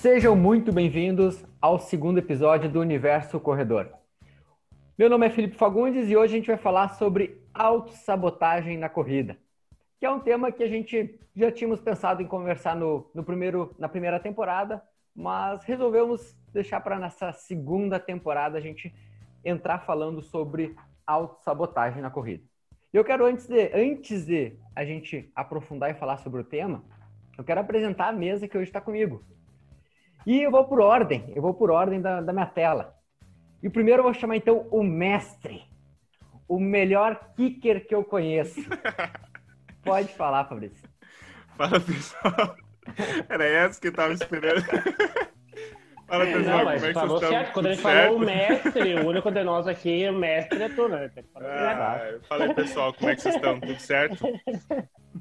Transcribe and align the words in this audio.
Sejam 0.00 0.34
muito 0.34 0.72
bem-vindos 0.72 1.44
ao 1.60 1.78
segundo 1.78 2.16
episódio 2.16 2.70
do 2.70 2.80
Universo 2.80 3.38
Corredor. 3.38 3.92
Meu 4.96 5.10
nome 5.10 5.26
é 5.26 5.30
Felipe 5.30 5.58
Fagundes 5.58 6.08
e 6.08 6.16
hoje 6.16 6.32
a 6.32 6.36
gente 6.38 6.46
vai 6.46 6.56
falar 6.56 6.94
sobre 6.94 7.38
autossabotagem 7.52 8.78
na 8.78 8.88
corrida, 8.88 9.36
que 9.98 10.06
é 10.06 10.10
um 10.10 10.18
tema 10.18 10.50
que 10.50 10.62
a 10.62 10.66
gente 10.66 11.20
já 11.36 11.52
tínhamos 11.52 11.82
pensado 11.82 12.22
em 12.22 12.26
conversar 12.26 12.74
no, 12.74 13.10
no 13.14 13.22
primeiro, 13.22 13.76
na 13.78 13.90
primeira 13.90 14.18
temporada, 14.18 14.82
mas 15.14 15.64
resolvemos 15.64 16.34
deixar 16.50 16.80
para 16.80 16.98
nessa 16.98 17.30
segunda 17.34 18.00
temporada 18.00 18.56
a 18.56 18.60
gente 18.62 18.94
entrar 19.44 19.80
falando 19.80 20.22
sobre 20.22 20.74
autossabotagem 21.06 22.00
na 22.00 22.08
corrida. 22.08 22.42
Eu 22.90 23.04
quero, 23.04 23.26
antes 23.26 23.46
de, 23.46 23.70
antes 23.74 24.24
de 24.24 24.56
a 24.74 24.82
gente 24.82 25.30
aprofundar 25.34 25.90
e 25.90 25.94
falar 25.94 26.16
sobre 26.16 26.40
o 26.40 26.44
tema, 26.44 26.82
eu 27.36 27.44
quero 27.44 27.60
apresentar 27.60 28.08
a 28.08 28.12
mesa 28.12 28.48
que 28.48 28.56
hoje 28.56 28.70
está 28.70 28.80
comigo. 28.80 29.22
E 30.26 30.42
eu 30.42 30.50
vou 30.50 30.64
por 30.64 30.80
ordem, 30.80 31.32
eu 31.34 31.42
vou 31.42 31.54
por 31.54 31.70
ordem 31.70 32.00
da, 32.00 32.20
da 32.20 32.32
minha 32.32 32.46
tela. 32.46 32.94
E 33.62 33.68
o 33.68 33.70
primeiro 33.70 34.00
eu 34.00 34.04
vou 34.04 34.14
chamar 34.14 34.36
então 34.36 34.66
o 34.70 34.82
mestre, 34.82 35.62
o 36.48 36.58
melhor 36.58 37.32
kicker 37.36 37.86
que 37.86 37.94
eu 37.94 38.04
conheço. 38.04 38.60
Pode 39.82 40.08
falar, 40.14 40.44
Fabrício. 40.44 40.88
Fala, 41.56 41.80
pessoal. 41.80 42.56
Era 43.28 43.44
essa 43.44 43.80
que 43.80 43.88
eu 43.88 43.92
tava 43.92 44.12
esperando. 44.12 44.62
Fala, 46.06 46.26
pessoal, 46.26 46.58
Não, 46.58 46.64
mas 46.64 46.80
como 46.80 46.86
é 46.86 46.92
que 46.92 47.06
vocês 47.06 47.30
certo. 47.30 47.52
Quando 47.52 47.66
a 47.66 47.72
gente 47.72 47.82
falou 47.82 48.16
o 48.16 48.18
mestre, 48.18 48.94
o 48.94 49.06
único 49.06 49.30
de 49.30 49.44
nós 49.44 49.68
aqui, 49.68 50.08
o 50.08 50.12
mestre 50.12 50.62
é 50.62 50.68
tu, 50.68 50.88
né? 50.88 51.10
Ah, 51.36 52.18
fala 52.28 52.44
aí, 52.44 52.54
pessoal, 52.54 52.92
como 52.94 53.10
é 53.10 53.14
que 53.14 53.22
vocês 53.22 53.36
estão? 53.36 53.60
Tudo 53.60 53.78
certo? 53.78 54.26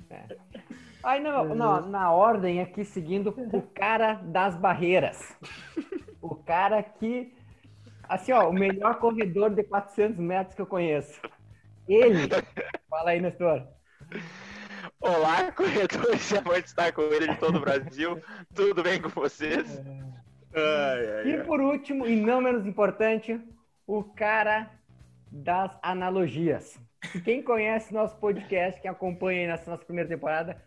É. 0.09 0.58
Aí 1.03 1.21
não, 1.21 1.55
não, 1.55 1.87
na 1.87 2.11
ordem 2.11 2.61
aqui, 2.61 2.83
seguindo 2.83 3.29
o 3.29 3.61
cara 3.61 4.15
das 4.15 4.55
barreiras. 4.55 5.35
O 6.21 6.35
cara 6.35 6.83
que, 6.83 7.33
assim, 8.03 8.33
ó, 8.33 8.49
o 8.49 8.53
melhor 8.53 8.99
corredor 8.99 9.49
de 9.49 9.63
400 9.63 10.19
metros 10.19 10.55
que 10.55 10.61
eu 10.61 10.67
conheço. 10.67 11.21
Ele. 11.87 12.27
Fala 12.89 13.11
aí, 13.11 13.21
Nestor. 13.21 13.65
Olá, 14.99 15.51
corredores, 15.53 16.33
é 16.33 16.41
bom 16.41 16.53
estar 16.53 16.91
com 16.91 17.03
ele 17.03 17.29
de 17.29 17.37
todo 17.37 17.57
o 17.57 17.61
Brasil. 17.61 18.21
Tudo 18.53 18.83
bem 18.83 19.01
com 19.01 19.07
vocês? 19.09 19.81
Ai, 20.53 21.11
ai, 21.15 21.31
e 21.31 21.43
por 21.45 21.61
último, 21.61 22.05
e 22.05 22.15
não 22.17 22.41
menos 22.41 22.65
importante, 22.67 23.39
o 23.87 24.03
cara 24.03 24.69
das 25.31 25.71
analogias. 25.81 26.77
Quem 27.23 27.41
conhece 27.41 27.93
nosso 27.93 28.17
podcast, 28.17 28.81
quem 28.81 28.91
acompanha 28.91 29.41
aí 29.41 29.47
nessa 29.47 29.71
nossa 29.71 29.85
primeira 29.85 30.09
temporada, 30.09 30.61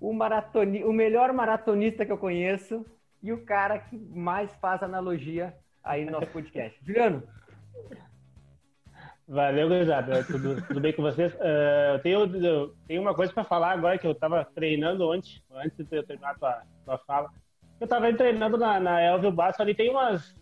o, 0.00 0.12
maratoni... 0.12 0.84
o 0.84 0.92
melhor 0.92 1.32
maratonista 1.32 2.04
que 2.04 2.12
eu 2.12 2.18
conheço 2.18 2.84
e 3.22 3.32
o 3.32 3.44
cara 3.44 3.78
que 3.78 3.96
mais 3.96 4.54
faz 4.56 4.82
analogia 4.82 5.54
aí 5.82 6.04
no 6.04 6.12
nosso 6.12 6.28
podcast. 6.28 6.78
Juliano. 6.84 7.22
Valeu, 9.26 9.68
gurizada. 9.68 10.24
Tudo, 10.24 10.62
tudo 10.62 10.80
bem 10.80 10.92
com 10.92 11.02
vocês? 11.02 11.34
Uh, 11.34 11.94
eu, 11.94 12.00
tenho, 12.00 12.46
eu 12.46 12.74
tenho 12.86 13.02
uma 13.02 13.14
coisa 13.14 13.32
para 13.32 13.44
falar 13.44 13.72
agora 13.72 13.98
que 13.98 14.06
eu 14.06 14.12
estava 14.12 14.42
treinando 14.54 15.06
ontem, 15.06 15.42
antes 15.52 15.86
de 15.86 15.96
eu 15.96 16.02
terminar 16.02 16.30
a 16.30 16.34
tua, 16.34 16.62
tua 16.84 16.98
fala. 16.98 17.30
Eu 17.78 17.84
estava 17.84 18.12
treinando 18.14 18.56
na, 18.56 18.80
na 18.80 19.02
Elvio 19.02 19.30
Basso, 19.30 19.60
ali 19.60 19.74
tem 19.74 19.90
umas, 19.90 20.34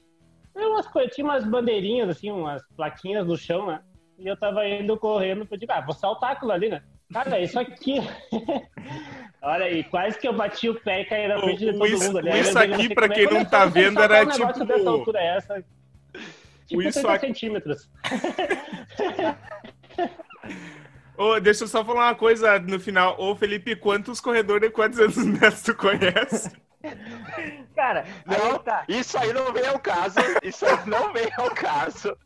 tem 0.54 0.64
umas, 0.64 0.86
tinha 1.12 1.24
umas 1.24 1.44
bandeirinhas, 1.44 2.08
assim, 2.10 2.30
umas 2.30 2.62
plaquinhas 2.76 3.26
no 3.26 3.36
chão, 3.36 3.66
né? 3.66 3.82
E 4.18 4.26
eu 4.26 4.34
estava 4.34 4.66
indo 4.66 4.96
correndo, 4.96 5.46
eu 5.50 5.58
digo, 5.58 5.72
ah, 5.72 5.80
vou 5.80 5.92
saltar 5.92 6.32
aquilo 6.32 6.52
ali, 6.52 6.68
né? 6.68 6.82
Cara, 7.12 7.40
isso 7.40 7.58
aqui. 7.58 7.96
Olha 9.42 9.66
aí, 9.66 9.84
quase 9.84 10.18
que 10.18 10.26
eu 10.26 10.32
bati 10.32 10.68
o 10.68 10.80
pé 10.80 11.02
e 11.02 11.04
caí 11.04 11.28
na 11.28 11.38
frente 11.38 11.58
de 11.58 11.72
todo 11.72 11.86
isso, 11.86 12.04
mundo. 12.04 12.22
Né? 12.22 12.40
Isso 12.40 12.58
aqui, 12.58 12.94
pra 12.94 13.08
quem 13.08 13.26
não 13.26 13.44
tá 13.44 13.66
vendo, 13.66 14.00
era 14.00 14.24
um 14.24 14.28
tipo. 14.28 14.64
Dessa 14.64 14.90
altura 14.90 15.20
é 15.20 15.36
essa, 15.36 15.64
tipo 16.66 16.82
isso 16.82 17.00
30 17.00 17.12
aqui... 17.12 17.26
centímetros. 17.26 17.88
oh, 21.16 21.38
deixa 21.38 21.64
eu 21.64 21.68
só 21.68 21.84
falar 21.84 22.08
uma 22.08 22.14
coisa 22.14 22.58
no 22.58 22.80
final. 22.80 23.20
Ô, 23.20 23.36
Felipe, 23.36 23.76
quantos 23.76 24.20
corredores 24.20 24.68
de 24.68 24.70
quantos 24.70 24.98
anos 24.98 25.16
metros 25.16 25.62
tu 25.62 25.74
conhece? 25.74 26.50
Cara, 27.74 28.04
não, 28.24 28.52
aí 28.52 28.58
tá. 28.60 28.84
isso 28.88 29.18
aí 29.18 29.32
não 29.32 29.52
vem 29.52 29.66
ao 29.66 29.78
caso. 29.78 30.16
Isso 30.42 30.64
aí 30.64 30.78
não 30.86 31.12
vem 31.12 31.28
ao 31.36 31.50
caso. 31.50 32.16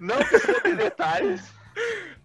não 0.00 0.16
precisa 0.16 0.60
de 0.62 0.76
detalhes. 0.76 1.52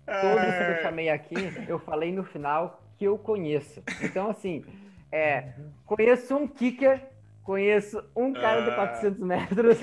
Todos 0.06 0.56
que 0.56 0.64
eu 0.64 0.82
chamei 0.82 1.10
aqui, 1.10 1.66
eu 1.68 1.80
falei 1.80 2.12
no 2.12 2.24
final 2.24 2.83
que 2.98 3.06
eu 3.06 3.18
conheço. 3.18 3.84
Então, 4.02 4.30
assim, 4.30 4.64
é, 5.12 5.54
conheço 5.86 6.36
um 6.36 6.48
kicker, 6.48 7.02
conheço 7.44 8.04
um 8.16 8.34
cara 8.34 8.62
de 8.62 8.76
400 8.76 9.22
ah. 9.22 9.26
metros 9.26 9.82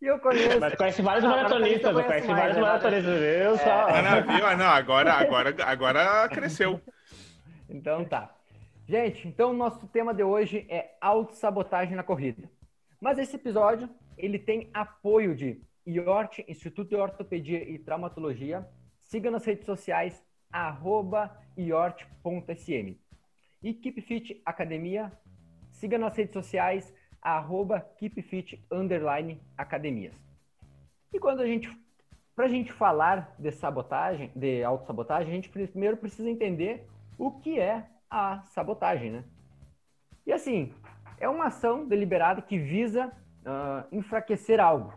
e 0.00 0.06
eu 0.06 0.18
conheço. 0.18 0.60
Mas 0.60 0.74
conhece 0.74 1.02
vários 1.02 1.24
maratonistas, 1.24 1.96
eu 1.96 2.04
conheço 2.04 2.26
vários 2.28 2.56
né? 2.56 2.62
maratonistas. 2.62 3.22
Eu 3.22 3.58
só. 3.58 3.88
É. 3.88 3.98
Ah, 3.98 4.02
não, 4.02 4.36
viu? 4.36 4.46
Ah, 4.46 4.56
não, 4.56 4.66
agora, 4.66 5.12
agora, 5.12 5.54
agora 5.64 6.28
cresceu. 6.28 6.80
Então 7.68 8.04
tá. 8.04 8.34
Gente, 8.86 9.28
então 9.28 9.50
o 9.50 9.54
nosso 9.54 9.86
tema 9.88 10.14
de 10.14 10.22
hoje 10.22 10.66
é 10.68 10.92
autossabotagem 11.00 11.94
na 11.94 12.02
corrida. 12.02 12.48
Mas 13.00 13.18
esse 13.18 13.36
episódio, 13.36 13.88
ele 14.16 14.38
tem 14.38 14.70
apoio 14.72 15.34
de 15.34 15.60
IORT, 15.86 16.44
Instituto 16.48 16.88
de 16.88 16.96
Ortopedia 16.96 17.62
e 17.62 17.78
Traumatologia, 17.78 18.66
Siga 19.08 19.30
nas 19.30 19.44
redes 19.46 19.64
sociais, 19.64 20.22
arroba 20.52 21.36
iort.sm. 21.56 22.96
E 23.62 23.74
KeepFit 23.74 24.40
Academia, 24.44 25.12
siga 25.70 25.98
nas 25.98 26.16
redes 26.16 26.32
sociais, 26.32 26.94
arroba 27.20 27.80
KeepFit 27.98 28.64
Underline 28.70 29.40
Academias. 29.56 30.16
E 31.12 31.18
quando 31.18 31.40
a 31.40 31.46
gente, 31.46 31.68
para 32.36 32.46
a 32.46 32.48
gente 32.48 32.72
falar 32.72 33.34
de 33.38 33.50
sabotagem, 33.50 34.30
de 34.34 34.62
autossabotagem, 34.62 35.32
a 35.32 35.34
gente 35.34 35.48
primeiro 35.48 35.96
precisa 35.96 36.30
entender 36.30 36.86
o 37.18 37.32
que 37.32 37.58
é 37.58 37.88
a 38.08 38.42
sabotagem, 38.42 39.10
né? 39.10 39.24
E 40.26 40.32
assim, 40.32 40.72
é 41.18 41.28
uma 41.28 41.46
ação 41.46 41.86
deliberada 41.86 42.40
que 42.42 42.58
visa 42.58 43.06
uh, 43.08 43.86
enfraquecer 43.90 44.60
algo. 44.60 44.92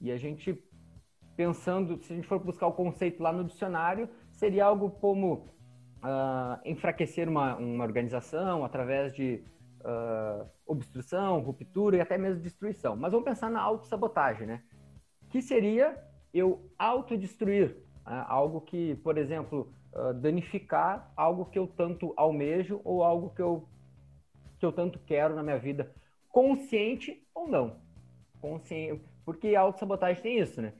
E 0.00 0.10
a 0.10 0.16
gente 0.16 0.58
pensando, 1.36 2.02
se 2.02 2.12
a 2.12 2.16
gente 2.16 2.28
for 2.28 2.38
buscar 2.38 2.66
o 2.66 2.72
conceito 2.72 3.22
lá 3.22 3.32
no 3.32 3.44
dicionário, 3.44 4.08
seria 4.42 4.64
algo 4.64 4.90
como 4.90 5.34
uh, 6.02 6.58
enfraquecer 6.64 7.28
uma, 7.28 7.54
uma 7.54 7.84
organização 7.84 8.64
através 8.64 9.14
de 9.14 9.40
uh, 9.82 10.44
obstrução, 10.66 11.38
ruptura 11.38 11.96
e 11.96 12.00
até 12.00 12.18
mesmo 12.18 12.42
destruição. 12.42 12.96
Mas 12.96 13.12
vamos 13.12 13.24
pensar 13.24 13.48
na 13.48 13.62
autossabotagem, 13.62 14.48
né? 14.48 14.64
Que 15.30 15.40
seria 15.40 15.96
eu 16.34 16.68
autodestruir 16.76 17.76
né? 18.04 18.24
algo 18.26 18.60
que, 18.62 18.96
por 18.96 19.16
exemplo, 19.16 19.72
uh, 19.94 20.12
danificar 20.12 21.12
algo 21.16 21.44
que 21.44 21.56
eu 21.56 21.68
tanto 21.68 22.12
almejo 22.16 22.80
ou 22.82 23.04
algo 23.04 23.30
que 23.30 23.42
eu, 23.42 23.68
que 24.58 24.66
eu 24.66 24.72
tanto 24.72 24.98
quero 25.06 25.36
na 25.36 25.42
minha 25.44 25.58
vida, 25.58 25.94
consciente 26.28 27.24
ou 27.32 27.46
não. 27.46 27.76
Consciente, 28.40 29.04
porque 29.24 29.54
autossabotagem 29.54 30.20
tem 30.20 30.40
isso, 30.40 30.60
né? 30.60 30.72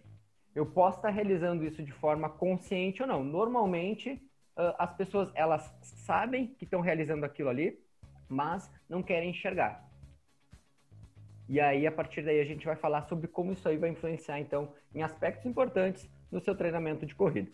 Eu 0.54 0.66
posso 0.66 0.98
estar 0.98 1.10
realizando 1.10 1.64
isso 1.64 1.82
de 1.82 1.92
forma 1.92 2.28
consciente 2.28 3.02
ou 3.02 3.08
não. 3.08 3.24
Normalmente, 3.24 4.12
uh, 4.56 4.74
as 4.78 4.94
pessoas 4.94 5.30
elas 5.34 5.62
sabem 5.82 6.48
que 6.58 6.64
estão 6.64 6.80
realizando 6.80 7.24
aquilo 7.24 7.48
ali, 7.48 7.78
mas 8.28 8.70
não 8.88 9.02
querem 9.02 9.30
enxergar. 9.30 9.88
E 11.48 11.60
aí, 11.60 11.86
a 11.86 11.92
partir 11.92 12.22
daí, 12.22 12.40
a 12.40 12.44
gente 12.44 12.64
vai 12.64 12.76
falar 12.76 13.02
sobre 13.02 13.28
como 13.28 13.52
isso 13.52 13.68
aí 13.68 13.76
vai 13.76 13.90
influenciar, 13.90 14.40
então, 14.40 14.72
em 14.94 15.02
aspectos 15.02 15.44
importantes 15.44 16.08
no 16.30 16.40
seu 16.40 16.54
treinamento 16.54 17.04
de 17.04 17.14
corrida. 17.14 17.50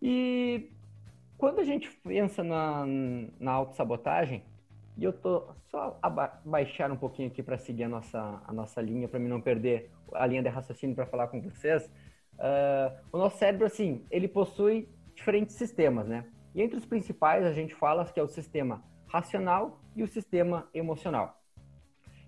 E 0.00 0.70
quando 1.38 1.60
a 1.60 1.64
gente 1.64 1.90
pensa 2.02 2.42
na, 2.42 2.84
na 3.38 3.52
autossabotagem, 3.52 4.42
e 4.96 5.04
eu 5.04 5.12
tô 5.12 5.46
só 5.70 6.00
baixar 6.44 6.90
um 6.90 6.96
pouquinho 6.96 7.28
aqui 7.28 7.42
para 7.42 7.58
seguir 7.58 7.84
a 7.84 7.88
nossa, 7.88 8.42
a 8.46 8.52
nossa 8.52 8.80
linha, 8.80 9.06
para 9.06 9.20
mim 9.20 9.28
não 9.28 9.40
perder 9.40 9.90
a 10.14 10.26
linha 10.26 10.42
de 10.42 10.48
raciocínio 10.48 10.94
para 10.94 11.06
falar 11.06 11.28
com 11.28 11.40
vocês. 11.40 11.86
Uh, 12.34 12.94
o 13.12 13.18
nosso 13.18 13.38
cérebro, 13.38 13.66
assim, 13.66 14.04
ele 14.10 14.28
possui 14.28 14.88
diferentes 15.14 15.56
sistemas, 15.56 16.06
né? 16.06 16.24
E 16.54 16.62
entre 16.62 16.76
os 16.76 16.84
principais 16.84 17.44
a 17.44 17.52
gente 17.52 17.74
fala 17.74 18.04
que 18.04 18.20
é 18.20 18.22
o 18.22 18.28
sistema 18.28 18.82
racional 19.06 19.80
e 19.94 20.02
o 20.02 20.08
sistema 20.08 20.68
emocional. 20.72 21.40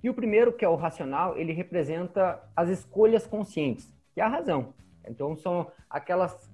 E 0.02 0.08
o 0.08 0.14
primeiro, 0.14 0.52
que 0.52 0.64
é 0.64 0.69
o 0.69 0.76
racional, 0.76 1.36
ele 1.36 1.52
representa 1.52 2.42
as 2.54 2.69
escolhas 2.69 3.26
conscientes, 3.26 3.92
que 4.14 4.20
é 4.20 4.25
a 4.25 4.28
razão. 4.28 4.75
Então 5.06 5.36
são 5.36 5.70
aquelas 5.90 6.50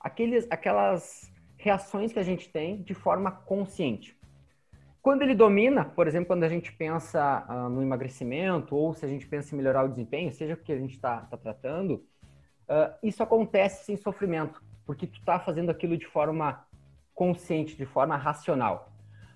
aqueles, 0.00 0.46
aquelas 0.50 1.32
reações 1.56 2.12
que 2.12 2.18
a 2.18 2.24
gente 2.24 2.48
tem 2.48 2.82
de 2.82 2.94
forma 2.94 3.30
consciente. 3.30 4.16
Quando 5.02 5.22
ele 5.22 5.34
domina, 5.34 5.84
por 5.84 6.06
exemplo, 6.06 6.28
quando 6.28 6.44
a 6.44 6.48
gente 6.48 6.72
pensa 6.72 7.44
uh, 7.48 7.68
no 7.68 7.82
emagrecimento 7.82 8.76
ou 8.76 8.94
se 8.94 9.04
a 9.04 9.08
gente 9.08 9.26
pensa 9.26 9.52
em 9.52 9.58
melhorar 9.58 9.84
o 9.84 9.88
desempenho, 9.88 10.30
seja 10.32 10.54
o 10.54 10.56
que 10.56 10.72
a 10.72 10.78
gente 10.78 10.94
está 10.94 11.22
tá 11.22 11.36
tratando, 11.36 11.94
uh, 12.68 12.94
isso 13.02 13.20
acontece 13.20 13.84
sem 13.84 13.96
sofrimento, 13.96 14.62
porque 14.86 15.08
tu 15.08 15.18
está 15.18 15.40
fazendo 15.40 15.70
aquilo 15.70 15.98
de 15.98 16.06
forma 16.06 16.64
consciente, 17.12 17.76
de 17.76 17.84
forma 17.84 18.16
racional. 18.16 18.92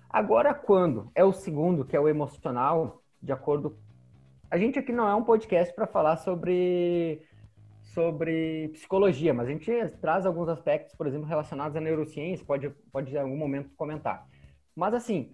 Agora, 0.09 0.53
quando 0.53 1.11
é 1.13 1.25
o 1.25 1.33
segundo, 1.33 1.83
que 1.83 1.97
é 1.97 1.99
o 1.99 2.07
emocional, 2.07 3.03
de 3.21 3.33
acordo. 3.33 3.77
A 4.49 4.57
gente 4.57 4.79
aqui 4.79 4.93
não 4.93 5.09
é 5.09 5.15
um 5.15 5.23
podcast 5.23 5.75
para 5.75 5.85
falar 5.85 6.15
sobre 6.15 7.21
sobre 7.93 8.69
psicologia, 8.69 9.33
mas 9.33 9.47
a 9.47 9.51
gente 9.51 9.71
traz 9.99 10.25
alguns 10.25 10.47
aspectos, 10.47 10.95
por 10.95 11.07
exemplo, 11.07 11.27
relacionados 11.27 11.75
à 11.75 11.81
neurociência, 11.81 12.45
pode, 12.45 12.69
pode 12.91 13.13
em 13.13 13.17
algum 13.17 13.35
momento 13.35 13.71
comentar. 13.75 14.27
Mas, 14.75 14.93
assim, 14.93 15.33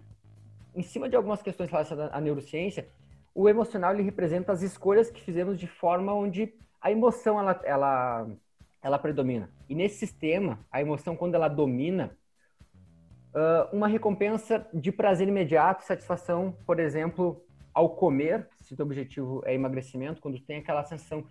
em 0.74 0.82
cima 0.82 1.08
de 1.08 1.16
algumas 1.16 1.42
questões 1.42 1.70
relacionadas 1.70 2.14
à 2.14 2.20
neurociência, 2.20 2.88
o 3.34 3.48
emocional 3.48 3.92
ele 3.92 4.02
representa 4.02 4.52
as 4.52 4.62
escolhas 4.62 5.10
que 5.10 5.20
fizemos 5.20 5.58
de 5.58 5.66
forma 5.66 6.12
onde 6.14 6.54
a 6.80 6.90
emoção 6.90 7.38
ela, 7.38 7.60
ela, 7.64 8.26
ela 8.82 8.98
predomina. 8.98 9.50
E 9.68 9.74
nesse 9.74 9.96
sistema, 9.96 10.58
a 10.70 10.80
emoção, 10.80 11.16
quando 11.16 11.34
ela 11.34 11.48
domina, 11.48 12.16
uma 13.72 13.88
recompensa 13.88 14.66
de 14.72 14.92
prazer 14.92 15.26
imediato, 15.26 15.84
satisfação, 15.84 16.56
por 16.64 16.78
exemplo, 16.78 17.44
ao 17.72 17.90
comer, 17.90 18.48
se 18.60 18.74
o 18.74 18.82
objetivo 18.82 19.42
é 19.44 19.52
emagrecimento, 19.52 20.20
quando 20.20 20.38
tem 20.38 20.58
aquela 20.58 20.84
sensação 20.84 21.26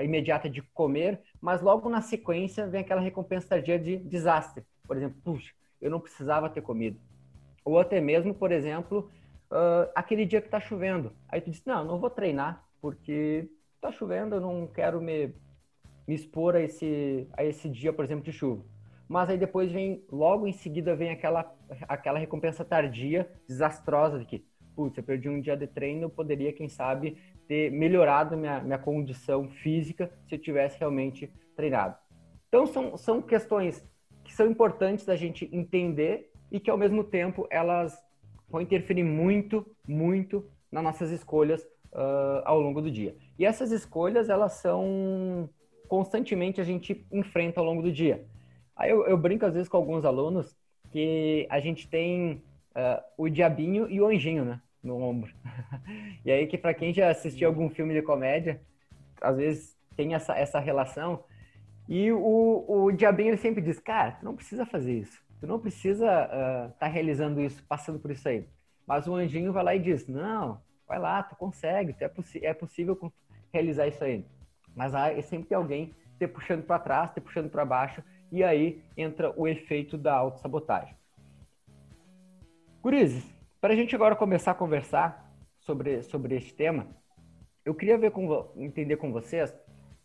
imediata 0.00 0.48
de 0.48 0.62
comer, 0.62 1.20
mas 1.40 1.60
logo 1.60 1.88
na 1.88 2.00
sequência 2.00 2.68
vem 2.68 2.82
aquela 2.82 3.00
recompensa 3.00 3.48
tardia 3.48 3.78
de 3.78 3.96
desastre. 3.96 4.64
Por 4.86 4.96
exemplo, 4.96 5.20
puxa, 5.24 5.52
eu 5.80 5.90
não 5.90 5.98
precisava 5.98 6.48
ter 6.48 6.62
comido. 6.62 7.00
Ou 7.68 7.78
até 7.78 8.00
mesmo, 8.00 8.32
por 8.32 8.50
exemplo, 8.50 9.10
uh, 9.50 9.90
aquele 9.94 10.24
dia 10.24 10.40
que 10.40 10.46
está 10.46 10.58
chovendo. 10.58 11.12
Aí 11.28 11.38
tu 11.38 11.50
diz, 11.50 11.62
não, 11.66 11.84
não 11.84 11.98
vou 11.98 12.08
treinar, 12.08 12.64
porque 12.80 13.46
está 13.74 13.92
chovendo, 13.92 14.36
eu 14.36 14.40
não 14.40 14.66
quero 14.66 15.02
me, 15.02 15.34
me 16.06 16.14
expor 16.14 16.56
a 16.56 16.62
esse, 16.62 17.28
a 17.36 17.44
esse 17.44 17.68
dia, 17.68 17.92
por 17.92 18.06
exemplo, 18.06 18.24
de 18.24 18.32
chuva. 18.32 18.64
Mas 19.06 19.28
aí 19.28 19.36
depois 19.36 19.70
vem, 19.70 20.02
logo 20.10 20.46
em 20.46 20.52
seguida 20.52 20.96
vem 20.96 21.10
aquela, 21.10 21.54
aquela 21.86 22.18
recompensa 22.18 22.64
tardia, 22.64 23.30
desastrosa 23.46 24.18
de 24.18 24.24
que 24.24 24.46
putz, 24.74 24.96
eu 24.96 25.04
perdi 25.04 25.28
um 25.28 25.40
dia 25.40 25.56
de 25.56 25.66
treino, 25.66 26.04
eu 26.04 26.10
poderia, 26.10 26.54
quem 26.54 26.70
sabe, 26.70 27.18
ter 27.46 27.70
melhorado 27.70 28.34
minha, 28.34 28.60
minha 28.60 28.78
condição 28.78 29.46
física 29.46 30.10
se 30.26 30.36
eu 30.36 30.38
tivesse 30.38 30.78
realmente 30.78 31.30
treinado. 31.54 31.96
Então, 32.48 32.66
são, 32.66 32.96
são 32.96 33.20
questões 33.20 33.84
que 34.24 34.32
são 34.32 34.46
importantes 34.46 35.04
da 35.04 35.16
gente 35.16 35.50
entender 35.52 36.32
e 36.50 36.58
que, 36.60 36.70
ao 36.70 36.78
mesmo 36.78 37.04
tempo, 37.04 37.46
elas 37.50 37.98
vão 38.48 38.60
interferir 38.60 39.04
muito, 39.04 39.66
muito 39.86 40.44
nas 40.70 40.82
nossas 40.82 41.10
escolhas 41.10 41.62
uh, 41.92 42.42
ao 42.44 42.60
longo 42.60 42.80
do 42.80 42.90
dia. 42.90 43.16
E 43.38 43.44
essas 43.44 43.70
escolhas, 43.72 44.28
elas 44.28 44.52
são 44.54 45.48
constantemente 45.86 46.60
a 46.60 46.64
gente 46.64 47.06
enfrenta 47.10 47.60
ao 47.60 47.66
longo 47.66 47.82
do 47.82 47.90
dia. 47.90 48.26
Aí 48.76 48.90
eu, 48.90 49.06
eu 49.06 49.16
brinco 49.16 49.46
às 49.46 49.54
vezes 49.54 49.68
com 49.68 49.76
alguns 49.76 50.04
alunos 50.04 50.54
que 50.90 51.46
a 51.50 51.60
gente 51.60 51.88
tem 51.88 52.42
uh, 52.74 53.02
o 53.16 53.28
diabinho 53.28 53.90
e 53.90 54.00
o 54.00 54.06
anjinho, 54.06 54.44
né? 54.44 54.60
no 54.82 55.00
ombro. 55.02 55.32
e 56.24 56.30
aí 56.30 56.46
que 56.46 56.56
para 56.56 56.74
quem 56.74 56.92
já 56.92 57.10
assistiu 57.10 57.48
algum 57.48 57.68
filme 57.68 57.94
de 57.94 58.02
comédia, 58.02 58.60
às 59.20 59.36
vezes 59.36 59.76
tem 59.96 60.14
essa, 60.14 60.36
essa 60.36 60.58
relação. 60.58 61.24
E 61.88 62.12
o, 62.12 62.64
o 62.68 62.92
Diabinho 62.92 63.30
ele 63.30 63.36
sempre 63.36 63.62
diz, 63.62 63.78
cara, 63.78 64.12
tu 64.12 64.24
não 64.24 64.36
precisa 64.36 64.66
fazer 64.66 64.98
isso. 64.98 65.22
Tu 65.40 65.46
não 65.46 65.58
precisa 65.58 66.04
estar 66.04 66.68
uh, 66.68 66.72
tá 66.78 66.86
realizando 66.86 67.40
isso, 67.40 67.62
passando 67.64 67.98
por 67.98 68.10
isso 68.10 68.28
aí. 68.28 68.46
Mas 68.86 69.06
o 69.06 69.14
anjinho 69.14 69.52
vai 69.52 69.62
lá 69.62 69.74
e 69.74 69.78
diz, 69.78 70.06
não, 70.08 70.60
vai 70.86 70.98
lá, 70.98 71.22
tu 71.22 71.36
consegue, 71.36 71.92
tu 71.92 72.02
é, 72.02 72.10
é 72.42 72.54
possível 72.54 73.12
realizar 73.52 73.86
isso 73.86 74.02
aí. 74.02 74.24
Mas 74.74 74.94
aí 74.94 75.22
sempre 75.22 75.48
tem 75.48 75.56
alguém 75.56 75.94
te 76.18 76.26
puxando 76.26 76.64
para 76.64 76.78
trás, 76.78 77.12
te 77.12 77.20
puxando 77.20 77.50
para 77.50 77.64
baixo, 77.64 78.02
e 78.32 78.42
aí 78.42 78.82
entra 78.96 79.32
o 79.38 79.46
efeito 79.46 79.96
da 79.96 80.14
autossabotagem. 80.14 80.94
Gurizes, 82.82 83.24
para 83.60 83.74
a 83.74 83.76
gente 83.76 83.94
agora 83.94 84.16
começar 84.16 84.52
a 84.52 84.54
conversar 84.54 85.32
sobre, 85.60 86.02
sobre 86.02 86.36
este 86.36 86.54
tema, 86.54 86.86
eu 87.64 87.74
queria 87.74 87.98
ver 87.98 88.10
com, 88.10 88.50
entender 88.56 88.96
com 88.96 89.12
vocês 89.12 89.50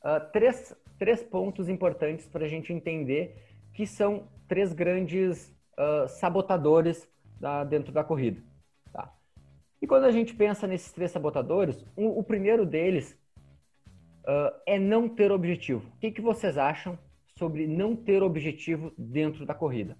uh, 0.03 0.31
três, 0.31 0.75
três 0.99 1.23
pontos 1.23 1.69
importantes 1.69 2.27
para 2.27 2.45
a 2.45 2.47
gente 2.49 2.73
entender 2.73 3.41
que 3.73 3.87
são 3.87 4.27
três 4.47 4.73
grandes 4.73 5.53
uh, 5.77 6.07
sabotadores 6.07 7.07
da, 7.39 7.63
dentro 7.63 7.91
da 7.91 8.03
corrida. 8.03 8.41
Tá? 8.91 9.13
E 9.81 9.87
quando 9.87 10.05
a 10.05 10.11
gente 10.11 10.33
pensa 10.33 10.67
nesses 10.67 10.91
três 10.91 11.11
sabotadores, 11.11 11.83
um, 11.97 12.07
o 12.07 12.23
primeiro 12.23 12.65
deles 12.65 13.17
uh, 14.21 14.53
é 14.65 14.79
não 14.79 15.07
ter 15.09 15.31
objetivo. 15.31 15.87
O 15.95 15.99
que, 15.99 16.11
que 16.11 16.21
vocês 16.21 16.57
acham 16.57 16.97
sobre 17.37 17.67
não 17.67 17.95
ter 17.95 18.21
objetivo 18.23 18.93
dentro 18.97 19.45
da 19.45 19.53
corrida? 19.53 19.97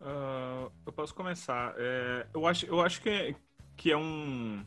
Uh, 0.00 0.70
eu 0.84 0.92
posso 0.92 1.14
começar. 1.14 1.74
É, 1.78 2.26
eu, 2.32 2.46
acho, 2.46 2.66
eu 2.66 2.80
acho 2.80 3.00
que, 3.02 3.34
que 3.76 3.90
é 3.90 3.96
um 3.96 4.64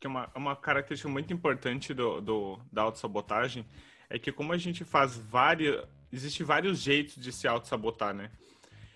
que 0.00 0.06
é 0.06 0.10
uma, 0.10 0.30
uma 0.34 0.56
característica 0.56 1.08
muito 1.08 1.32
importante 1.32 1.94
do, 1.94 2.20
do, 2.20 2.58
da 2.70 2.82
autossabotagem 2.82 3.64
é 4.10 4.18
que 4.18 4.30
como 4.30 4.52
a 4.52 4.58
gente 4.58 4.84
faz 4.84 5.16
várias... 5.16 5.82
Existem 6.14 6.46
vários 6.46 6.80
jeitos 6.80 7.16
de 7.16 7.32
se 7.32 7.48
autossabotar, 7.48 8.14
né? 8.14 8.30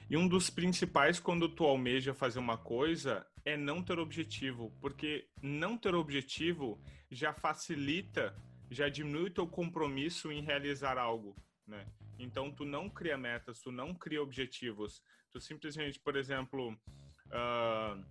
E 0.08 0.16
um 0.16 0.26
dos 0.26 0.48
principais 0.48 1.18
quando 1.20 1.48
tu 1.48 1.64
almeja 1.64 2.14
fazer 2.14 2.38
uma 2.38 2.56
coisa 2.56 3.26
é 3.44 3.56
não 3.56 3.82
ter 3.82 3.98
objetivo, 3.98 4.72
porque 4.80 5.28
não 5.42 5.76
ter 5.76 5.94
objetivo 5.94 6.80
já 7.10 7.32
facilita, 7.32 8.34
já 8.70 8.88
diminui 8.88 9.30
teu 9.30 9.46
compromisso 9.46 10.30
em 10.30 10.42
realizar 10.42 10.96
algo, 10.96 11.36
né? 11.66 11.86
Então 12.18 12.52
tu 12.52 12.64
não 12.64 12.88
cria 12.88 13.18
metas, 13.18 13.60
tu 13.60 13.72
não 13.72 13.94
cria 13.94 14.22
objetivos, 14.22 15.02
Tu 15.30 15.40
simplesmente, 15.40 16.00
por 16.00 16.16
exemplo, 16.16 16.72
uh, 16.72 18.04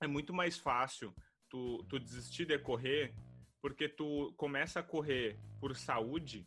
é 0.00 0.06
muito 0.06 0.34
mais 0.34 0.58
fácil 0.58 1.14
tu, 1.48 1.84
tu 1.88 1.98
desistir 1.98 2.46
de 2.46 2.58
correr 2.58 3.14
porque 3.60 3.88
tu 3.88 4.32
começa 4.36 4.80
a 4.80 4.82
correr 4.82 5.38
por 5.60 5.74
saúde 5.76 6.46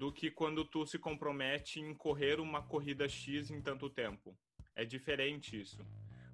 do 0.00 0.10
que 0.10 0.30
quando 0.30 0.64
tu 0.64 0.86
se 0.86 0.98
compromete 0.98 1.78
em 1.78 1.92
correr 1.92 2.40
uma 2.40 2.62
corrida 2.62 3.06
X 3.06 3.50
em 3.50 3.60
tanto 3.60 3.90
tempo. 3.90 4.34
É 4.74 4.82
diferente 4.82 5.60
isso. 5.60 5.86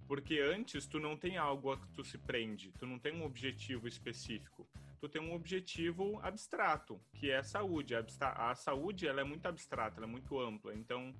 Porque 0.06 0.38
antes 0.38 0.86
tu 0.86 1.00
não 1.00 1.16
tem 1.16 1.36
algo 1.36 1.72
a 1.72 1.76
que 1.76 1.88
tu 1.88 2.04
se 2.04 2.16
prende, 2.16 2.70
tu 2.78 2.86
não 2.86 2.96
tem 2.96 3.12
um 3.12 3.24
objetivo 3.24 3.88
específico. 3.88 4.68
Tu 5.00 5.08
tem 5.08 5.20
um 5.20 5.34
objetivo 5.34 6.20
abstrato, 6.22 7.00
que 7.12 7.32
é 7.32 7.38
a 7.38 7.42
saúde. 7.42 7.92
A, 8.20 8.54
saúde 8.54 9.08
ela 9.08 9.20
é 9.20 9.24
muito 9.24 9.46
abstrata, 9.46 9.96
ela 9.96 10.06
é 10.06 10.08
muito 10.08 10.38
ampla. 10.38 10.72
Então, 10.72 11.12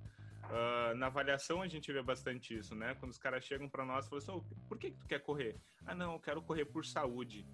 Uh, 0.47 0.95
na 0.95 1.07
avaliação 1.07 1.61
a 1.61 1.67
gente 1.67 1.93
vê 1.93 2.01
bastante 2.01 2.57
isso, 2.57 2.73
né? 2.73 2.95
Quando 3.01 3.11
os 3.11 3.19
caras 3.19 3.43
chegam 3.43 3.69
para 3.69 3.85
nós 3.85 4.07
e 4.07 4.09
falam 4.09 4.23
assim, 4.23 4.31
oh, 4.31 4.67
por 4.69 4.79
que, 4.79 4.93
que 4.93 4.97
tu 4.99 5.07
quer 5.09 5.19
correr? 5.19 5.57
Ah, 5.85 5.93
não, 5.93 6.13
eu 6.13 6.21
quero 6.21 6.41
correr 6.41 6.65
por 6.67 6.87
saúde. 6.87 7.45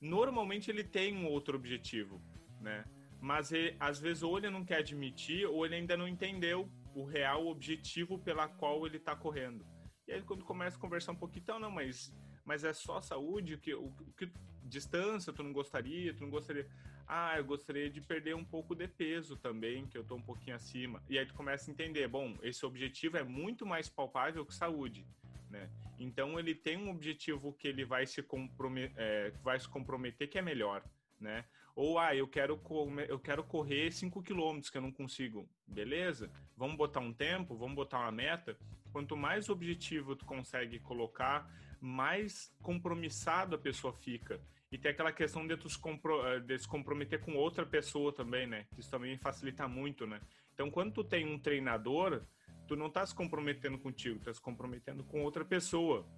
Normalmente 0.00 0.68
ele 0.68 0.82
tem 0.82 1.16
um 1.16 1.26
outro 1.26 1.56
objetivo, 1.56 2.20
né? 2.60 2.84
Mas 3.26 3.50
ele, 3.50 3.76
às 3.80 3.98
vezes 3.98 4.22
ou 4.22 4.38
ele 4.38 4.48
não 4.50 4.64
quer 4.64 4.78
admitir 4.78 5.46
ou 5.46 5.66
ele 5.66 5.74
ainda 5.74 5.96
não 5.96 6.06
entendeu 6.06 6.70
o 6.94 7.04
real 7.04 7.48
objetivo 7.48 8.20
pela 8.20 8.46
qual 8.46 8.86
ele 8.86 8.98
está 8.98 9.16
correndo. 9.16 9.66
E 10.06 10.12
aí 10.12 10.22
quando 10.22 10.44
começa 10.44 10.76
a 10.76 10.80
conversar 10.80 11.10
um 11.10 11.16
pouquinho, 11.16 11.42
então, 11.42 11.58
não, 11.58 11.70
mas, 11.70 12.14
mas 12.44 12.62
é 12.62 12.72
só 12.72 13.00
saúde? 13.00 13.56
Que, 13.56 13.74
o, 13.74 13.90
que 14.16 14.30
distância 14.62 15.32
tu 15.32 15.42
não 15.42 15.52
gostaria? 15.52 16.14
Tu 16.14 16.22
não 16.22 16.30
gostaria? 16.30 16.68
ah, 17.08 17.34
eu 17.36 17.44
gostaria 17.44 17.90
de 17.90 18.00
perder 18.00 18.36
um 18.36 18.44
pouco 18.44 18.76
de 18.76 18.86
peso 18.86 19.36
também, 19.36 19.88
que 19.88 19.98
eu 19.98 20.04
tô 20.04 20.14
um 20.14 20.22
pouquinho 20.22 20.54
acima. 20.54 21.02
E 21.08 21.18
aí 21.18 21.26
tu 21.26 21.34
começa 21.34 21.68
a 21.68 21.72
entender, 21.72 22.06
bom, 22.06 22.36
esse 22.44 22.64
objetivo 22.64 23.16
é 23.16 23.24
muito 23.24 23.66
mais 23.66 23.88
palpável 23.88 24.46
que 24.46 24.54
saúde, 24.54 25.04
né? 25.50 25.68
Então 25.98 26.38
ele 26.38 26.54
tem 26.54 26.76
um 26.76 26.90
objetivo 26.90 27.52
que 27.54 27.66
ele 27.66 27.84
vai 27.84 28.06
se, 28.06 28.22
compromet 28.22 28.92
é, 28.96 29.30
vai 29.42 29.58
se 29.58 29.68
comprometer 29.68 30.28
que 30.28 30.38
é 30.38 30.42
melhor, 30.42 30.84
né? 31.20 31.44
Ou, 31.76 31.98
ah, 31.98 32.16
eu 32.16 32.26
quero, 32.26 32.58
eu 33.06 33.18
quero 33.18 33.44
correr 33.44 33.92
5 33.92 34.22
quilômetros 34.22 34.70
que 34.70 34.78
eu 34.78 34.82
não 34.82 34.90
consigo. 34.90 35.46
Beleza, 35.66 36.32
vamos 36.56 36.74
botar 36.74 37.00
um 37.00 37.12
tempo, 37.12 37.54
vamos 37.54 37.76
botar 37.76 38.00
uma 38.00 38.10
meta. 38.10 38.56
Quanto 38.90 39.14
mais 39.14 39.50
objetivo 39.50 40.16
tu 40.16 40.24
consegue 40.24 40.80
colocar, 40.80 41.46
mais 41.78 42.50
compromissado 42.62 43.54
a 43.54 43.58
pessoa 43.58 43.92
fica. 43.92 44.40
E 44.72 44.78
tem 44.78 44.90
aquela 44.90 45.12
questão 45.12 45.46
de, 45.46 45.54
tu 45.54 45.68
se, 45.68 45.78
compro, 45.78 46.26
eh, 46.26 46.40
de 46.40 46.58
se 46.58 46.66
comprometer 46.66 47.20
com 47.20 47.36
outra 47.36 47.66
pessoa 47.66 48.10
também, 48.10 48.46
né? 48.46 48.66
Isso 48.78 48.90
também 48.90 49.18
facilita 49.18 49.68
muito, 49.68 50.06
né? 50.06 50.18
Então, 50.54 50.70
quando 50.70 50.94
tu 50.94 51.04
tem 51.04 51.26
um 51.26 51.38
treinador, 51.38 52.22
tu 52.66 52.74
não 52.74 52.88
tá 52.88 53.04
se 53.04 53.14
comprometendo 53.14 53.78
contigo, 53.78 54.18
tu 54.18 54.24
tá 54.24 54.32
se 54.34 54.40
comprometendo 54.40 55.04
com 55.04 55.22
outra 55.22 55.44
pessoa. 55.44 56.08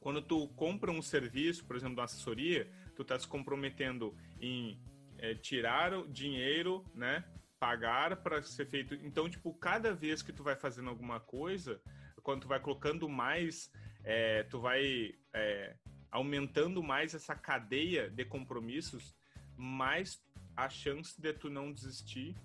Quando 0.00 0.20
tu 0.20 0.48
compra 0.48 0.90
um 0.90 1.00
serviço, 1.00 1.64
por 1.64 1.76
exemplo, 1.76 1.96
da 1.96 2.04
assessoria, 2.04 2.68
tu 3.04 3.04
tá 3.04 3.18
se 3.18 3.26
comprometendo 3.26 4.14
em 4.40 4.78
é, 5.18 5.34
tirar 5.34 5.94
o 5.94 6.06
dinheiro, 6.06 6.84
né? 6.94 7.24
Pagar 7.58 8.16
para 8.16 8.42
ser 8.42 8.66
feito. 8.66 8.94
Então, 8.94 9.28
tipo, 9.28 9.52
cada 9.54 9.94
vez 9.94 10.22
que 10.22 10.32
tu 10.32 10.42
vai 10.42 10.54
fazendo 10.54 10.88
alguma 10.88 11.18
coisa, 11.18 11.80
quando 12.22 12.42
tu 12.42 12.48
vai 12.48 12.60
colocando 12.60 13.08
mais, 13.08 13.70
é, 14.04 14.42
tu 14.44 14.60
vai 14.60 15.14
é, 15.32 15.76
aumentando 16.10 16.82
mais 16.82 17.14
essa 17.14 17.34
cadeia 17.34 18.10
de 18.10 18.24
compromissos, 18.24 19.16
mais 19.56 20.22
a 20.56 20.68
chance 20.68 21.20
de 21.20 21.32
tu 21.32 21.48
não 21.48 21.72
desistir 21.72 22.36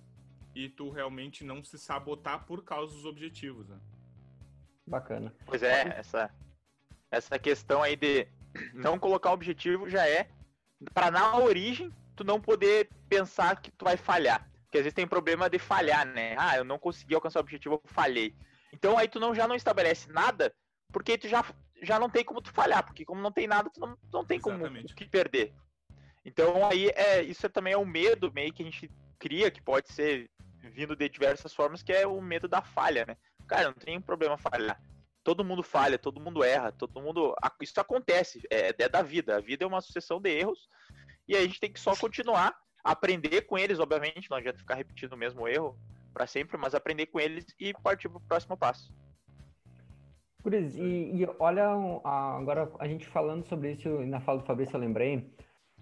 e 0.53 0.69
tu 0.69 0.89
realmente 0.89 1.43
não 1.43 1.63
se 1.63 1.77
sabotar 1.77 2.45
por 2.45 2.63
causa 2.63 2.93
dos 2.93 3.05
objetivos. 3.05 3.67
Né? 3.67 3.77
Bacana. 4.87 5.33
Pois 5.45 5.63
é, 5.63 5.97
essa, 5.97 6.33
essa 7.11 7.37
questão 7.37 7.83
aí 7.83 7.95
de 7.97 8.27
não 8.73 8.97
colocar 8.97 9.31
objetivo 9.31 9.89
já 9.89 10.07
é 10.07 10.29
para 10.93 11.11
na 11.11 11.37
origem 11.37 11.91
tu 12.15 12.23
não 12.23 12.39
poder 12.39 12.89
pensar 13.09 13.59
que 13.61 13.71
tu 13.71 13.85
vai 13.85 13.97
falhar. 13.97 14.47
Porque 14.63 14.77
às 14.77 14.83
vezes 14.83 14.93
tem 14.93 15.07
problema 15.07 15.49
de 15.49 15.59
falhar, 15.59 16.05
né? 16.05 16.35
Ah, 16.37 16.57
eu 16.57 16.63
não 16.63 16.79
consegui 16.79 17.15
alcançar 17.15 17.39
o 17.39 17.41
objetivo, 17.41 17.75
eu 17.75 17.81
falhei. 17.85 18.33
Então 18.73 18.97
aí 18.97 19.07
tu 19.07 19.19
não, 19.19 19.33
já 19.33 19.47
não 19.47 19.55
estabelece 19.55 20.11
nada, 20.11 20.53
porque 20.91 21.17
tu 21.17 21.27
já, 21.27 21.43
já 21.81 21.99
não 21.99 22.09
tem 22.09 22.23
como 22.23 22.41
tu 22.41 22.51
falhar, 22.51 22.83
porque 22.83 23.05
como 23.05 23.21
não 23.21 23.31
tem 23.31 23.47
nada, 23.47 23.69
tu 23.69 23.79
não, 23.79 23.97
não 24.11 24.25
tem 24.25 24.39
como 24.39 24.65
o 24.65 24.95
que 24.95 25.05
perder. 25.05 25.53
Então 26.25 26.67
aí 26.67 26.89
é, 26.95 27.21
isso 27.21 27.45
é, 27.45 27.49
também 27.49 27.73
é 27.73 27.77
um 27.77 27.85
medo 27.85 28.31
meio 28.33 28.51
que 28.51 28.63
a 28.63 28.65
gente 28.65 28.89
cria, 29.19 29.51
que 29.51 29.61
pode 29.61 29.91
ser 29.93 30.29
vindo 30.59 30.95
de 30.95 31.07
diversas 31.07 31.53
formas, 31.53 31.83
que 31.83 31.93
é 31.93 32.05
o 32.05 32.19
medo 32.21 32.47
da 32.47 32.61
falha, 32.61 33.05
né? 33.05 33.17
Cara, 33.47 33.65
não 33.65 33.73
tem 33.73 34.01
problema 34.01 34.37
falhar. 34.37 34.81
Todo 35.25 35.43
mundo 35.43 35.63
falha, 35.63 35.97
todo 35.97 36.21
mundo 36.21 36.43
erra, 36.43 36.71
todo 36.71 37.01
mundo. 37.01 37.35
Isso 37.59 37.81
acontece, 37.81 38.43
é, 38.47 38.67
é 38.77 38.87
da 38.87 39.01
vida. 39.01 39.37
A 39.37 39.41
vida 39.41 39.63
é 39.63 39.67
uma 39.67 39.81
sucessão 39.81 40.21
de 40.21 40.29
erros 40.29 40.69
e 41.27 41.35
a 41.35 41.41
gente 41.41 41.59
tem 41.59 41.73
que 41.73 41.79
só 41.79 41.95
continuar, 41.95 42.55
aprender 42.83 43.41
com 43.41 43.57
eles, 43.57 43.79
obviamente, 43.79 44.29
não 44.29 44.37
adianta 44.37 44.59
ficar 44.59 44.75
repetindo 44.75 45.13
o 45.13 45.17
mesmo 45.17 45.47
erro 45.47 45.75
para 46.13 46.27
sempre, 46.27 46.59
mas 46.59 46.75
aprender 46.75 47.07
com 47.07 47.19
eles 47.19 47.43
e 47.59 47.73
partir 47.73 48.07
para 48.07 48.19
o 48.19 48.21
próximo 48.21 48.55
passo. 48.55 48.93
Cris, 50.43 50.75
e, 50.75 51.23
e, 51.23 51.27
olha, 51.39 51.69
agora 52.03 52.71
a 52.77 52.87
gente 52.87 53.07
falando 53.07 53.43
sobre 53.45 53.71
isso, 53.71 53.89
na 54.05 54.21
fala 54.21 54.41
do 54.41 54.45
Fabrício 54.45 54.75
eu 54.75 54.79
lembrei 54.79 55.27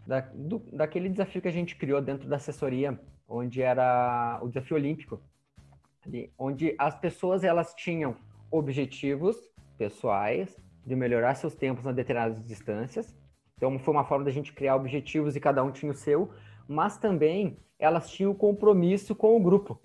da, 0.07 0.21
do, 0.21 0.59
daquele 0.71 1.09
desafio 1.09 1.41
que 1.41 1.49
a 1.49 1.51
gente 1.51 1.75
criou 1.75 2.01
dentro 2.01 2.29
da 2.29 2.37
assessoria, 2.37 2.97
onde 3.27 3.61
era 3.61 4.39
o 4.41 4.47
desafio 4.47 4.77
olímpico, 4.77 5.21
ali, 6.05 6.31
onde 6.37 6.73
as 6.79 6.97
pessoas 6.97 7.43
elas 7.43 7.73
tinham 7.73 8.15
objetivos 8.53 9.35
pessoais 9.77 10.55
de 10.85 10.95
melhorar 10.95 11.33
seus 11.33 11.55
tempos 11.55 11.83
nas 11.83 11.95
determinadas 11.95 12.45
distâncias. 12.45 13.17
Então 13.57 13.79
foi 13.79 13.93
uma 13.93 14.03
forma 14.03 14.23
da 14.23 14.31
gente 14.31 14.53
criar 14.53 14.75
objetivos 14.75 15.35
e 15.35 15.39
cada 15.39 15.63
um 15.63 15.71
tinha 15.71 15.91
o 15.91 15.95
seu, 15.95 16.29
mas 16.67 16.97
também 16.97 17.57
elas 17.79 18.11
tinham 18.11 18.31
o 18.31 18.35
compromisso 18.35 19.15
com 19.15 19.35
o 19.35 19.39
grupo, 19.39 19.81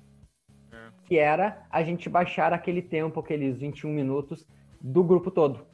é. 0.70 0.76
que 1.04 1.16
era 1.16 1.66
a 1.70 1.82
gente 1.82 2.08
baixar 2.08 2.52
aquele 2.52 2.82
tempo, 2.82 3.18
aqueles 3.18 3.58
21 3.58 3.90
minutos 3.90 4.46
do 4.80 5.02
grupo 5.02 5.30
todo. 5.30 5.66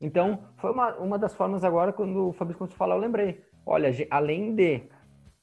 Então, 0.00 0.46
foi 0.56 0.72
uma, 0.72 0.94
uma 0.96 1.18
das 1.18 1.34
formas 1.34 1.64
agora, 1.64 1.92
quando 1.92 2.28
o 2.28 2.32
Fabrício 2.32 2.58
começou 2.58 2.74
a 2.74 2.78
falar, 2.78 2.94
eu 2.96 3.00
lembrei. 3.00 3.44
Olha, 3.64 3.88
além 4.10 4.54
de 4.54 4.82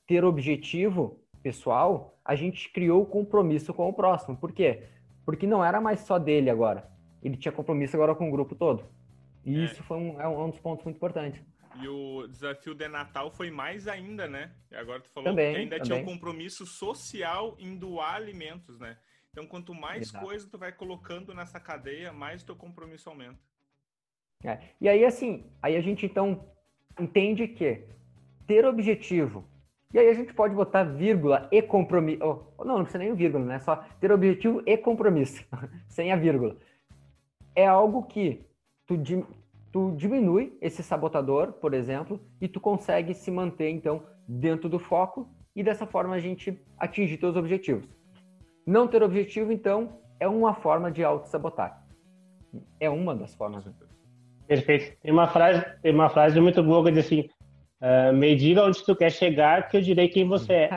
ter 0.08 0.26
objetivo 0.26 1.20
pessoal, 1.42 2.20
a 2.26 2.36
gente 2.36 2.72
criou 2.72 3.02
o 3.02 3.06
compromisso 3.06 3.74
com 3.74 3.88
o 3.88 3.94
próximo. 3.94 4.36
Por 4.36 4.52
quê? 4.52 4.84
Porque 5.30 5.46
não 5.46 5.64
era 5.64 5.80
mais 5.80 6.00
só 6.00 6.18
dele 6.18 6.50
agora. 6.50 6.90
Ele 7.22 7.38
tinha 7.38 7.52
compromisso 7.52 7.96
agora 7.96 8.16
com 8.16 8.28
o 8.28 8.32
grupo 8.32 8.56
todo. 8.56 8.84
E 9.46 9.60
é. 9.60 9.66
isso 9.66 9.84
foi 9.84 9.98
um, 9.98 10.20
é 10.20 10.28
um 10.28 10.50
dos 10.50 10.60
pontos 10.60 10.84
muito 10.84 10.96
importantes. 10.96 11.40
E 11.80 11.88
o 11.88 12.26
desafio 12.26 12.74
de 12.74 12.88
Natal 12.88 13.30
foi 13.30 13.52
mais 13.52 13.88
ainda, 13.88 14.28
né? 14.28 14.52
E 14.72 14.76
agora 14.76 15.00
tu 15.00 15.10
falou 15.12 15.30
também, 15.30 15.54
que 15.54 15.60
ainda 15.60 15.78
também. 15.78 15.86
tinha 15.86 16.02
um 16.02 16.04
compromisso 16.04 16.66
social 16.66 17.56
em 17.60 17.78
doar 17.78 18.16
alimentos, 18.16 18.80
né? 18.80 18.98
Então, 19.30 19.46
quanto 19.46 19.76
mais 19.76 20.10
Exato. 20.10 20.26
coisa 20.26 20.50
tu 20.50 20.58
vai 20.58 20.72
colocando 20.72 21.32
nessa 21.32 21.60
cadeia, 21.60 22.12
mais 22.12 22.42
teu 22.42 22.56
compromisso 22.56 23.08
aumenta. 23.08 23.38
É. 24.44 24.58
E 24.82 24.90
aí, 24.90 25.06
assim, 25.06 25.46
aí 25.62 25.76
a 25.76 25.82
gente 25.82 26.08
então 26.08 26.44
entende 27.00 27.48
que 27.48 27.86
ter 28.48 28.66
objetivo, 28.66 29.48
e 29.92 29.98
aí 29.98 30.08
a 30.08 30.14
gente 30.14 30.34
pode 30.34 30.54
botar 30.54 30.84
vírgula 30.84 31.48
e 31.52 31.62
compromisso. 31.62 32.24
Oh, 32.24 32.64
não, 32.64 32.78
não 32.78 32.84
precisa 32.84 33.04
nem 33.04 33.14
vírgula, 33.14 33.44
né? 33.44 33.60
Só 33.60 33.76
ter 34.00 34.12
objetivo 34.12 34.62
e 34.66 34.78
compromisso, 34.78 35.44
sem 35.90 36.12
a 36.12 36.16
vírgula. 36.16 36.56
É 37.56 37.66
algo 37.66 38.04
que 38.04 38.46
tu, 38.86 38.96
tu 39.72 39.94
diminui 39.98 40.56
esse 40.62 40.84
sabotador, 40.84 41.54
por 41.54 41.74
exemplo, 41.74 42.20
e 42.40 42.48
tu 42.48 42.60
consegue 42.60 43.16
se 43.16 43.32
manter, 43.32 43.70
então, 43.70 44.04
dentro 44.28 44.70
do 44.70 44.78
foco, 44.78 45.28
e 45.56 45.64
dessa 45.64 45.88
forma 45.88 46.16
a 46.16 46.20
gente 46.20 46.62
atinge 46.78 47.18
teus 47.18 47.36
objetivos. 47.36 47.90
Não 48.66 48.88
ter 48.88 49.02
objetivo, 49.02 49.52
então, 49.52 50.00
é 50.20 50.28
uma 50.28 50.54
forma 50.54 50.92
de 50.92 51.04
auto-sabotar. 51.04 51.84
É 52.80 52.90
uma 52.90 53.16
das 53.16 53.34
formas. 53.34 53.66
Perfeito. 54.48 54.96
Tem 55.02 55.12
uma 55.12 55.28
frase, 55.28 55.66
tem 55.82 55.94
uma 55.94 56.10
frase 56.10 56.40
muito 56.40 56.62
boa 56.62 56.84
que 56.84 56.92
diz 56.92 57.06
assim: 57.06 57.30
uh, 57.82 58.14
me 58.14 58.36
diga 58.36 58.64
onde 58.64 58.84
tu 58.84 58.96
quer 58.96 59.12
chegar, 59.12 59.68
que 59.68 59.78
eu 59.78 59.82
direi 59.82 60.08
quem 60.08 60.28
você 60.28 60.54
é. 60.54 60.70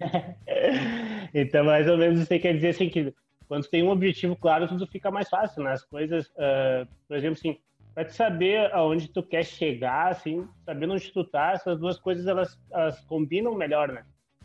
então, 1.34 1.64
mais 1.64 1.88
ou 1.88 1.96
menos, 1.96 2.20
você 2.20 2.38
quer 2.38 2.54
dizer 2.54 2.68
assim 2.68 2.88
que 2.88 3.14
quando 3.48 3.68
tem 3.68 3.82
um 3.82 3.90
objetivo 3.90 4.36
claro, 4.36 4.68
tudo 4.68 4.86
fica 4.86 5.10
mais 5.10 5.28
fácil, 5.28 5.64
né? 5.64 5.72
As 5.72 5.84
coisas, 5.84 6.26
uh, 6.28 6.86
por 7.08 7.16
exemplo, 7.16 7.36
assim, 7.38 7.58
para 7.92 8.04
te 8.04 8.14
saber 8.14 8.72
aonde 8.72 9.08
tu 9.08 9.22
quer 9.22 9.44
chegar, 9.44 10.08
assim, 10.08 10.46
sabendo 10.64 10.94
onde 10.94 11.10
tu 11.12 11.24
tá, 11.24 11.52
essas 11.52 11.78
duas 11.78 11.98
coisas 11.98 12.26
elas, 12.26 12.56
elas 12.70 13.00
combinam 13.06 13.54
melhor, 13.54 13.88
né? 13.88 14.04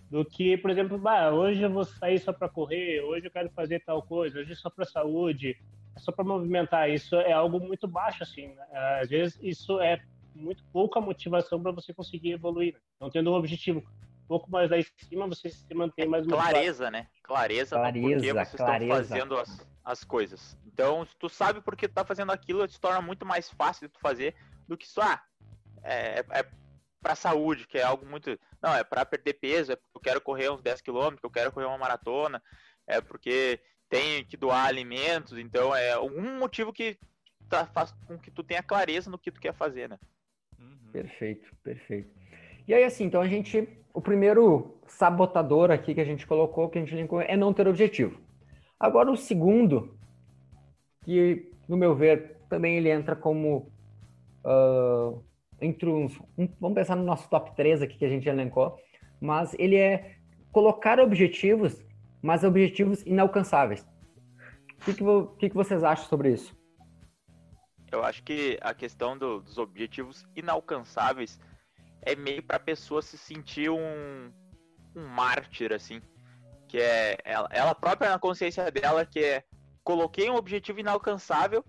Do 0.10 0.26
que, 0.26 0.58
por 0.58 0.72
exemplo, 0.72 0.98
bah, 0.98 1.32
hoje 1.32 1.62
eu 1.62 1.70
vou 1.70 1.84
sair 1.84 2.20
só 2.20 2.34
para 2.34 2.50
correr, 2.50 3.02
hoje 3.02 3.28
eu 3.28 3.32
quero 3.32 3.50
fazer 3.52 3.84
tal 3.86 4.02
coisa, 4.02 4.40
hoje 4.40 4.54
é 4.54 4.56
só 4.56 4.70
para 4.70 4.86
saúde, 4.86 5.56
só 5.98 6.12
para 6.12 6.26
movimentar. 6.26 6.90
Isso 6.90 7.16
é 7.16 7.32
algo 7.32 7.60
muito 7.60 7.88
baixo, 7.88 8.24
assim. 8.24 8.48
Né? 8.48 8.66
Às 9.02 9.10
vezes 9.10 9.40
isso 9.42 9.80
é 9.80 10.02
muito 10.34 10.64
pouca 10.66 11.00
motivação 11.00 11.62
para 11.62 11.72
você 11.72 11.94
conseguir 11.94 12.34
evoluir. 12.34 12.74
Né? 12.74 12.80
Então, 12.96 13.10
tendo 13.10 13.32
um 13.32 13.36
objetivo 13.36 13.80
um 13.80 14.28
pouco 14.28 14.50
mais 14.50 14.70
lá 14.70 14.78
em 14.78 14.86
cima, 14.98 15.28
você 15.28 15.50
se 15.50 15.74
mantém 15.74 16.08
mais 16.08 16.26
motivado. 16.26 16.52
Clareza, 16.52 16.92
né? 16.92 17.08
Clareza, 17.24 17.76
clareza 17.76 18.00
no 18.00 18.14
porquê 18.14 18.34
vocês 18.34 18.56
clareza. 18.56 19.02
estão 19.02 19.08
fazendo 19.08 19.38
as, 19.38 19.68
as 19.84 20.04
coisas. 20.04 20.58
Então, 20.66 21.06
se 21.06 21.16
tu 21.18 21.30
sabe 21.30 21.62
porque 21.62 21.88
tu 21.88 21.94
tá 21.94 22.04
fazendo 22.04 22.32
aquilo, 22.32 22.68
se 22.68 22.80
torna 22.80 23.02
muito 23.02 23.26
mais 23.26 23.50
fácil 23.50 23.88
de 23.88 23.94
tu 23.94 24.00
fazer 24.00 24.36
do 24.68 24.76
que 24.76 24.88
só, 24.88 25.04
ah, 25.04 25.22
é, 25.84 26.26
é 26.32 26.46
pra 27.02 27.16
saúde, 27.16 27.68
que 27.68 27.78
é 27.78 27.84
algo 27.84 28.06
muito... 28.06 28.38
Não, 28.62 28.74
é 28.74 28.84
para 28.84 29.06
perder 29.06 29.36
peso, 29.36 29.72
é 29.72 29.76
porque 29.76 29.96
eu 29.96 30.02
quero 30.02 30.22
correr 30.22 30.50
uns 30.50 30.62
10 30.62 30.82
km, 30.82 31.16
eu 31.22 31.30
quero 31.30 31.52
correr 31.52 31.68
uma 31.68 31.78
maratona, 31.78 32.42
é 32.88 33.00
porque 33.00 33.62
tem 33.90 34.24
que 34.26 34.38
doar 34.38 34.66
alimentos, 34.66 35.38
então 35.38 35.76
é 35.76 35.94
algum 35.94 36.40
motivo 36.40 36.74
que 36.74 36.98
tá, 37.50 37.66
faz 37.68 37.92
com 38.08 38.18
que 38.18 38.32
tu 38.32 38.44
tenha 38.44 38.64
clareza 38.64 39.10
no 39.10 39.18
que 39.18 39.32
tu 39.32 39.40
quer 39.40 39.54
fazer, 39.54 39.90
né? 39.90 39.98
Uhum. 40.60 40.92
Perfeito, 40.92 41.50
perfeito. 41.64 42.10
E 42.68 42.74
aí, 42.74 42.84
assim, 42.84 43.06
então 43.06 43.22
a 43.22 43.28
gente. 43.28 43.68
O 43.94 44.02
primeiro 44.02 44.78
sabotador 44.88 45.72
aqui 45.72 45.94
que 45.94 46.02
a 46.02 46.06
gente 46.06 46.28
colocou, 46.28 46.68
que 46.68 46.78
a 46.78 46.82
gente 46.82 46.94
linkou, 46.94 47.22
é 47.22 47.38
não 47.38 47.54
ter 47.54 47.66
objetivo. 47.66 48.20
Agora, 48.78 49.10
o 49.10 49.16
segundo, 49.16 49.98
que, 51.06 51.50
no 51.68 51.78
meu 51.78 51.96
ver, 51.96 52.42
também 52.50 52.78
ele 52.78 52.90
entra 52.90 53.16
como. 53.16 53.72
Uh, 54.44 55.24
entre 55.62 55.88
uns. 55.88 56.20
Um, 56.38 56.48
vamos 56.60 56.76
pensar 56.76 56.96
no 56.96 57.04
nosso 57.04 57.30
top 57.30 57.56
3 57.56 57.84
aqui 57.84 57.98
que 57.98 58.06
a 58.06 58.10
gente 58.10 58.28
elencou, 58.28 58.78
mas 59.22 59.56
ele 59.58 59.78
é 59.78 60.16
colocar 60.52 61.00
objetivos, 61.00 61.85
mas 62.26 62.44
objetivos 62.44 63.04
inalcançáveis. 63.06 63.86
O 64.82 64.86
que, 64.86 64.94
que, 64.96 65.04
que, 65.38 65.50
que 65.50 65.56
vocês 65.56 65.84
acham 65.84 66.06
sobre 66.06 66.34
isso? 66.34 66.58
Eu 67.92 68.04
acho 68.04 68.24
que 68.24 68.58
a 68.62 68.74
questão 68.74 69.16
do, 69.16 69.42
dos 69.42 69.60
objetivos 69.60 70.26
inalcançáveis 70.36 71.40
é 72.02 72.16
meio 72.16 72.42
para 72.42 72.58
a 72.58 72.60
pessoa 72.60 73.04
se 73.04 73.16
sentir 73.16 73.70
um, 73.70 74.32
um 74.96 75.08
mártir, 75.08 75.72
assim. 75.72 76.02
Que 76.68 76.80
é 76.80 77.18
ela, 77.24 77.48
ela 77.52 77.76
própria 77.76 78.10
na 78.10 78.18
consciência 78.18 78.72
dela, 78.72 79.06
que 79.06 79.20
é 79.20 79.44
coloquei 79.84 80.28
um 80.28 80.36
objetivo 80.36 80.80
inalcançável 80.80 81.64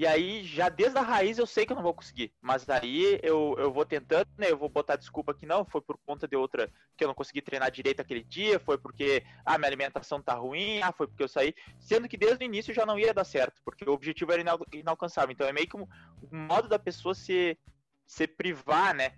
e 0.00 0.06
aí, 0.06 0.42
já 0.44 0.70
desde 0.70 0.96
a 0.96 1.02
raiz, 1.02 1.36
eu 1.36 1.46
sei 1.46 1.66
que 1.66 1.72
eu 1.72 1.76
não 1.76 1.82
vou 1.82 1.92
conseguir. 1.92 2.32
Mas 2.40 2.66
aí 2.70 3.20
eu, 3.22 3.54
eu 3.58 3.70
vou 3.70 3.84
tentando, 3.84 4.26
né? 4.38 4.50
Eu 4.50 4.56
vou 4.56 4.66
botar 4.66 4.96
desculpa 4.96 5.34
que 5.34 5.44
não, 5.44 5.62
foi 5.62 5.82
por 5.82 5.98
conta 6.06 6.26
de 6.26 6.34
outra, 6.34 6.72
que 6.96 7.04
eu 7.04 7.08
não 7.08 7.14
consegui 7.14 7.42
treinar 7.42 7.70
direito 7.70 8.00
aquele 8.00 8.24
dia, 8.24 8.58
foi 8.58 8.78
porque 8.78 9.22
ah, 9.44 9.58
minha 9.58 9.68
alimentação 9.68 10.22
tá 10.22 10.32
ruim, 10.32 10.80
ah, 10.80 10.90
foi 10.90 11.06
porque 11.06 11.22
eu 11.22 11.28
saí. 11.28 11.54
Sendo 11.78 12.08
que 12.08 12.16
desde 12.16 12.42
o 12.42 12.46
início 12.46 12.72
já 12.72 12.86
não 12.86 12.98
ia 12.98 13.12
dar 13.12 13.24
certo, 13.24 13.60
porque 13.62 13.84
o 13.84 13.92
objetivo 13.92 14.32
era 14.32 14.40
inal 14.40 14.58
inalcançável. 14.72 15.32
Então 15.32 15.46
é 15.46 15.52
meio 15.52 15.68
que 15.68 15.76
um, 15.76 15.86
um 16.32 16.46
modo 16.46 16.66
da 16.66 16.78
pessoa 16.78 17.14
se, 17.14 17.58
se 18.06 18.26
privar, 18.26 18.94
né? 18.94 19.12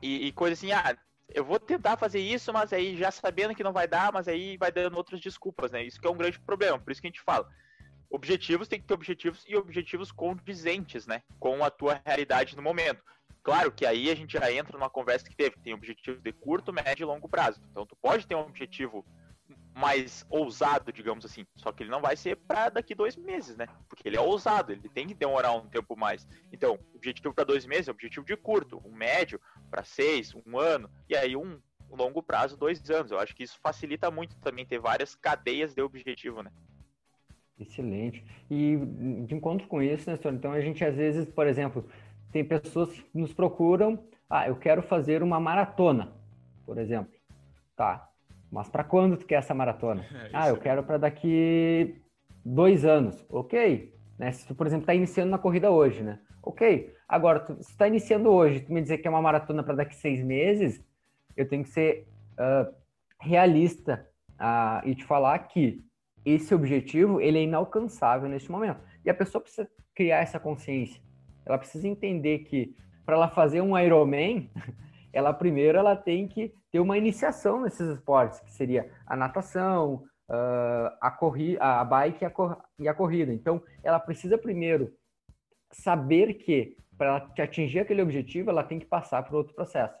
E, 0.00 0.28
e 0.28 0.32
coisa 0.32 0.54
assim, 0.54 0.72
ah, 0.72 0.96
eu 1.28 1.44
vou 1.44 1.60
tentar 1.60 1.98
fazer 1.98 2.20
isso, 2.20 2.50
mas 2.50 2.72
aí 2.72 2.96
já 2.96 3.10
sabendo 3.10 3.54
que 3.54 3.62
não 3.62 3.74
vai 3.74 3.86
dar, 3.86 4.10
mas 4.10 4.26
aí 4.26 4.56
vai 4.56 4.72
dando 4.72 4.96
outras 4.96 5.20
desculpas, 5.20 5.70
né? 5.70 5.84
Isso 5.84 6.00
que 6.00 6.06
é 6.06 6.10
um 6.10 6.16
grande 6.16 6.40
problema, 6.40 6.78
por 6.78 6.90
isso 6.90 7.02
que 7.02 7.08
a 7.08 7.10
gente 7.10 7.20
fala 7.20 7.46
objetivos 8.10 8.68
tem 8.68 8.80
que 8.80 8.86
ter 8.86 8.94
objetivos 8.94 9.44
e 9.46 9.56
objetivos 9.56 10.12
condizentes, 10.12 11.06
né? 11.06 11.22
Com 11.38 11.64
a 11.64 11.70
tua 11.70 12.00
realidade 12.04 12.56
no 12.56 12.62
momento. 12.62 13.02
Claro 13.42 13.70
que 13.70 13.86
aí 13.86 14.10
a 14.10 14.14
gente 14.14 14.32
já 14.32 14.50
entra 14.50 14.76
numa 14.76 14.90
conversa 14.90 15.28
que 15.28 15.36
teve, 15.36 15.52
que 15.52 15.62
tem 15.62 15.74
objetivos 15.74 16.20
de 16.20 16.32
curto, 16.32 16.72
médio 16.72 17.04
e 17.04 17.06
longo 17.06 17.28
prazo. 17.28 17.60
Então 17.70 17.86
tu 17.86 17.94
pode 17.96 18.26
ter 18.26 18.34
um 18.34 18.40
objetivo 18.40 19.04
mais 19.76 20.24
ousado, 20.30 20.92
digamos 20.92 21.24
assim. 21.24 21.46
Só 21.54 21.70
que 21.70 21.82
ele 21.82 21.90
não 21.90 22.00
vai 22.00 22.16
ser 22.16 22.36
para 22.36 22.70
daqui 22.70 22.94
dois 22.94 23.14
meses, 23.14 23.56
né? 23.56 23.68
Porque 23.88 24.08
ele 24.08 24.16
é 24.16 24.20
ousado, 24.20 24.72
ele 24.72 24.88
tem 24.88 25.06
que 25.06 25.14
demorar 25.14 25.52
um 25.52 25.68
tempo 25.68 25.94
mais. 25.94 26.26
Então, 26.50 26.78
objetivo 26.94 27.34
para 27.34 27.44
dois 27.44 27.66
meses 27.66 27.88
é 27.88 27.90
objetivo 27.90 28.24
de 28.24 28.36
curto, 28.36 28.82
um 28.84 28.92
médio 28.92 29.40
para 29.70 29.84
seis, 29.84 30.34
um 30.46 30.58
ano, 30.58 30.90
e 31.08 31.14
aí 31.14 31.36
um 31.36 31.60
longo 31.90 32.22
prazo, 32.22 32.56
dois 32.56 32.90
anos. 32.90 33.12
Eu 33.12 33.18
acho 33.18 33.34
que 33.34 33.42
isso 33.42 33.58
facilita 33.62 34.10
muito 34.10 34.34
também 34.40 34.64
ter 34.64 34.78
várias 34.78 35.14
cadeias 35.14 35.74
de 35.74 35.82
objetivo, 35.82 36.42
né? 36.42 36.50
Excelente. 37.58 38.24
E 38.50 38.76
de 39.26 39.34
encontro 39.34 39.66
com 39.66 39.82
isso, 39.82 40.10
Nestor, 40.10 40.34
então 40.34 40.52
a 40.52 40.60
gente 40.60 40.84
às 40.84 40.94
vezes, 40.94 41.28
por 41.28 41.46
exemplo, 41.46 41.84
tem 42.30 42.44
pessoas 42.44 42.92
que 42.92 43.06
nos 43.14 43.32
procuram, 43.32 43.98
ah, 44.28 44.46
eu 44.46 44.56
quero 44.56 44.82
fazer 44.82 45.22
uma 45.22 45.40
maratona, 45.40 46.12
por 46.64 46.78
exemplo. 46.78 47.12
Tá, 47.74 48.08
mas 48.50 48.68
para 48.68 48.84
quando 48.84 49.16
tu 49.16 49.26
quer 49.26 49.36
essa 49.36 49.54
maratona? 49.54 50.04
É, 50.26 50.30
ah, 50.32 50.48
eu 50.48 50.56
quero 50.56 50.82
para 50.82 50.98
daqui 50.98 51.96
dois 52.44 52.84
anos. 52.84 53.24
Ok. 53.28 53.92
Né? 54.18 54.32
Se 54.32 54.46
tu, 54.46 54.54
por 54.54 54.66
exemplo, 54.66 54.82
está 54.82 54.94
iniciando 54.94 55.30
na 55.30 55.38
corrida 55.38 55.70
hoje, 55.70 56.02
né? 56.02 56.20
Ok. 56.42 56.92
Agora, 57.08 57.40
tu, 57.40 57.54
se 57.62 57.70
está 57.70 57.86
iniciando 57.88 58.30
hoje, 58.30 58.60
tu 58.60 58.72
me 58.72 58.80
dizer 58.80 58.98
que 58.98 59.06
é 59.06 59.10
uma 59.10 59.22
maratona 59.22 59.62
para 59.62 59.74
daqui 59.74 59.94
seis 59.94 60.22
meses, 60.22 60.82
eu 61.36 61.48
tenho 61.48 61.62
que 61.64 61.70
ser 61.70 62.06
uh, 62.32 62.72
realista 63.20 64.06
uh, 64.34 64.86
e 64.88 64.94
te 64.94 65.04
falar 65.04 65.38
que 65.40 65.84
esse 66.26 66.52
objetivo 66.52 67.20
ele 67.20 67.38
é 67.38 67.42
inalcançável 67.42 68.28
neste 68.28 68.50
momento. 68.50 68.80
E 69.04 69.08
a 69.08 69.14
pessoa 69.14 69.40
precisa 69.40 69.68
criar 69.94 70.18
essa 70.18 70.40
consciência. 70.40 71.00
Ela 71.44 71.56
precisa 71.56 71.86
entender 71.86 72.40
que 72.40 72.74
para 73.04 73.14
ela 73.14 73.28
fazer 73.28 73.60
um 73.60 73.78
Ironman, 73.78 74.50
ela 75.12 75.32
primeiro 75.32 75.78
ela 75.78 75.94
tem 75.94 76.26
que 76.26 76.52
ter 76.72 76.80
uma 76.80 76.98
iniciação 76.98 77.60
nesses 77.60 77.88
esportes, 77.88 78.40
que 78.40 78.50
seria 78.50 78.90
a 79.06 79.16
natação, 79.16 80.02
uh, 80.28 80.90
a, 81.00 81.10
corrida, 81.10 81.62
a 81.62 81.84
bike 81.84 82.24
e 82.24 82.26
a, 82.26 82.30
cor 82.30 82.58
a 82.86 82.94
corrida. 82.94 83.32
Então, 83.32 83.62
ela 83.84 84.00
precisa 84.00 84.36
primeiro 84.36 84.92
saber 85.70 86.34
que 86.34 86.76
para 86.98 87.16
atingir 87.38 87.80
aquele 87.80 88.02
objetivo, 88.02 88.50
ela 88.50 88.64
tem 88.64 88.78
que 88.78 88.86
passar 88.86 89.22
por 89.22 89.36
outro 89.36 89.54
processo. 89.54 89.94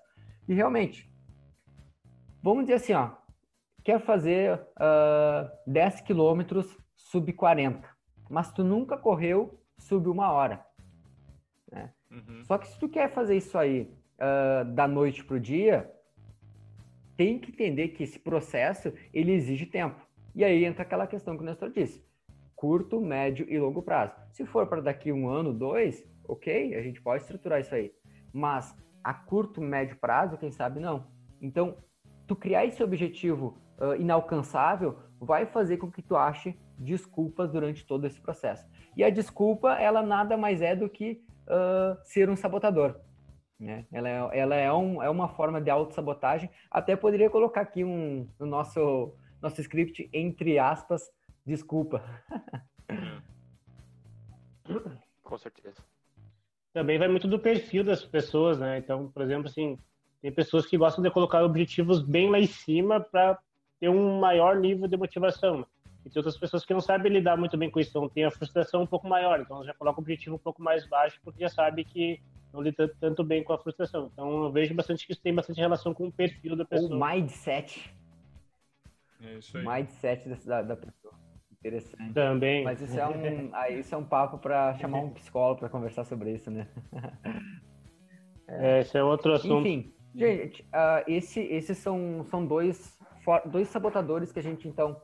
E 0.48 0.54
realmente, 0.54 1.08
vamos 2.42 2.64
dizer 2.64 2.74
assim, 2.74 2.94
ó, 2.94 3.10
quer 3.86 4.00
fazer 4.00 4.54
uh, 4.54 5.48
10 5.64 6.00
quilômetros 6.00 6.76
sub 6.96 7.32
40, 7.32 7.88
mas 8.28 8.50
tu 8.50 8.64
nunca 8.64 8.98
correu 8.98 9.62
sub 9.78 10.08
uma 10.08 10.32
hora. 10.32 10.66
Né? 11.70 11.92
Uhum. 12.10 12.42
Só 12.42 12.58
que 12.58 12.66
se 12.66 12.76
tu 12.80 12.88
quer 12.88 13.12
fazer 13.12 13.36
isso 13.36 13.56
aí 13.56 13.88
uh, 14.18 14.64
da 14.74 14.88
noite 14.88 15.24
para 15.24 15.36
o 15.36 15.40
dia, 15.40 15.88
tem 17.16 17.38
que 17.38 17.52
entender 17.52 17.90
que 17.90 18.02
esse 18.02 18.18
processo 18.18 18.92
ele 19.14 19.30
exige 19.30 19.66
tempo. 19.66 20.04
E 20.34 20.42
aí 20.42 20.64
entra 20.64 20.82
aquela 20.82 21.06
questão 21.06 21.36
que 21.36 21.44
o 21.44 21.46
Nestor 21.46 21.70
disse: 21.70 22.04
curto, 22.56 23.00
médio 23.00 23.46
e 23.48 23.56
longo 23.56 23.82
prazo. 23.82 24.12
Se 24.32 24.44
for 24.44 24.66
para 24.66 24.80
daqui 24.82 25.12
um 25.12 25.28
ano, 25.28 25.54
dois, 25.54 26.04
ok, 26.26 26.74
a 26.74 26.82
gente 26.82 27.00
pode 27.00 27.22
estruturar 27.22 27.60
isso 27.60 27.72
aí. 27.72 27.92
Mas 28.32 28.76
a 29.04 29.14
curto, 29.14 29.60
médio 29.60 29.96
prazo, 29.96 30.36
quem 30.36 30.50
sabe 30.50 30.80
não. 30.80 31.06
Então, 31.40 31.76
tu 32.26 32.34
criar 32.34 32.66
esse 32.66 32.82
objetivo 32.82 33.64
uh, 33.78 33.94
inalcançável 34.00 34.98
vai 35.20 35.46
fazer 35.46 35.76
com 35.78 35.90
que 35.90 36.02
tu 36.02 36.16
ache 36.16 36.58
desculpas 36.78 37.50
durante 37.50 37.86
todo 37.86 38.06
esse 38.06 38.20
processo. 38.20 38.66
E 38.96 39.02
a 39.02 39.10
desculpa, 39.10 39.74
ela 39.74 40.02
nada 40.02 40.36
mais 40.36 40.60
é 40.60 40.76
do 40.76 40.88
que 40.88 41.22
uh, 41.46 41.96
ser 42.04 42.28
um 42.28 42.36
sabotador. 42.36 43.00
Né? 43.58 43.86
Ela, 43.90 44.08
é, 44.08 44.38
ela 44.38 44.54
é, 44.54 44.72
um, 44.72 45.02
é 45.02 45.08
uma 45.08 45.28
forma 45.28 45.60
de 45.60 45.70
autossabotagem. 45.70 46.50
Até 46.70 46.94
poderia 46.94 47.30
colocar 47.30 47.62
aqui 47.62 47.82
um, 47.84 48.28
no 48.38 48.46
nosso, 48.46 49.14
nosso 49.40 49.60
script, 49.60 50.08
entre 50.12 50.58
aspas, 50.58 51.10
desculpa. 51.44 52.02
Com 55.22 55.38
certeza. 55.38 55.82
Também 56.72 56.98
vai 56.98 57.08
muito 57.08 57.26
do 57.26 57.38
perfil 57.38 57.82
das 57.82 58.04
pessoas, 58.04 58.58
né? 58.58 58.78
Então, 58.78 59.10
por 59.10 59.22
exemplo, 59.22 59.48
assim, 59.48 59.78
tem 60.20 60.30
pessoas 60.30 60.66
que 60.66 60.76
gostam 60.76 61.02
de 61.02 61.10
colocar 61.10 61.42
objetivos 61.42 62.02
bem 62.02 62.30
lá 62.30 62.38
em 62.38 62.46
cima 62.46 63.00
para 63.00 63.38
ter 63.80 63.88
um 63.88 64.18
maior 64.18 64.56
nível 64.56 64.88
de 64.88 64.96
motivação. 64.96 65.66
E 66.04 66.10
tem 66.10 66.20
outras 66.20 66.38
pessoas 66.38 66.64
que 66.64 66.72
não 66.72 66.80
sabem 66.80 67.12
lidar 67.12 67.36
muito 67.36 67.56
bem 67.56 67.70
com 67.70 67.80
isso, 67.80 67.90
então 67.90 68.08
tem 68.08 68.24
a 68.24 68.30
frustração 68.30 68.82
um 68.82 68.86
pouco 68.86 69.08
maior. 69.08 69.40
Então 69.40 69.64
já 69.64 69.74
coloca 69.74 69.98
o 69.98 70.02
objetivo 70.02 70.36
um 70.36 70.38
pouco 70.38 70.62
mais 70.62 70.86
baixo 70.86 71.18
porque 71.24 71.40
já 71.40 71.48
sabe 71.48 71.84
que 71.84 72.20
não 72.52 72.62
lida 72.62 72.88
tanto 73.00 73.24
bem 73.24 73.42
com 73.42 73.52
a 73.52 73.58
frustração. 73.58 74.10
Então 74.12 74.44
eu 74.44 74.52
vejo 74.52 74.74
bastante 74.74 75.06
que 75.06 75.12
isso 75.12 75.22
tem 75.22 75.34
bastante 75.34 75.60
relação 75.60 75.92
com 75.92 76.06
o 76.06 76.12
perfil 76.12 76.56
da 76.56 76.64
pessoa. 76.64 76.94
O 76.94 76.98
mindset. 76.98 77.92
É 79.20 79.34
isso 79.34 79.58
aí. 79.58 79.64
Mindset 79.64 80.28
da, 80.46 80.62
da 80.62 80.76
pessoa. 80.76 81.14
Interessante. 81.52 82.12
Também. 82.12 82.62
Mas 82.62 82.80
isso 82.80 82.98
é 82.98 83.06
um, 83.08 83.50
isso 83.78 83.94
é 83.94 83.98
um 83.98 84.04
papo 84.04 84.38
para 84.38 84.74
chamar 84.74 85.00
um 85.00 85.10
psicólogo 85.10 85.60
para 85.60 85.68
conversar 85.68 86.04
sobre 86.04 86.32
isso, 86.32 86.50
né? 86.50 86.68
é, 88.46 88.80
esse 88.80 88.96
é 88.96 89.02
outro 89.02 89.32
assunto. 89.32 89.66
Enfim, 89.66 89.92
gente, 90.14 90.62
uh, 90.62 91.02
esse, 91.08 91.40
esses 91.40 91.76
são, 91.78 92.24
são 92.24 92.46
dois, 92.46 92.95
dois 93.46 93.68
sabotadores 93.68 94.32
que 94.32 94.38
a 94.38 94.42
gente, 94.42 94.68
então, 94.68 95.00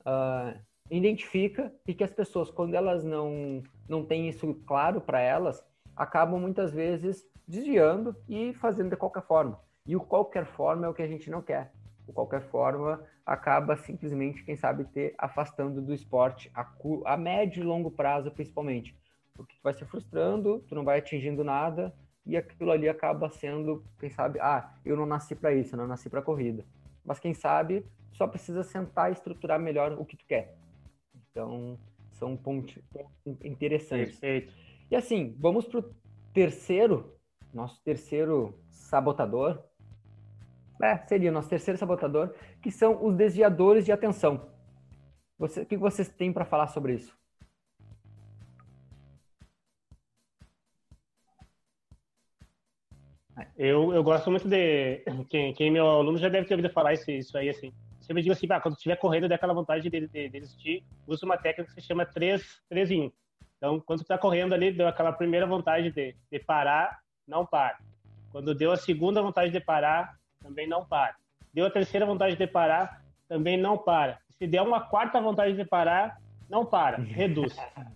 uh, 0.00 0.58
identifica 0.90 1.72
e 1.86 1.94
que 1.94 2.04
as 2.04 2.12
pessoas, 2.12 2.50
quando 2.50 2.74
elas 2.74 3.04
não, 3.04 3.62
não 3.88 4.04
têm 4.04 4.28
isso 4.28 4.54
claro 4.66 5.00
para 5.00 5.20
elas, 5.20 5.64
acabam 5.94 6.40
muitas 6.40 6.72
vezes 6.72 7.24
desviando 7.46 8.14
e 8.28 8.52
fazendo 8.54 8.90
de 8.90 8.96
qualquer 8.96 9.22
forma. 9.22 9.60
E 9.86 9.94
o 9.94 10.00
qualquer 10.00 10.46
forma 10.46 10.86
é 10.86 10.88
o 10.88 10.94
que 10.94 11.02
a 11.02 11.06
gente 11.06 11.30
não 11.30 11.40
quer. 11.40 11.72
O 12.06 12.12
qualquer 12.12 12.42
forma 12.42 13.02
acaba 13.24 13.76
simplesmente, 13.76 14.44
quem 14.44 14.56
sabe, 14.56 14.84
ter 14.84 15.14
afastando 15.18 15.80
do 15.80 15.92
esporte 15.92 16.50
a, 16.54 16.66
a 17.04 17.16
médio 17.16 17.62
e 17.62 17.66
longo 17.66 17.90
prazo, 17.90 18.30
principalmente. 18.30 18.96
Porque 19.34 19.54
tu 19.56 19.62
vai 19.62 19.74
se 19.74 19.84
frustrando, 19.84 20.64
tu 20.68 20.74
não 20.74 20.84
vai 20.84 20.98
atingindo 20.98 21.42
nada 21.42 21.92
e 22.24 22.36
aquilo 22.36 22.72
ali 22.72 22.88
acaba 22.88 23.28
sendo, 23.28 23.84
quem 23.98 24.10
sabe, 24.10 24.40
ah, 24.40 24.72
eu 24.84 24.96
não 24.96 25.06
nasci 25.06 25.34
para 25.34 25.54
isso, 25.54 25.74
eu 25.74 25.78
não 25.78 25.86
nasci 25.86 26.10
para 26.10 26.22
corrida. 26.22 26.64
Mas 27.06 27.20
quem 27.20 27.32
sabe 27.32 27.86
só 28.12 28.26
precisa 28.26 28.62
sentar 28.62 29.10
e 29.10 29.12
estruturar 29.12 29.60
melhor 29.60 29.92
o 29.92 30.04
que 30.04 30.16
tu 30.16 30.26
quer. 30.26 30.56
Então, 31.30 31.78
são 32.12 32.36
pontos 32.36 32.78
interessantes. 33.44 34.18
Perfeito. 34.18 34.52
E 34.90 34.96
assim, 34.96 35.36
vamos 35.38 35.66
para 35.66 35.80
o 35.80 35.94
terceiro, 36.32 37.14
nosso 37.52 37.80
terceiro 37.82 38.58
sabotador. 38.70 39.62
É, 40.82 40.98
seria 41.06 41.30
o 41.30 41.32
nosso 41.32 41.48
terceiro 41.48 41.78
sabotador, 41.78 42.34
que 42.60 42.70
são 42.70 43.04
os 43.04 43.14
desviadores 43.14 43.84
de 43.84 43.92
atenção. 43.92 44.50
Você, 45.38 45.62
o 45.62 45.66
que 45.66 45.76
vocês 45.76 46.08
têm 46.08 46.32
para 46.32 46.44
falar 46.44 46.68
sobre 46.68 46.94
isso? 46.94 47.16
Eu, 53.56 53.92
eu 53.94 54.02
gosto 54.02 54.30
muito 54.30 54.48
de. 54.48 55.02
Quem, 55.30 55.54
quem 55.54 55.70
meu 55.70 55.86
aluno 55.86 56.18
já 56.18 56.28
deve 56.28 56.46
ter 56.46 56.54
ouvido 56.54 56.72
falar 56.72 56.92
isso, 56.92 57.10
isso 57.10 57.36
aí, 57.38 57.48
assim 57.48 57.72
sempre 58.06 58.22
digo 58.22 58.32
assim, 58.32 58.46
ah, 58.50 58.60
quando 58.60 58.76
estiver 58.76 58.96
correndo, 58.96 59.28
dá 59.28 59.34
aquela 59.34 59.52
vontade 59.52 59.90
de, 59.90 60.00
de, 60.00 60.06
de 60.06 60.28
desistir, 60.28 60.84
usa 61.06 61.26
uma 61.26 61.36
técnica 61.36 61.64
que 61.74 61.80
se 61.80 61.86
chama 61.86 62.06
3, 62.06 62.62
3 62.68 62.90
em 62.92 63.02
1. 63.02 63.12
Então, 63.56 63.80
quando 63.80 64.00
tu 64.00 64.02
está 64.02 64.16
correndo 64.16 64.54
ali, 64.54 64.70
deu 64.70 64.86
aquela 64.86 65.12
primeira 65.12 65.46
vontade 65.46 65.90
de, 65.90 66.14
de 66.30 66.38
parar, 66.38 67.00
não 67.26 67.44
para. 67.44 67.78
Quando 68.30 68.54
deu 68.54 68.70
a 68.70 68.76
segunda 68.76 69.20
vontade 69.20 69.50
de 69.50 69.60
parar, 69.60 70.14
também 70.40 70.68
não 70.68 70.86
para. 70.86 71.16
Deu 71.52 71.66
a 71.66 71.70
terceira 71.70 72.06
vontade 72.06 72.36
de 72.36 72.46
parar, 72.46 73.02
também 73.28 73.56
não 73.56 73.76
para. 73.76 74.20
Se 74.38 74.46
der 74.46 74.62
uma 74.62 74.80
quarta 74.80 75.20
vontade 75.20 75.56
de 75.56 75.64
parar, 75.64 76.20
não 76.48 76.64
para, 76.64 76.98
reduz. 76.98 77.56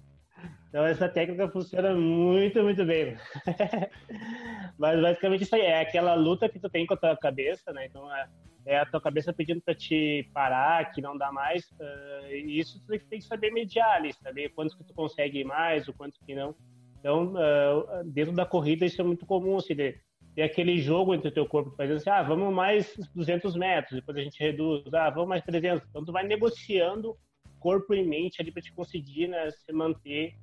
Então 0.71 0.87
essa 0.87 1.09
técnica 1.09 1.49
funciona 1.49 1.93
muito, 1.95 2.63
muito 2.63 2.85
bem. 2.85 3.17
Mas 4.79 5.03
basicamente 5.03 5.43
isso 5.43 5.55
aí 5.57 5.63
é 5.63 5.81
aquela 5.81 6.15
luta 6.15 6.49
que 6.49 6.61
tu 6.61 6.71
tem 6.71 6.87
com 6.87 6.95
a 6.95 6.97
tua 6.97 7.17
cabeça, 7.17 7.73
né? 7.73 7.87
Então 7.87 8.15
é, 8.15 8.29
é 8.67 8.79
a 8.79 8.87
tua 8.87 9.01
cabeça 9.01 9.33
pedindo 9.33 9.61
para 9.61 9.75
te 9.75 10.31
parar, 10.33 10.93
que 10.93 11.03
não 11.03 11.19
dá 11.19 11.33
mais. 11.33 11.65
Uh, 11.73 12.33
e 12.33 12.61
isso 12.61 12.81
tu 12.81 12.87
tem 12.87 13.19
que 13.19 13.25
saber 13.25 13.51
mediar 13.51 13.97
ali, 13.97 14.13
saber 14.13 14.51
quanto 14.51 14.77
que 14.79 14.85
tu 14.85 14.95
consegue 14.95 15.43
mais, 15.43 15.89
o 15.89 15.93
quanto 15.93 16.21
que 16.25 16.37
não. 16.37 16.55
Então, 17.01 17.35
uh, 17.35 18.05
dentro 18.05 18.33
da 18.33 18.47
corrida 18.47 18.87
isso 18.87 19.01
é 19.01 19.05
muito 19.05 19.27
comum, 19.27 19.57
assim, 19.57 19.75
de, 19.75 19.99
aquele 20.41 20.79
jogo 20.79 21.15
entre 21.15 21.29
o 21.29 21.33
teu 21.33 21.47
corpo, 21.47 21.75
fazendo 21.77 21.97
assim, 21.97 22.11
ah, 22.11 22.23
vamos 22.23 22.55
mais 22.55 22.95
200 23.15 23.57
metros, 23.57 23.99
depois 23.99 24.17
a 24.17 24.23
gente 24.23 24.39
reduz, 24.39 24.85
ah, 24.95 25.11
vamos 25.11 25.29
mais 25.29 25.43
300. 25.43 25.89
Então 25.89 26.05
tu 26.05 26.13
vai 26.13 26.25
negociando 26.25 27.17
corpo 27.59 27.93
e 27.93 28.05
mente 28.05 28.41
ali 28.41 28.53
para 28.53 28.63
te 28.63 28.73
conseguir, 28.73 29.29
né, 29.29 29.51
se 29.51 29.73
manter 29.73 30.35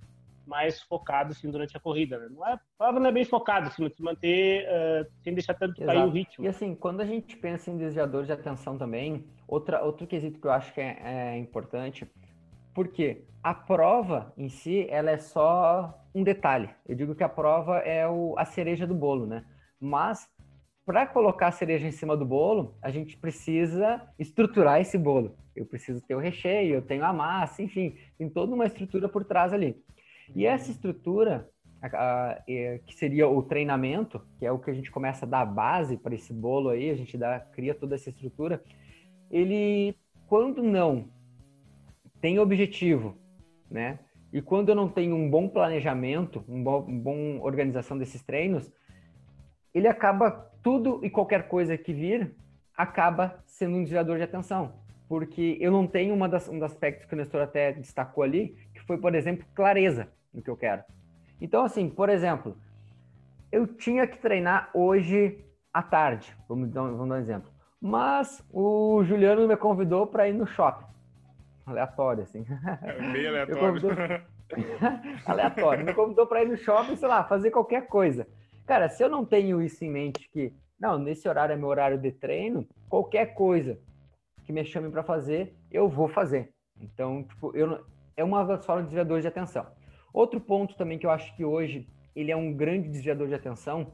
mais 0.48 0.82
focado 0.82 1.32
assim 1.32 1.50
durante 1.52 1.76
a 1.76 1.80
corrida. 1.80 2.18
Né? 2.18 2.28
Não 2.32 2.48
é, 2.48 2.60
não 2.80 3.06
é 3.06 3.12
bem 3.12 3.26
focado, 3.26 3.68
assim, 3.68 3.90
se 3.90 4.02
manter 4.02 4.66
uh, 4.66 5.12
sem 5.24 5.34
deixar 5.34 5.54
tanto 5.54 5.82
Exato. 5.82 5.98
cair 5.98 6.08
o 6.08 6.12
ritmo. 6.12 6.46
E 6.46 6.48
assim, 6.48 6.74
quando 6.76 7.02
a 7.02 7.06
gente 7.06 7.36
pensa 7.38 7.70
em 7.70 7.78
desviadores 7.78 8.28
de 8.28 8.34
atenção 8.34 8.78
também, 8.78 9.26
outra, 9.48 9.84
outro 9.84 10.08
quesito 10.08 10.40
que 10.40 10.48
eu 10.48 10.52
acho 10.52 10.74
que 10.74 10.82
é, 10.82 11.00
é 11.04 11.38
importante, 11.38 12.10
porque 12.74 13.24
a 13.44 13.54
prova 13.54 14.34
em 14.38 14.50
si, 14.50 14.88
ela 14.90 15.12
é 15.12 15.18
só 15.18 16.04
um 16.14 16.24
detalhe. 16.24 16.70
Eu 16.88 16.96
digo 16.96 17.16
que 17.16 17.24
a 17.24 17.30
prova 17.30 17.78
é 17.80 18.08
o, 18.08 18.36
a 18.38 18.46
cereja 18.46 18.86
do 18.86 18.94
bolo, 18.94 19.26
né? 19.26 19.46
Mas 19.80 20.28
para 20.86 21.06
colocar 21.06 21.48
a 21.48 21.52
cereja 21.52 21.86
em 21.86 21.92
cima 21.92 22.16
do 22.16 22.26
bolo, 22.26 22.78
a 22.82 22.90
gente 22.90 23.18
precisa 23.18 24.02
estruturar 24.18 24.80
esse 24.80 24.98
bolo. 24.98 25.36
Eu 25.54 25.66
preciso 25.66 26.02
ter 26.02 26.16
o 26.16 26.20
recheio, 26.20 26.76
eu 26.76 26.82
tenho 26.82 27.04
a 27.04 27.12
massa, 27.12 27.62
enfim, 27.62 27.98
tem 28.18 28.30
toda 28.30 28.56
uma 28.56 28.66
estrutura 28.66 29.10
por 29.10 29.26
trás 29.26 29.52
ali. 29.52 29.84
E 30.36 30.46
essa 30.46 30.72
estrutura, 30.72 31.50
que 32.86 32.96
seria 32.96 33.28
o 33.28 33.42
treinamento, 33.42 34.22
que 34.38 34.46
é 34.46 34.52
o 34.52 34.60
que 34.60 34.70
a 34.70 34.74
gente 34.74 34.92
começa 34.92 35.26
a 35.26 35.30
dar 35.30 35.46
base 35.46 35.98
para 35.98 36.16
esse 36.16 36.34
bolo 36.34 36.70
aí, 36.70 36.90
a 36.90 36.96
gente 36.96 37.18
dá, 37.18 37.40
cria 37.40 37.74
toda 37.74 37.96
essa 37.96 38.10
estrutura, 38.10 38.64
ele, 39.30 39.96
quando 40.28 40.64
não 40.64 41.10
tem 42.20 42.40
objetivo, 42.40 43.18
né? 43.70 44.00
E 44.34 44.42
quando 44.42 44.70
eu 44.70 44.76
não 44.76 44.90
tenho 44.90 45.16
um 45.16 45.30
bom 45.30 45.48
planejamento, 45.48 46.44
um 46.48 46.62
bom, 46.64 46.86
um 46.88 47.00
bom 47.00 47.40
organização 47.42 47.98
desses 47.98 48.22
treinos, 48.22 48.70
ele 49.74 49.88
acaba 49.88 50.32
tudo 50.62 51.00
e 51.04 51.10
qualquer 51.10 51.48
coisa 51.48 51.78
que 51.78 51.94
vir 51.94 52.36
acaba 52.76 53.42
sendo 53.46 53.78
um 53.78 53.84
desviador 53.84 54.18
de 54.18 54.24
atenção, 54.24 54.74
porque 55.08 55.58
eu 55.62 55.72
não 55.72 55.88
tenho 55.88 56.14
uma 56.14 56.28
das, 56.28 56.50
um 56.50 56.56
dos 56.56 56.64
aspectos 56.64 57.06
que 57.06 57.14
o 57.14 57.18
Nestor 57.18 57.42
até 57.42 57.72
destacou 57.72 58.24
ali, 58.24 58.58
que 58.74 58.82
foi, 58.82 58.98
por 58.98 59.16
exemplo, 59.16 59.46
clareza 59.56 60.12
no 60.38 60.44
que 60.44 60.50
eu 60.50 60.56
quero. 60.56 60.84
Então, 61.42 61.66
assim, 61.66 61.90
por 61.90 62.08
exemplo, 62.10 62.56
eu 63.52 63.68
tinha 63.68 64.08
que 64.08 64.18
treinar 64.20 64.70
hoje 64.74 65.44
à 65.74 65.82
tarde, 65.82 66.34
vamos 66.48 66.70
dar, 66.70 66.84
vamos 66.84 67.10
dar 67.10 67.16
um 67.16 67.20
exemplo. 67.20 67.52
Mas 67.82 68.44
o 68.52 69.04
Juliano 69.04 69.48
me 69.48 69.58
convidou 69.58 70.08
para 70.08 70.30
ir 70.30 70.34
no 70.34 70.48
shopping. 70.48 70.86
Aleatório, 71.66 72.24
assim. 72.24 72.46
É 72.84 72.94
bem 73.12 73.28
aleatório. 73.28 74.24
Aleatório. 75.26 75.86
Me 75.86 75.94
convidou 75.94 76.26
para 76.26 76.42
ir 76.42 76.48
no 76.48 76.56
shopping, 76.56 76.96
sei 76.96 77.08
lá, 77.08 77.24
fazer 77.26 77.52
qualquer 77.52 77.88
coisa. 77.88 78.26
Cara, 78.66 78.88
se 78.88 79.04
eu 79.04 79.10
não 79.10 79.26
tenho 79.26 79.62
isso 79.62 79.84
em 79.84 79.92
mente, 79.92 80.30
que, 80.32 80.54
não, 80.80 80.98
nesse 80.98 81.28
horário 81.28 81.54
é 81.54 81.58
meu 81.58 81.68
horário 81.68 81.98
de 81.98 82.12
treino, 82.12 82.66
qualquer 82.88 83.34
coisa 83.34 83.78
que 84.46 84.54
me 84.54 84.64
chame 84.64 84.90
para 84.90 85.04
fazer, 85.04 85.54
eu 85.70 85.90
vou 85.90 86.08
fazer. 86.08 86.54
Então, 86.80 87.24
tipo, 87.24 87.56
eu, 87.56 87.84
é 88.16 88.24
uma 88.24 88.44
das 88.46 88.66
formas 88.66 88.86
de 88.86 88.90
desviador 88.90 89.20
de 89.20 89.28
atenção. 89.28 89.68
Outro 90.14 90.40
ponto 90.40 90.76
também 90.76 90.98
que 90.98 91.06
eu 91.06 91.12
acho 91.12 91.36
que 91.36 91.44
hoje 91.44 91.88
ele 92.16 92.32
é 92.32 92.36
um 92.36 92.54
grande 92.54 92.90
desviador 92.90 93.28
de 93.28 93.36
atenção, 93.36 93.94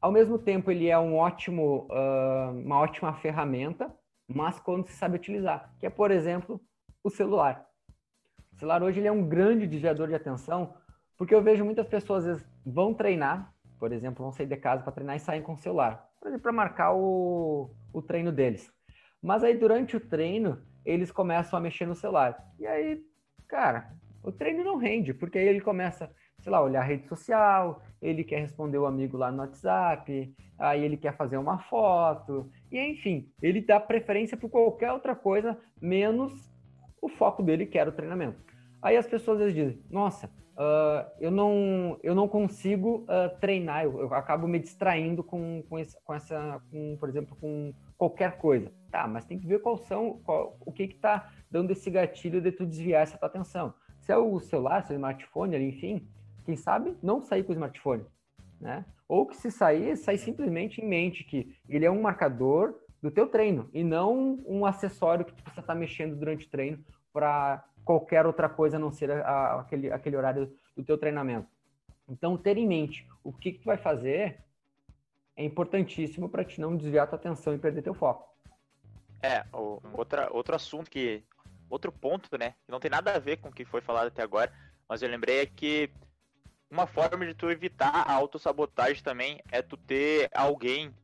ao 0.00 0.12
mesmo 0.12 0.38
tempo 0.38 0.70
ele 0.70 0.88
é 0.88 0.98
um 0.98 1.16
ótimo, 1.16 1.88
uh, 1.90 2.52
uma 2.52 2.78
ótima 2.78 3.12
ferramenta, 3.14 3.92
mas 4.26 4.60
quando 4.60 4.86
se 4.86 4.92
sabe 4.92 5.16
utilizar, 5.16 5.74
que 5.80 5.86
é, 5.86 5.90
por 5.90 6.10
exemplo, 6.10 6.60
o 7.02 7.10
celular. 7.10 7.66
O 8.52 8.58
celular 8.58 8.82
hoje 8.82 9.00
ele 9.00 9.08
é 9.08 9.12
um 9.12 9.26
grande 9.26 9.66
desviador 9.66 10.08
de 10.08 10.14
atenção, 10.14 10.74
porque 11.16 11.34
eu 11.34 11.42
vejo 11.42 11.64
muitas 11.64 11.86
pessoas 11.88 12.24
às 12.24 12.26
vezes, 12.26 12.52
vão 12.64 12.94
treinar, 12.94 13.52
por 13.78 13.92
exemplo, 13.92 14.22
vão 14.22 14.32
sair 14.32 14.46
de 14.46 14.56
casa 14.56 14.82
para 14.82 14.92
treinar 14.92 15.16
e 15.16 15.20
saem 15.20 15.42
com 15.42 15.54
o 15.54 15.58
celular, 15.58 16.08
por 16.20 16.28
exemplo, 16.28 16.42
para 16.42 16.52
marcar 16.52 16.92
o, 16.92 17.70
o 17.92 18.02
treino 18.02 18.30
deles. 18.30 18.72
Mas 19.20 19.42
aí 19.42 19.56
durante 19.56 19.96
o 19.96 20.00
treino, 20.00 20.62
eles 20.84 21.10
começam 21.10 21.58
a 21.58 21.62
mexer 21.62 21.86
no 21.86 21.94
celular. 21.96 22.52
E 22.58 22.66
aí, 22.66 23.02
cara, 23.48 23.92
o 24.22 24.32
treino 24.32 24.64
não 24.64 24.76
rende, 24.76 25.14
porque 25.14 25.38
aí 25.38 25.46
ele 25.46 25.60
começa, 25.60 26.10
sei 26.40 26.50
lá, 26.50 26.62
olhar 26.62 26.80
a 26.80 26.84
rede 26.84 27.06
social, 27.06 27.82
ele 28.00 28.24
quer 28.24 28.40
responder 28.40 28.78
o 28.78 28.86
amigo 28.86 29.16
lá 29.16 29.30
no 29.30 29.38
WhatsApp, 29.38 30.34
aí 30.58 30.84
ele 30.84 30.96
quer 30.96 31.16
fazer 31.16 31.36
uma 31.36 31.58
foto, 31.58 32.50
e 32.70 32.78
enfim, 32.78 33.30
ele 33.40 33.60
dá 33.60 33.78
preferência 33.78 34.36
por 34.36 34.50
qualquer 34.50 34.92
outra 34.92 35.14
coisa, 35.14 35.56
menos 35.80 36.50
o 37.00 37.08
foco 37.08 37.42
dele, 37.42 37.66
que 37.66 37.78
era 37.78 37.90
o 37.90 37.92
treinamento. 37.92 38.38
Aí 38.82 38.96
as 38.96 39.06
pessoas 39.06 39.40
às 39.40 39.52
vezes 39.52 39.54
dizem, 39.54 39.84
nossa, 39.90 40.26
uh, 40.26 41.10
eu, 41.20 41.30
não, 41.30 41.98
eu 42.02 42.14
não 42.14 42.28
consigo 42.28 43.04
uh, 43.04 43.38
treinar, 43.40 43.84
eu, 43.84 44.00
eu, 44.00 44.14
acabo 44.14 44.46
me 44.46 44.58
distraindo 44.58 45.22
com, 45.22 45.62
com, 45.68 45.78
esse, 45.78 45.96
com 46.04 46.14
essa, 46.14 46.60
com, 46.70 46.96
por 46.98 47.08
exemplo, 47.08 47.36
com 47.40 47.72
qualquer 47.96 48.38
coisa. 48.38 48.72
Tá, 48.90 49.06
mas 49.06 49.26
tem 49.26 49.38
que 49.38 49.46
ver 49.46 49.60
qual 49.60 49.76
são, 49.76 50.18
qual, 50.24 50.56
o 50.60 50.72
que 50.72 50.84
está 50.84 51.30
dando 51.50 51.72
esse 51.72 51.90
gatilho 51.90 52.40
de 52.40 52.50
tu 52.50 52.64
desviar 52.64 53.02
essa 53.02 53.18
tua 53.18 53.28
atenção 53.28 53.74
se 54.08 54.12
é 54.12 54.16
o 54.16 54.40
celular, 54.40 54.86
se 54.86 54.94
é 54.94 54.96
smartphone, 54.96 55.54
enfim, 55.58 56.08
quem 56.46 56.56
sabe 56.56 56.96
não 57.02 57.20
sair 57.20 57.44
com 57.44 57.50
o 57.50 57.54
smartphone, 57.54 58.06
né? 58.58 58.82
Ou 59.06 59.26
que 59.26 59.36
se 59.36 59.50
sair, 59.50 59.98
sair 59.98 60.16
simplesmente 60.16 60.80
em 60.80 60.88
mente 60.88 61.24
que 61.24 61.54
ele 61.68 61.84
é 61.84 61.90
um 61.90 62.00
marcador 62.00 62.74
do 63.02 63.10
teu 63.10 63.26
treino 63.26 63.68
e 63.70 63.84
não 63.84 64.42
um 64.46 64.64
acessório 64.64 65.26
que 65.26 65.34
você 65.42 65.60
está 65.60 65.74
mexendo 65.74 66.16
durante 66.16 66.46
o 66.46 66.48
treino 66.48 66.82
para 67.12 67.62
qualquer 67.84 68.24
outra 68.24 68.48
coisa 68.48 68.78
a 68.78 68.80
não 68.80 68.90
ser 68.90 69.10
a, 69.10 69.20
a, 69.20 69.60
aquele, 69.60 69.92
aquele 69.92 70.16
horário 70.16 70.56
do 70.74 70.82
teu 70.82 70.96
treinamento. 70.96 71.48
Então, 72.08 72.38
ter 72.38 72.56
em 72.56 72.66
mente 72.66 73.06
o 73.22 73.30
que, 73.30 73.52
que 73.52 73.58
tu 73.58 73.66
vai 73.66 73.76
fazer 73.76 74.42
é 75.36 75.44
importantíssimo 75.44 76.30
para 76.30 76.46
te 76.46 76.62
não 76.62 76.74
desviar 76.74 77.06
tua 77.06 77.16
atenção 77.16 77.54
e 77.54 77.58
perder 77.58 77.82
teu 77.82 77.92
foco. 77.92 78.26
É, 79.22 79.44
outra, 79.52 80.28
outro 80.32 80.56
assunto 80.56 80.90
que 80.90 81.22
outro 81.68 81.92
ponto, 81.92 82.36
né, 82.38 82.54
que 82.64 82.70
não 82.70 82.80
tem 82.80 82.90
nada 82.90 83.14
a 83.14 83.18
ver 83.18 83.38
com 83.38 83.48
o 83.48 83.52
que 83.52 83.64
foi 83.64 83.80
falado 83.80 84.08
até 84.08 84.22
agora, 84.22 84.52
mas 84.88 85.02
eu 85.02 85.08
lembrei 85.08 85.40
é 85.40 85.46
que 85.46 85.90
uma 86.70 86.86
forma 86.86 87.26
de 87.26 87.34
tu 87.34 87.50
evitar 87.50 87.90
a 87.90 88.12
autossabotagem 88.12 89.02
também 89.02 89.40
é 89.50 89.62
tu 89.62 89.76
ter 89.76 90.30
alguém 90.34 90.94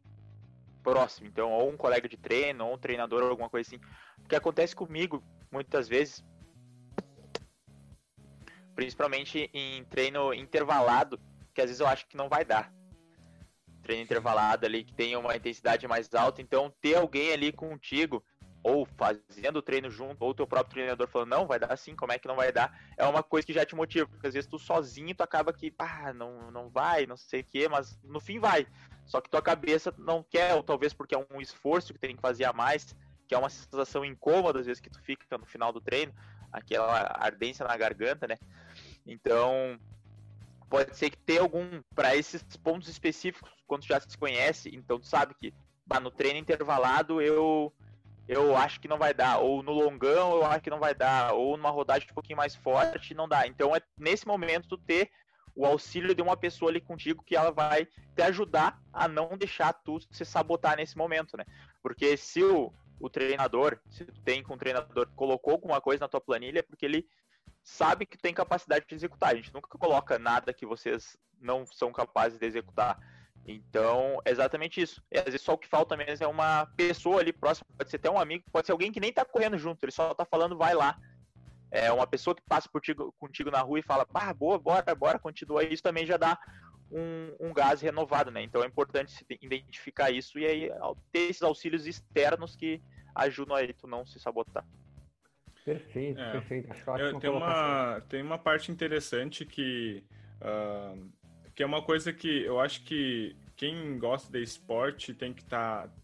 próximo, 0.83 1.27
então, 1.27 1.51
ou 1.51 1.71
um 1.71 1.77
colega 1.77 2.07
de 2.09 2.17
treino, 2.17 2.67
ou 2.67 2.75
um 2.75 2.79
treinador, 2.79 3.23
ou 3.23 3.31
alguma 3.31 3.49
coisa 3.49 3.67
assim. 3.67 3.81
O 4.19 4.29
que 4.29 4.37
acontece 4.37 4.77
comigo, 4.77 5.25
muitas 5.51 5.89
vezes, 5.89 6.23
principalmente 8.75 9.51
em 9.55 9.85
treino 9.85 10.35
intervalado, 10.35 11.19
que 11.55 11.63
às 11.63 11.69
vezes 11.69 11.81
eu 11.81 11.87
acho 11.87 12.07
que 12.07 12.17
não 12.17 12.29
vai 12.29 12.45
dar. 12.45 12.73
Treino 13.83 14.03
intervalado 14.03 14.67
ali 14.67 14.85
que 14.85 14.93
tem 14.93 15.17
uma 15.17 15.35
intensidade 15.35 15.89
mais 15.89 16.13
alta, 16.15 16.43
então 16.43 16.73
ter 16.81 16.97
alguém 16.97 17.33
ali 17.33 17.53
contigo 17.53 18.23
ou 18.65 18.87
fazendo 18.87 19.59
o 19.59 19.63
treino 19.63 19.91
junto, 19.91 20.25
ou 20.25 20.35
teu 20.35 20.47
próprio 20.47 20.73
treinador 20.73 21.07
falando, 21.07 21.29
não, 21.29 21.47
vai 21.47 21.59
dar 21.59 21.71
assim, 21.71 21.95
como 21.95 22.13
é 22.13 22.19
que 22.19 22.27
não 22.27 22.35
vai 22.35 22.51
dar, 22.51 22.75
é 22.97 23.07
uma 23.07 23.23
coisa 23.23 23.47
que 23.47 23.53
já 23.53 23.65
te 23.65 23.77
motiva, 23.77 24.09
porque 24.09 24.27
às 24.27 24.33
vezes 24.33 24.49
tu 24.49 24.59
sozinho, 24.59 25.15
tu 25.15 25.23
acaba 25.23 25.53
que, 25.53 25.71
pá, 25.71 26.15
não, 26.15 26.51
não 26.51 26.71
vai, 26.71 27.07
não 27.07 27.17
sei 27.17 27.43
o 27.43 27.45
que, 27.45 27.69
mas 27.69 27.99
no 28.03 28.19
fim 28.19 28.41
vai. 28.41 28.67
Só 29.05 29.21
que 29.21 29.29
tua 29.29 29.43
cabeça 29.43 29.93
não 29.99 30.23
quer, 30.23 30.55
ou 30.55 30.63
talvez 30.63 30.95
porque 30.95 31.15
é 31.15 31.27
um 31.31 31.43
esforço 31.43 31.93
que 31.93 31.99
tem 31.99 32.17
que 32.17 32.23
fazer 32.23 32.47
a 32.47 32.55
mais, 32.55 32.97
que 33.29 33.35
é 33.35 33.39
uma 33.39 33.51
sensação 33.51 34.03
incômoda, 34.03 34.61
às 34.61 34.67
vezes, 34.67 34.81
que 34.81 34.89
tu 34.89 35.01
fica 35.03 35.37
no 35.37 35.45
final 35.45 35.71
do 35.71 35.81
treino, 35.81 36.15
aquela 36.51 37.15
ardência 37.19 37.67
na 37.67 37.77
garganta, 37.77 38.27
né? 38.27 38.39
Então, 39.07 39.79
pode 40.71 40.97
ser 40.97 41.11
que 41.11 41.19
tenha 41.19 41.43
algum, 41.43 41.83
para 41.95 42.17
esses 42.17 42.43
pontos 42.57 42.89
específicos, 42.89 43.53
quando 43.67 43.83
tu 43.83 43.89
já 43.89 44.01
se 44.01 44.17
conhece, 44.17 44.75
então 44.75 44.99
tu 44.99 45.07
sabe 45.07 45.35
que, 45.35 45.53
bah, 45.85 46.01
no 46.01 46.11
treino 46.11 46.39
intervalado 46.39 47.21
eu 47.21 47.71
eu 48.29 48.57
acho 48.57 48.81
que 48.81 48.89
não 48.89 48.99
vai 48.99 49.13
dar, 49.13 49.39
ou 49.39 49.63
no 49.63 49.73
longão 49.73 50.37
eu 50.37 50.47
acho 50.47 50.63
que 50.63 50.71
não 50.71 50.81
vai 50.81 50.95
dar, 50.95 51.35
ou 51.35 51.57
numa 51.57 51.71
rodagem 51.71 52.09
um 52.11 52.15
pouquinho 52.15 52.37
mais 52.37 52.55
forte 52.55 53.15
não 53.15 53.29
dá. 53.29 53.47
Então 53.47 53.75
é 53.75 53.81
nesse 53.99 54.27
momento 54.27 54.69
tu 54.69 54.79
ter 54.79 55.11
o 55.55 55.65
auxílio 55.65 56.15
de 56.15 56.23
uma 56.23 56.37
pessoa 56.37 56.71
ali 56.71 56.81
contigo 56.81 57.23
que 57.23 57.37
ela 57.37 57.51
vai 57.51 57.87
te 57.87 58.23
ajudar 58.23 58.81
a 58.93 59.07
não 59.07 59.37
deixar 59.37 59.73
tu 59.73 60.01
se 60.11 60.25
sabotar 60.25 60.77
nesse 60.77 60.97
momento, 60.97 61.37
né? 61.37 61.45
Porque 61.83 62.17
se 62.17 62.43
o, 62.43 62.73
o 62.99 63.09
treinador, 63.09 63.79
se 63.89 64.05
tu 64.05 64.21
tem 64.23 64.43
com 64.43 64.55
um 64.55 64.59
treinador 64.59 65.09
colocou 65.15 65.53
alguma 65.53 65.81
coisa 65.81 66.01
na 66.05 66.09
tua 66.09 66.21
planilha, 66.21 66.59
é 66.59 66.63
porque 66.63 66.85
ele 66.85 67.07
sabe 67.63 68.05
que 68.05 68.19
tem 68.19 68.35
capacidade 68.35 68.85
de 68.87 68.95
executar. 68.95 69.31
A 69.31 69.37
gente 69.37 69.55
nunca 69.55 69.79
coloca 69.79 70.19
nada 70.19 70.53
que 70.53 70.67
vocês 70.67 71.17
não 71.41 71.65
são 71.67 71.93
capazes 71.93 72.39
de 72.39 72.47
executar. 72.47 72.99
Então, 73.47 74.21
é 74.25 74.31
exatamente 74.31 74.81
isso. 74.81 75.03
E, 75.11 75.19
às 75.19 75.25
vezes 75.25 75.43
só 75.43 75.53
o 75.53 75.59
que 75.59 75.69
falta 75.69 75.97
mesmo 75.97 76.25
é 76.25 76.29
uma 76.29 76.67
pessoa 76.77 77.21
ali 77.21 77.33
próxima, 77.33 77.67
pode 77.77 77.91
ser 77.91 77.97
até 77.97 78.11
um 78.11 78.19
amigo, 78.19 78.45
pode 78.51 78.67
ser 78.67 78.73
alguém 78.73 78.91
que 78.91 79.01
nem 79.01 79.13
tá 79.13 79.25
correndo 79.25 79.59
junto, 79.59 79.85
ele 79.85 79.93
só 79.93 80.15
tá 80.15 80.25
falando, 80.25 80.57
vai 80.57 80.75
lá. 80.75 80.99
É 81.71 81.93
uma 81.93 82.07
pessoa 82.07 82.35
que 82.35 82.43
passa 82.49 82.69
por 82.69 82.81
ti, 82.81 82.95
contigo 83.19 83.51
na 83.51 83.61
rua 83.61 83.81
e 83.81 83.83
fala, 83.83 84.07
ah, 84.15 84.33
boa, 84.33 84.59
bora, 84.59 84.95
bora, 84.95 85.19
continua. 85.19 85.65
Isso 85.65 85.83
também 85.83 86.07
já 86.07 86.17
dá 86.17 86.39
um, 86.91 87.49
um 87.49 87.53
gás 87.53 87.81
renovado, 87.81 88.31
né? 88.31 88.43
Então 88.43 88.63
é 88.63 88.67
importante 88.67 89.27
identificar 89.43 90.11
isso 90.11 90.39
e 90.39 90.47
aí 90.47 90.71
ter 91.13 91.31
esses 91.31 91.43
auxílios 91.43 91.87
externos 91.87 92.55
que 92.55 92.81
ajudam 93.15 93.57
aí 93.57 93.73
tu 93.73 93.87
não 93.87 94.07
se 94.07 94.21
sabotar. 94.21 94.65
Perfeito, 95.65 96.21
é, 96.21 96.33
perfeito. 96.33 96.71
Acho 96.71 97.19
tem, 97.19 97.31
uma, 97.31 98.01
tem 98.09 98.23
uma 98.23 98.39
parte 98.39 98.71
interessante 98.71 99.45
que 99.45 100.05
uh, 100.41 101.11
que 101.55 101.63
é 101.63 101.67
uma 101.67 101.83
coisa 101.83 102.13
que 102.13 102.43
eu 102.43 102.61
acho 102.61 102.83
que 102.85 103.37
quem 103.57 103.99
gosta 103.99 104.31
de 104.31 104.43
esporte 104.43 105.15
tem 105.15 105.33
que 105.33 105.43
estar, 105.43 105.89
tá, 105.89 105.95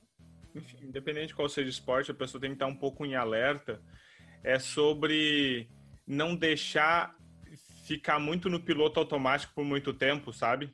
independente 0.82 1.28
de 1.28 1.34
qual 1.34 1.48
seja 1.48 1.66
o 1.66 1.70
esporte, 1.70 2.10
a 2.10 2.14
pessoa 2.14 2.40
tem 2.40 2.50
que 2.50 2.56
estar 2.56 2.66
tá 2.66 2.72
um 2.72 2.76
pouco 2.76 3.04
em 3.04 3.14
alerta, 3.14 3.82
é 4.42 4.58
sobre 4.58 5.68
não 6.06 6.34
deixar 6.34 7.14
ficar 7.84 8.20
muito 8.20 8.48
no 8.48 8.60
piloto 8.60 9.00
automático 9.00 9.52
por 9.52 9.64
muito 9.64 9.92
tempo, 9.92 10.32
sabe? 10.32 10.72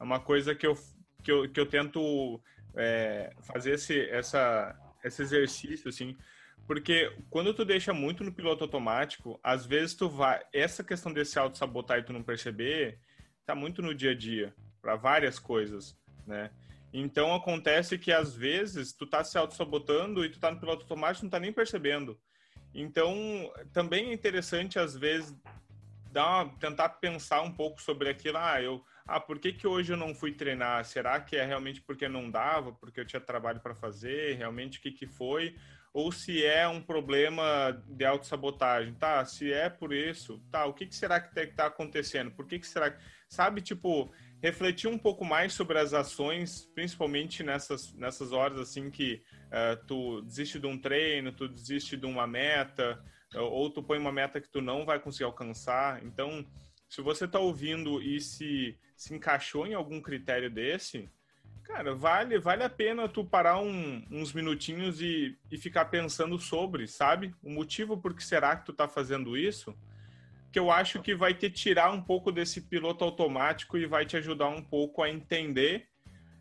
É 0.00 0.02
uma 0.02 0.18
coisa 0.18 0.54
que 0.54 0.66
eu, 0.66 0.76
que 1.22 1.30
eu, 1.30 1.48
que 1.48 1.60
eu 1.60 1.66
tento 1.66 2.40
é, 2.74 3.32
fazer 3.42 3.74
esse, 3.74 4.00
essa, 4.10 4.76
esse 5.04 5.22
exercício, 5.22 5.88
assim, 5.88 6.16
porque 6.66 7.12
quando 7.30 7.54
tu 7.54 7.64
deixa 7.64 7.94
muito 7.94 8.24
no 8.24 8.32
piloto 8.32 8.64
automático, 8.64 9.38
às 9.42 9.64
vezes 9.64 9.94
tu 9.94 10.08
vai. 10.08 10.42
Essa 10.52 10.82
questão 10.82 11.12
desse 11.12 11.38
auto-sabotar 11.38 11.98
e 11.98 12.02
tu 12.02 12.12
não 12.12 12.22
perceber, 12.22 12.98
está 13.46 13.54
muito 13.54 13.80
no 13.80 13.94
dia 13.94 14.10
a 14.10 14.14
dia 14.14 14.52
para 14.82 14.96
várias 14.96 15.38
coisas, 15.38 15.96
né? 16.26 16.50
Então 16.92 17.32
acontece 17.32 17.96
que 17.96 18.10
às 18.10 18.34
vezes 18.34 18.92
tu 18.92 19.06
tá 19.06 19.22
se 19.22 19.38
auto-sabotando 19.38 20.24
e 20.24 20.30
tu 20.30 20.40
tá 20.40 20.50
no 20.50 20.58
piloto 20.58 20.82
automático 20.82 21.24
não 21.24 21.30
tá 21.30 21.38
nem 21.38 21.52
percebendo. 21.52 22.18
Então 22.74 23.14
também 23.72 24.10
é 24.10 24.12
interessante 24.12 24.80
às 24.80 24.96
vezes 24.96 25.32
dar 26.10 26.44
uma, 26.44 26.58
tentar 26.58 26.88
pensar 26.88 27.42
um 27.42 27.52
pouco 27.52 27.80
sobre 27.80 28.08
aquilo. 28.08 28.36
Ah, 28.36 28.60
eu, 28.60 28.84
ah, 29.06 29.20
por 29.20 29.38
que, 29.38 29.52
que 29.52 29.66
hoje 29.66 29.92
eu 29.92 29.96
não 29.96 30.12
fui 30.12 30.32
treinar? 30.32 30.84
Será 30.84 31.20
que 31.20 31.36
é 31.36 31.44
realmente 31.44 31.80
porque 31.80 32.08
não 32.08 32.28
dava, 32.28 32.72
porque 32.72 32.98
eu 32.98 33.06
tinha 33.06 33.20
trabalho 33.20 33.60
para 33.60 33.76
fazer? 33.76 34.36
Realmente 34.36 34.78
o 34.78 34.82
que, 34.82 34.90
que 34.90 35.06
foi? 35.06 35.54
Ou 35.96 36.12
se 36.12 36.44
é 36.44 36.68
um 36.68 36.82
problema 36.82 37.82
de 37.88 38.04
autossabotagem? 38.04 38.92
Tá, 38.92 39.24
se 39.24 39.50
é 39.50 39.70
por 39.70 39.94
isso, 39.94 40.38
tá, 40.50 40.66
o 40.66 40.74
que, 40.74 40.84
que 40.84 40.94
será 40.94 41.18
que 41.18 41.40
está 41.40 41.68
acontecendo? 41.68 42.30
Por 42.30 42.46
que, 42.46 42.58
que 42.58 42.66
será 42.66 42.90
que. 42.90 43.02
Sabe, 43.30 43.62
tipo, 43.62 44.12
refletir 44.42 44.88
um 44.88 44.98
pouco 44.98 45.24
mais 45.24 45.54
sobre 45.54 45.78
as 45.78 45.94
ações, 45.94 46.70
principalmente 46.74 47.42
nessas, 47.42 47.94
nessas 47.94 48.30
horas 48.30 48.60
assim 48.60 48.90
que 48.90 49.22
uh, 49.46 49.86
tu 49.86 50.20
desiste 50.20 50.58
de 50.58 50.66
um 50.66 50.78
treino, 50.78 51.32
tu 51.32 51.48
desiste 51.48 51.96
de 51.96 52.04
uma 52.04 52.26
meta, 52.26 53.02
ou 53.34 53.70
tu 53.70 53.82
põe 53.82 53.96
uma 53.98 54.12
meta 54.12 54.38
que 54.38 54.50
tu 54.50 54.60
não 54.60 54.84
vai 54.84 55.00
conseguir 55.00 55.24
alcançar. 55.24 56.04
Então, 56.04 56.46
se 56.90 57.00
você 57.00 57.24
está 57.24 57.38
ouvindo 57.38 58.02
e 58.02 58.20
se, 58.20 58.78
se 58.94 59.14
encaixou 59.14 59.66
em 59.66 59.72
algum 59.72 60.02
critério 60.02 60.50
desse, 60.50 61.08
cara, 61.66 61.94
vale, 61.94 62.38
vale 62.38 62.62
a 62.62 62.70
pena 62.70 63.08
tu 63.08 63.24
parar 63.24 63.60
um, 63.60 64.02
uns 64.10 64.32
minutinhos 64.32 65.00
e, 65.00 65.36
e 65.50 65.58
ficar 65.58 65.86
pensando 65.86 66.38
sobre, 66.38 66.86
sabe? 66.86 67.34
O 67.42 67.50
motivo 67.50 67.96
por 67.98 68.14
que 68.14 68.24
será 68.24 68.56
que 68.56 68.64
tu 68.64 68.72
está 68.72 68.86
fazendo 68.86 69.36
isso? 69.36 69.76
Que 70.52 70.58
eu 70.58 70.70
acho 70.70 71.02
que 71.02 71.14
vai 71.14 71.34
te 71.34 71.50
tirar 71.50 71.90
um 71.92 72.00
pouco 72.00 72.30
desse 72.30 72.60
piloto 72.60 73.04
automático 73.04 73.76
e 73.76 73.86
vai 73.86 74.06
te 74.06 74.16
ajudar 74.16 74.48
um 74.48 74.62
pouco 74.62 75.02
a 75.02 75.10
entender 75.10 75.88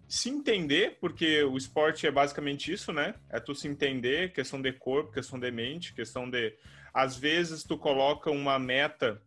se 0.07 0.29
entender, 0.29 0.97
porque 0.99 1.43
o 1.43 1.57
esporte 1.57 2.05
é 2.05 2.11
basicamente 2.11 2.71
isso, 2.71 2.93
né? 2.93 3.15
É 3.29 3.39
tu 3.39 3.55
se 3.55 3.67
entender, 3.67 4.31
questão 4.31 4.61
de 4.61 4.71
corpo, 4.71 5.11
questão 5.11 5.39
de 5.39 5.49
mente, 5.51 5.93
questão 5.93 6.29
de. 6.29 6.55
Às 6.93 7.17
vezes 7.17 7.63
tu 7.63 7.77
coloca 7.77 8.29
uma 8.29 8.59
meta 8.59 9.21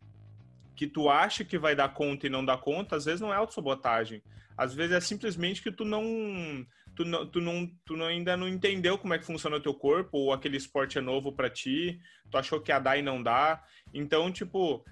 que 0.74 0.86
tu 0.86 1.08
acha 1.10 1.44
que 1.44 1.58
vai 1.58 1.74
dar 1.74 1.92
conta 1.92 2.26
e 2.26 2.30
não 2.30 2.44
dá 2.44 2.56
conta, 2.56 2.96
às 2.96 3.04
vezes 3.04 3.20
não 3.20 3.32
é 3.32 3.36
autossabotagem. 3.36 4.22
Às 4.58 4.74
vezes 4.74 4.92
é 4.92 5.00
simplesmente 5.00 5.62
que 5.62 5.70
tu 5.70 5.84
não, 5.84 6.66
tu 6.96 7.04
não, 7.04 7.24
tu 7.30 7.40
não, 7.40 7.66
tu 7.86 7.96
não, 7.96 8.06
ainda 8.06 8.36
não 8.36 8.48
entendeu 8.48 8.98
como 8.98 9.14
é 9.14 9.18
que 9.18 9.24
funciona 9.24 9.56
o 9.56 9.62
teu 9.62 9.72
corpo, 9.72 10.18
ou 10.18 10.32
aquele 10.32 10.56
esporte 10.56 10.98
é 10.98 11.00
novo 11.00 11.32
para 11.32 11.48
ti, 11.48 12.00
tu 12.28 12.36
achou 12.36 12.60
que 12.60 12.72
ia 12.72 12.80
dar 12.80 12.98
e 12.98 13.02
não 13.02 13.22
dá. 13.22 13.64
Então, 13.94 14.32
tipo, 14.32 14.84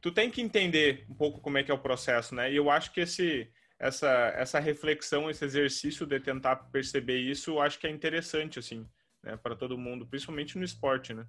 tu 0.00 0.10
tem 0.10 0.28
que 0.28 0.42
entender 0.42 1.06
um 1.08 1.14
pouco 1.14 1.40
como 1.40 1.56
é 1.56 1.62
que 1.62 1.70
é 1.70 1.74
o 1.74 1.78
processo, 1.78 2.34
né? 2.34 2.50
E 2.50 2.56
eu 2.56 2.68
acho 2.68 2.92
que 2.92 3.00
esse, 3.00 3.48
essa, 3.78 4.10
essa 4.36 4.58
reflexão, 4.58 5.30
esse 5.30 5.44
exercício 5.44 6.04
de 6.04 6.18
tentar 6.18 6.56
perceber 6.56 7.20
isso, 7.20 7.52
eu 7.52 7.60
acho 7.60 7.78
que 7.78 7.86
é 7.86 7.90
interessante, 7.90 8.58
assim, 8.58 8.84
né, 9.22 9.36
para 9.36 9.54
todo 9.54 9.78
mundo, 9.78 10.04
principalmente 10.04 10.58
no 10.58 10.64
esporte, 10.64 11.14
né? 11.14 11.24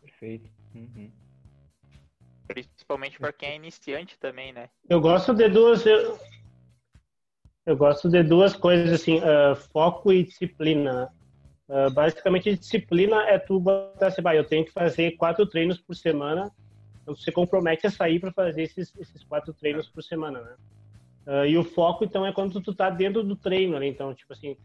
Perfeito. 0.00 0.50
Uhum. 0.74 1.12
Principalmente 2.48 3.20
para 3.20 3.32
quem 3.32 3.50
é 3.50 3.54
iniciante 3.54 4.18
também, 4.18 4.52
né? 4.52 4.68
Eu 4.88 5.00
gosto 5.00 5.32
de 5.32 5.48
duas. 5.48 5.86
Eu, 5.86 6.18
eu 7.66 7.76
gosto 7.76 8.08
de 8.08 8.22
duas 8.22 8.54
coisas, 8.54 8.92
assim, 8.92 9.18
uh, 9.18 9.56
foco 9.72 10.12
e 10.12 10.22
disciplina. 10.22 11.10
Uh, 11.68 11.90
basicamente, 11.90 12.56
disciplina 12.56 13.22
é 13.28 13.40
tu 13.40 13.58
botar 13.58 14.06
assim, 14.06 14.22
eu 14.34 14.44
tenho 14.44 14.64
que 14.64 14.70
fazer 14.70 15.16
quatro 15.16 15.44
treinos 15.46 15.78
por 15.80 15.96
semana. 15.96 16.50
Então, 17.02 17.14
você 17.14 17.32
compromete 17.32 17.86
a 17.86 17.90
sair 17.90 18.20
para 18.20 18.32
fazer 18.32 18.62
esses, 18.62 18.94
esses 18.98 19.24
quatro 19.24 19.52
treinos 19.52 19.88
por 19.88 20.02
semana, 20.02 20.40
né? 20.40 20.54
Uh, 21.26 21.46
e 21.46 21.58
o 21.58 21.64
foco, 21.64 22.04
então, 22.04 22.24
é 22.24 22.32
quando 22.32 22.60
tu 22.60 22.72
tá 22.72 22.88
dentro 22.88 23.24
do 23.24 23.34
treino, 23.34 23.80
né? 23.80 23.88
Então, 23.88 24.14
tipo 24.14 24.32
assim, 24.32 24.56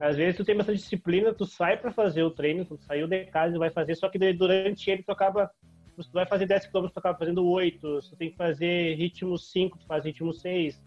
às 0.00 0.16
vezes 0.16 0.36
tu 0.36 0.44
tem 0.44 0.56
bastante 0.56 0.78
disciplina, 0.78 1.32
tu 1.32 1.46
sai 1.46 1.76
para 1.76 1.92
fazer 1.92 2.24
o 2.24 2.30
treino, 2.30 2.64
tu 2.64 2.76
saiu 2.78 3.06
de 3.06 3.24
casa 3.26 3.54
e 3.54 3.58
vai 3.58 3.70
fazer, 3.70 3.94
só 3.94 4.08
que 4.08 4.18
durante 4.32 4.90
ele 4.90 5.04
tu 5.04 5.12
acaba 5.12 5.48
tu 5.96 6.12
vai 6.12 6.26
fazer 6.26 6.46
10 6.46 6.66
km, 6.68 6.88
tu 6.88 6.98
acaba 6.98 7.18
fazendo 7.18 7.44
8. 7.44 8.02
Se 8.02 8.10
tu 8.10 8.16
tem 8.16 8.30
que 8.30 8.36
fazer 8.36 8.94
ritmo 8.94 9.36
5, 9.36 9.78
tu 9.78 9.86
faz 9.86 10.04
ritmo 10.04 10.32
6. 10.32 10.80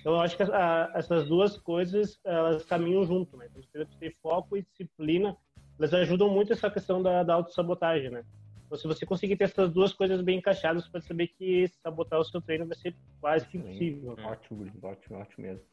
Então, 0.00 0.14
eu 0.14 0.20
acho 0.20 0.36
que 0.36 0.42
a, 0.42 0.92
essas 0.94 1.26
duas 1.28 1.56
coisas, 1.56 2.18
elas 2.24 2.64
caminham 2.64 3.04
junto, 3.04 3.36
né? 3.36 3.46
Então, 3.50 3.62
você 3.62 3.86
ter 3.98 4.16
foco 4.22 4.56
e 4.56 4.62
disciplina, 4.62 5.36
elas 5.78 5.92
ajudam 5.94 6.28
muito 6.28 6.52
essa 6.52 6.70
questão 6.70 7.02
da, 7.02 7.22
da 7.22 7.34
autossabotagem, 7.34 8.10
né? 8.10 8.24
Então, 8.66 8.76
se 8.76 8.86
você 8.86 9.06
conseguir 9.06 9.36
ter 9.36 9.44
essas 9.44 9.72
duas 9.72 9.92
coisas 9.92 10.20
bem 10.20 10.38
encaixadas, 10.38 10.84
você 10.84 10.90
pode 10.90 11.04
saber 11.06 11.28
que 11.28 11.68
sabotar 11.82 12.20
o 12.20 12.24
seu 12.24 12.40
treino 12.40 12.66
vai 12.66 12.76
ser 12.76 12.94
quase 13.20 13.46
que 13.48 13.56
impossível. 13.56 14.16
Ótimo, 14.22 14.70
ótimo, 14.82 15.18
ótimo 15.18 15.46
mesmo. 15.46 15.64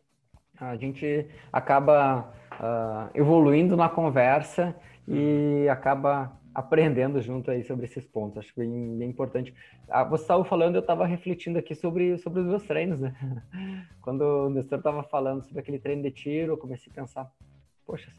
A 0.57 0.77
gente 0.77 1.27
acaba 1.51 2.33
uh, 2.53 3.11
evoluindo 3.13 3.75
na 3.75 3.89
conversa 3.89 4.73
e 5.07 5.67
acaba 5.69 6.39
aprendendo 6.55 7.21
junto 7.21 7.51
aí 7.51 7.65
sobre 7.65 7.83
esses 7.83 8.07
pontos. 8.07 8.37
Acho 8.37 8.53
bem, 8.55 8.97
bem 8.97 9.09
importante. 9.09 9.53
Ah, 9.89 10.05
você 10.05 10.23
estava 10.23 10.45
falando, 10.45 10.75
eu 10.75 10.79
estava 10.79 11.05
refletindo 11.05 11.59
aqui 11.59 11.75
sobre, 11.75 12.17
sobre 12.17 12.39
os 12.39 12.47
meus 12.47 12.63
treinos, 12.63 13.01
né? 13.01 13.13
Quando 14.01 14.21
o 14.21 14.49
Nestor 14.49 14.77
estava 14.77 15.03
falando 15.03 15.43
sobre 15.43 15.59
aquele 15.59 15.77
treino 15.77 16.01
de 16.01 16.11
tiro, 16.11 16.53
eu 16.53 16.57
comecei 16.57 16.89
a 16.89 16.95
pensar, 16.95 17.29
poxa, 17.85 18.09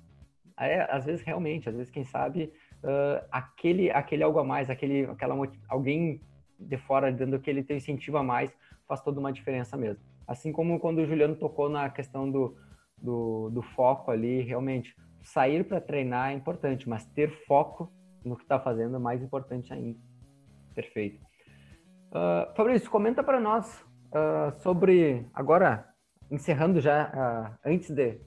é, 0.61 0.83
às 0.95 1.07
vezes 1.07 1.25
realmente, 1.25 1.67
às 1.67 1.75
vezes, 1.75 1.91
quem 1.91 2.05
sabe, 2.05 2.53
uh, 2.85 3.25
aquele, 3.33 3.91
aquele 3.91 4.23
algo 4.23 4.39
a 4.39 4.45
mais, 4.45 4.69
aquele, 4.69 5.07
aquela, 5.07 5.35
alguém 5.67 6.21
de 6.61 6.77
fora 6.77 7.11
dando 7.11 7.37
aquele 7.37 7.63
teu 7.63 7.77
incentivo 7.77 8.19
a 8.19 8.23
mais, 8.23 8.55
faz 8.87 9.01
toda 9.01 9.19
uma 9.19 9.33
diferença 9.33 9.79
mesmo. 9.79 10.03
Assim 10.29 10.53
como 10.53 10.79
quando 10.79 10.99
o 10.99 11.07
Juliano 11.07 11.37
tocou 11.37 11.71
na 11.71 11.89
questão 11.89 12.31
do, 12.31 12.55
do, 12.99 13.49
do 13.49 13.63
foco 13.63 14.11
ali, 14.11 14.43
realmente, 14.43 14.95
sair 15.23 15.65
para 15.65 15.81
treinar 15.81 16.33
é 16.33 16.35
importante, 16.35 16.87
mas 16.87 17.07
ter 17.07 17.31
foco 17.47 17.91
no 18.27 18.37
que 18.37 18.43
está 18.43 18.59
fazendo 18.59 18.97
é 18.97 18.99
mais 18.99 19.23
importante 19.23 19.73
ainda. 19.73 19.99
Perfeito. 20.75 21.25
Uh, 22.11 22.55
Fabrício, 22.55 22.91
comenta 22.91 23.23
para 23.23 23.41
nós 23.41 23.85
uh, 24.09 24.61
sobre, 24.61 25.27
agora, 25.33 25.89
encerrando 26.31 26.81
já, 26.81 27.07
uh, 27.09 27.59
antes 27.65 27.91
de, 27.91 28.21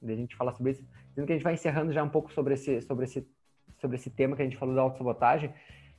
de 0.00 0.12
a 0.12 0.16
gente 0.16 0.36
falar 0.36 0.52
sobre 0.52 0.72
isso, 0.72 0.84
dizendo 1.08 1.26
que 1.26 1.32
a 1.32 1.36
gente 1.36 1.44
vai 1.44 1.54
encerrando 1.54 1.92
já 1.92 2.02
um 2.02 2.08
pouco 2.08 2.32
sobre 2.32 2.54
esse, 2.54 2.80
sobre 2.82 3.04
esse, 3.04 3.26
sobre 3.80 3.96
esse 3.96 4.10
tema 4.10 4.36
que 4.36 4.42
a 4.42 4.44
gente 4.44 4.56
falou 4.56 4.74
da 4.74 4.82
autossabotagem, 4.82 5.52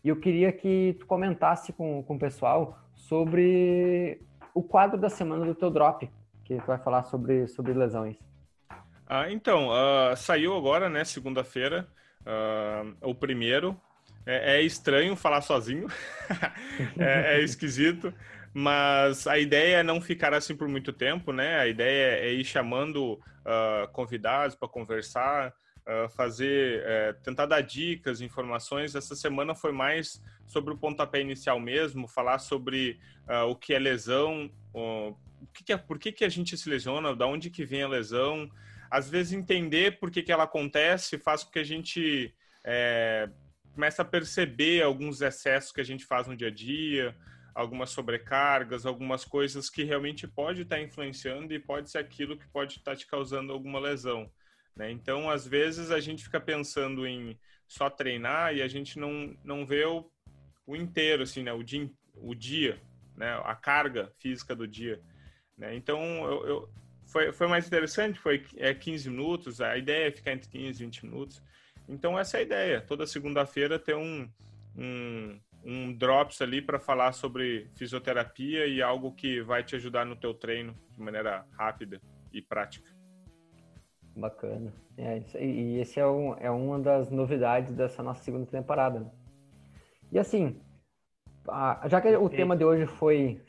e 0.03 0.09
eu 0.09 0.19
queria 0.19 0.51
que 0.51 0.95
tu 0.99 1.05
comentasse 1.07 1.73
com, 1.73 2.03
com 2.03 2.15
o 2.15 2.19
pessoal 2.19 2.77
sobre 2.93 4.21
o 4.53 4.61
quadro 4.61 4.99
da 4.99 5.09
semana 5.09 5.45
do 5.45 5.55
teu 5.55 5.71
drop, 5.71 6.09
que 6.43 6.57
tu 6.57 6.65
vai 6.65 6.77
falar 6.77 7.03
sobre, 7.03 7.47
sobre 7.47 7.73
lesões. 7.73 8.17
Ah, 9.07 9.31
então, 9.31 9.69
uh, 9.69 10.15
saiu 10.15 10.55
agora, 10.55 10.89
né, 10.89 11.03
segunda-feira, 11.03 11.87
Uh, 12.25 12.95
o 13.01 13.15
primeiro. 13.15 13.79
É, 14.27 14.55
é, 14.57 14.61
estranho 14.63 15.15
falar 15.15 15.41
sozinho, 15.41 15.87
é, 16.97 17.37
é, 17.37 17.43
esquisito, 17.43 18.11
mas 18.51 19.27
a 19.27 19.37
ideia 19.37 19.77
é 19.77 19.83
não 19.83 20.01
ficar 20.01 20.33
assim 20.33 20.55
por 20.55 20.67
muito 20.67 20.91
tempo, 20.91 21.31
né? 21.31 21.59
A 21.59 21.67
ideia 21.67 22.25
é 22.25 22.33
ir 22.33 22.43
chamando 22.43 23.21
uh, 23.45 23.87
convidados 23.91 24.55
para 24.55 24.67
conversar, 24.67 25.53
uh, 25.81 26.09
fazer, 26.09 26.81
uh, 26.81 27.21
tentar 27.21 27.45
dar 27.45 27.61
dicas, 27.61 28.21
informações. 28.21 28.95
Essa 28.95 29.15
semana 29.15 29.53
foi 29.53 29.71
mais 29.71 30.23
sobre 30.47 30.73
o 30.73 30.77
pontapé 30.77 31.21
inicial 31.21 31.59
mesmo, 31.59 32.07
falar 32.07 32.39
sobre 32.39 32.99
o 33.49 33.55
que 33.55 33.73
é 33.73 33.79
lesão, 33.79 34.51
o 34.71 35.15
que, 35.51 35.63
que 35.63 35.73
é, 35.73 35.77
por 35.77 35.97
que, 35.97 36.11
que 36.11 36.23
a 36.23 36.29
gente 36.29 36.55
se 36.55 36.69
lesiona, 36.69 37.15
da 37.15 37.25
onde 37.25 37.49
que 37.49 37.65
vem 37.65 37.81
a 37.81 37.87
lesão, 37.87 38.47
às 38.95 39.09
vezes 39.09 39.33
entender 39.33 39.99
por 39.99 40.09
que, 40.09 40.23
que 40.23 40.31
ela 40.31 40.45
acontece 40.45 41.17
faz 41.17 41.43
com 41.43 41.51
que 41.51 41.59
a 41.59 41.65
gente 41.65 42.33
é, 42.63 43.29
comece 43.73 44.01
a 44.01 44.05
perceber 44.05 44.81
alguns 44.81 45.19
excessos 45.19 45.73
que 45.73 45.81
a 45.81 45.83
gente 45.83 46.05
faz 46.05 46.27
no 46.27 46.35
dia 46.35 46.47
a 46.47 46.51
dia, 46.51 47.13
algumas 47.53 47.89
sobrecargas, 47.89 48.85
algumas 48.85 49.25
coisas 49.25 49.69
que 49.69 49.83
realmente 49.83 50.25
pode 50.25 50.61
estar 50.61 50.79
influenciando 50.79 51.53
e 51.53 51.59
pode 51.59 51.91
ser 51.91 51.97
aquilo 51.97 52.37
que 52.37 52.47
pode 52.47 52.77
estar 52.77 52.95
te 52.95 53.05
causando 53.05 53.51
alguma 53.51 53.79
lesão. 53.81 54.31
Né? 54.73 54.91
Então, 54.91 55.29
às 55.29 55.45
vezes, 55.45 55.91
a 55.91 55.99
gente 55.99 56.23
fica 56.23 56.39
pensando 56.39 57.05
em 57.05 57.37
só 57.67 57.89
treinar 57.89 58.55
e 58.55 58.61
a 58.61 58.67
gente 58.69 58.97
não, 58.97 59.35
não 59.43 59.65
vê 59.65 59.83
o, 59.83 60.09
o 60.65 60.73
inteiro, 60.73 61.23
assim, 61.23 61.43
né? 61.43 61.51
o, 61.51 61.63
dia, 61.63 61.91
o 62.13 62.33
dia, 62.33 62.81
né? 63.17 63.41
a 63.43 63.55
carga 63.55 64.09
física 64.19 64.55
do 64.55 64.65
dia. 64.65 65.01
Né? 65.57 65.75
Então, 65.75 65.99
eu, 66.29 66.47
eu 66.47 66.69
foi, 67.07 67.31
foi 67.31 67.47
mais 67.47 67.67
interessante, 67.67 68.19
foi 68.19 68.45
é, 68.57 68.73
15 68.73 69.09
minutos, 69.09 69.61
a 69.61 69.77
ideia 69.77 70.07
é 70.07 70.11
ficar 70.11 70.33
entre 70.33 70.49
15 70.49 70.81
e 70.81 70.85
20 70.85 71.05
minutos. 71.05 71.41
Então, 71.87 72.17
essa 72.17 72.37
é 72.37 72.39
a 72.39 72.43
ideia. 72.43 72.81
Toda 72.81 73.05
segunda-feira 73.05 73.77
ter 73.77 73.95
um, 73.95 74.27
um, 74.75 75.39
um 75.63 75.93
drops 75.93 76.41
ali 76.41 76.61
para 76.61 76.79
falar 76.79 77.11
sobre 77.13 77.69
fisioterapia 77.75 78.65
e 78.65 78.81
algo 78.81 79.11
que 79.11 79.41
vai 79.41 79.63
te 79.63 79.75
ajudar 79.75 80.05
no 80.05 80.15
teu 80.15 80.33
treino 80.33 80.75
de 80.91 81.01
maneira 81.01 81.45
rápida 81.57 82.01
e 82.33 82.41
prática. 82.41 82.89
Bacana. 84.15 84.73
É, 84.97 85.21
e 85.39 85.79
esse 85.79 85.99
é, 85.99 86.07
um, 86.07 86.33
é 86.35 86.49
uma 86.49 86.79
das 86.79 87.11
novidades 87.11 87.73
dessa 87.73 88.01
nossa 88.01 88.23
segunda 88.23 88.45
temporada. 88.45 88.99
Né? 88.99 89.11
E 90.11 90.19
assim, 90.19 90.59
já 91.87 91.99
que 92.01 92.15
o 92.15 92.29
tema 92.29 92.55
de 92.55 92.63
hoje 92.63 92.85
foi 92.85 93.43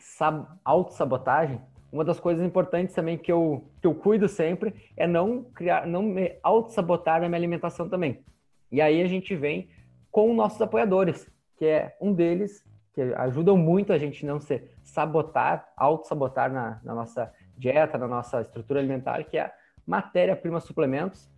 autossabotagem, 0.64 1.60
uma 1.90 2.04
das 2.04 2.20
coisas 2.20 2.44
importantes 2.44 2.94
também 2.94 3.16
que 3.16 3.30
eu, 3.30 3.64
que 3.80 3.86
eu 3.86 3.94
cuido 3.94 4.28
sempre 4.28 4.74
é 4.96 5.06
não 5.06 5.44
criar, 5.44 5.86
não 5.86 6.02
me 6.02 6.36
auto-sabotar 6.42 7.20
na 7.20 7.28
minha 7.28 7.38
alimentação 7.38 7.88
também. 7.88 8.24
E 8.70 8.80
aí 8.80 9.00
a 9.00 9.06
gente 9.06 9.34
vem 9.36 9.68
com 10.10 10.34
nossos 10.34 10.60
apoiadores, 10.60 11.30
que 11.56 11.64
é 11.64 11.96
um 12.00 12.12
deles, 12.12 12.64
que 12.92 13.02
ajudam 13.16 13.56
muito 13.56 13.92
a 13.92 13.98
gente 13.98 14.24
não 14.24 14.40
se 14.40 14.62
sabotar, 14.82 15.72
auto-sabotar 15.76 16.52
na, 16.52 16.80
na 16.82 16.94
nossa 16.94 17.32
dieta, 17.56 17.98
na 17.98 18.08
nossa 18.08 18.40
estrutura 18.40 18.80
alimentar, 18.80 19.22
que 19.24 19.38
é 19.38 19.42
a 19.42 19.52
Matéria-Prima 19.86 20.60
Suplementos. 20.60 21.28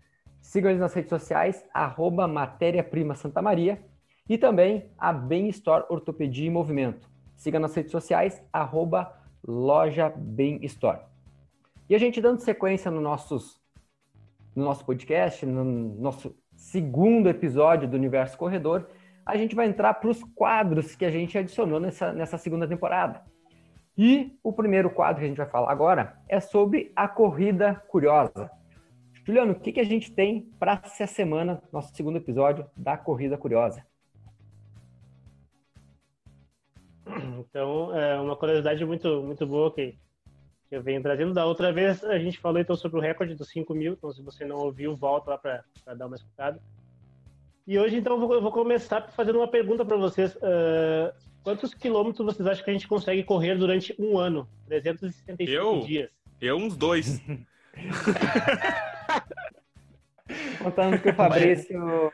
Sigam 0.41 0.71
eles 0.71 0.81
nas 0.81 0.95
redes 0.95 1.11
sociais, 1.11 1.65
arroba 1.75 2.27
Matéria 2.27 2.83
Prima 2.83 3.15
Santa 3.15 3.43
Maria 3.43 3.83
e 4.29 4.39
também 4.39 4.91
a 4.97 5.13
Bem 5.13 5.49
Store 5.49 5.85
Ortopedia 5.89 6.47
e 6.47 6.51
Movimento. 6.51 7.09
Siga 7.35 7.59
nas 7.59 7.75
redes 7.75 7.93
sociais, 7.93 8.43
arroba 8.53 9.18
Loja 9.46 10.12
Bem 10.14 10.59
Store. 10.64 11.01
E 11.88 11.94
a 11.94 11.98
gente 11.98 12.20
dando 12.20 12.40
sequência 12.40 12.90
no, 12.90 13.01
nossos, 13.01 13.61
no 14.55 14.64
nosso 14.64 14.85
podcast, 14.85 15.46
no 15.46 15.64
nosso 15.64 16.37
segundo 16.55 17.29
episódio 17.29 17.88
do 17.88 17.96
Universo 17.96 18.37
Corredor, 18.37 18.87
a 19.24 19.37
gente 19.37 19.55
vai 19.55 19.66
entrar 19.66 19.94
para 19.94 20.11
os 20.11 20.22
quadros 20.35 20.94
que 20.94 21.05
a 21.05 21.11
gente 21.11 21.37
adicionou 21.37 21.79
nessa, 21.79 22.12
nessa 22.12 22.38
segunda 22.38 22.66
temporada. 22.66 23.22
E 23.96 24.38
o 24.42 24.53
primeiro 24.53 24.90
quadro 24.90 25.20
que 25.20 25.24
a 25.24 25.29
gente 25.29 25.37
vai 25.37 25.48
falar 25.48 25.72
agora 25.72 26.18
é 26.29 26.40
sobre 26.40 26.92
a 26.94 27.09
corrida 27.09 27.74
curiosa. 27.88 28.51
Juliano, 29.24 29.53
o 29.53 29.61
que, 29.61 29.72
que 29.72 29.81
a 29.81 29.85
gente 29.85 30.11
tem 30.11 30.51
para 30.59 30.81
essa 30.83 31.07
semana, 31.07 31.62
nosso 31.70 31.94
segundo 31.94 32.16
episódio 32.16 32.64
da 32.74 32.96
Corrida 32.96 33.37
Curiosa? 33.37 33.85
Então, 37.49 37.97
é 37.97 38.21
uma 38.21 38.37
curiosidade 38.37 38.85
muito, 38.85 39.23
muito 39.23 39.47
boa 39.47 39.73
que, 39.73 39.97
eu 40.71 40.83
venho 40.83 41.03
trazendo. 41.03 41.33
Da 41.33 41.47
outra 41.47 41.73
vez, 41.73 42.05
a 42.05 42.19
gente 42.19 42.39
falou 42.39 42.61
então 42.61 42.77
sobre 42.77 42.99
o 42.99 43.01
recorde 43.01 43.35
dos 43.35 43.49
5 43.49 43.75
mil. 43.75 43.95
Então, 43.95 44.13
se 44.13 44.23
você 44.23 44.45
não 44.45 44.57
ouviu, 44.57 44.95
volta 44.95 45.31
lá 45.31 45.39
para 45.39 45.65
dar 45.95 46.07
uma 46.07 46.17
escutada. 46.17 46.61
E 47.67 47.79
hoje, 47.79 47.97
então, 47.97 48.15
eu 48.15 48.21
vou, 48.21 48.35
eu 48.35 48.43
vou 48.43 48.53
começar 48.53 49.09
fazendo 49.13 49.39
uma 49.39 49.49
pergunta 49.49 49.85
para 49.85 49.97
vocês. 49.97 50.35
Uh, 50.37 51.13
quantos 51.43 51.73
quilômetros 51.73 52.25
vocês 52.25 52.47
acham 52.47 52.65
que 52.65 52.71
a 52.71 52.75
gente 52.75 52.89
consegue 52.89 53.25
correr 53.25 53.57
durante 53.57 53.95
um 53.99 54.19
ano? 54.19 54.47
365 54.67 55.51
eu? 55.51 55.81
dias. 55.81 56.11
Eu, 56.41 56.57
uns 56.57 56.77
dois. 56.77 57.21
Contando 60.63 61.01
que 61.01 61.09
o 61.09 61.15
Fabrício. 61.15 61.79
Uh, 61.79 62.13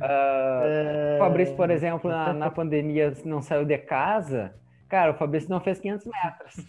é... 0.00 1.16
O 1.16 1.18
Fabrício, 1.18 1.56
por 1.56 1.70
exemplo, 1.70 2.08
na, 2.08 2.32
na 2.46 2.50
pandemia 2.50 3.12
não 3.24 3.42
saiu 3.42 3.64
de 3.64 3.78
casa. 3.78 4.54
Cara, 4.88 5.12
o 5.12 5.14
Fabrício 5.14 5.50
não 5.50 5.60
fez 5.60 5.78
500 5.78 6.06
metros 6.06 6.66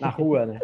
na 0.00 0.08
rua, 0.08 0.46
né? 0.46 0.60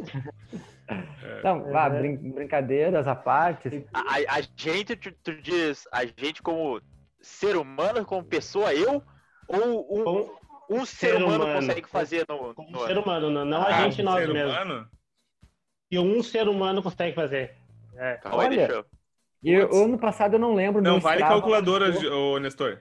É. 0.89 1.39
Então, 1.39 1.65
vá, 1.73 1.87
é. 1.87 1.99
brin 1.99 2.17
brincadeiras 2.17 3.09
à 3.09 3.15
parte. 3.15 3.87
A, 3.93 4.01
a, 4.37 4.41
gente, 4.57 4.95
tu, 4.95 5.11
tu, 5.23 5.35
diz, 5.41 5.89
a 5.91 6.05
gente 6.05 6.43
como 6.43 6.81
ser 7.21 7.57
humano, 7.57 8.05
como 8.05 8.23
pessoa, 8.23 8.73
eu? 8.73 9.03
Ou 9.49 10.31
um, 10.71 10.79
um 10.79 10.87
ser, 10.87 11.13
ser 11.13 11.17
humano, 11.17 11.45
humano, 11.45 11.61
consegue 11.61 11.89
fazer 11.89 12.25
no. 12.29 12.55
Como 12.55 12.71
no 12.71 12.87
ser 12.87 12.99
humano, 12.99 13.31
não, 13.31 13.45
não 13.45 13.63
ah, 13.63 13.67
a 13.67 13.73
gente, 13.83 14.03
um 14.03 14.05
nós 14.05 14.29
mesmos. 14.29 14.55
Humano? 14.55 14.89
E 15.91 15.99
um 15.99 16.23
ser 16.23 16.49
humano 16.49 16.83
consegue 16.83 17.15
fazer. 17.15 17.57
É. 17.97 18.15
Calma 18.15 18.39
Olha, 18.39 18.57
deixa 18.57 18.73
eu... 18.73 18.85
Eu, 19.43 19.85
ano 19.85 19.99
passado 19.99 20.35
eu 20.35 20.41
não 20.41 20.55
lembro. 20.55 20.83
Não 20.83 20.99
vale 20.99 21.19
Strava, 21.19 21.35
calculadora, 21.35 21.91
ô 22.13 22.39
Nestor. 22.39 22.81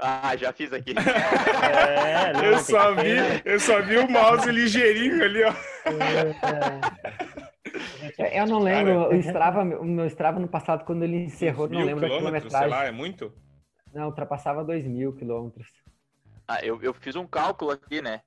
Ah, 0.00 0.36
já 0.36 0.52
fiz 0.52 0.72
aqui. 0.72 0.94
É, 1.00 2.32
não, 2.32 2.44
eu, 2.44 2.58
só 2.58 2.94
vi, 2.94 3.16
eu 3.44 3.60
só 3.60 3.82
vi 3.82 3.98
o 3.98 4.10
mouse 4.10 4.50
ligeirinho 4.50 5.22
ali, 5.22 5.42
ó. 5.44 5.52
É, 8.18 8.40
eu 8.40 8.46
não 8.46 8.58
lembro, 8.58 9.08
o 9.08 9.14
Strava, 9.16 9.62
o 9.62 9.84
meu 9.84 10.06
Strava 10.06 10.40
no 10.40 10.48
passado, 10.48 10.84
quando 10.84 11.02
ele 11.02 11.24
encerrou, 11.24 11.68
não 11.68 11.82
lembro 11.82 12.00
da 12.00 12.08
quilometragem. 12.08 12.58
Sei 12.58 12.68
lá, 12.68 12.84
é 12.84 12.90
muito? 12.90 13.32
Não, 13.92 14.06
ultrapassava 14.06 14.64
2 14.64 14.86
mil 14.86 15.12
quilômetros. 15.14 15.68
Ah, 16.46 16.64
eu, 16.64 16.80
eu 16.82 16.94
fiz 16.94 17.14
um 17.16 17.26
cálculo 17.26 17.70
aqui, 17.70 18.00
né? 18.02 18.22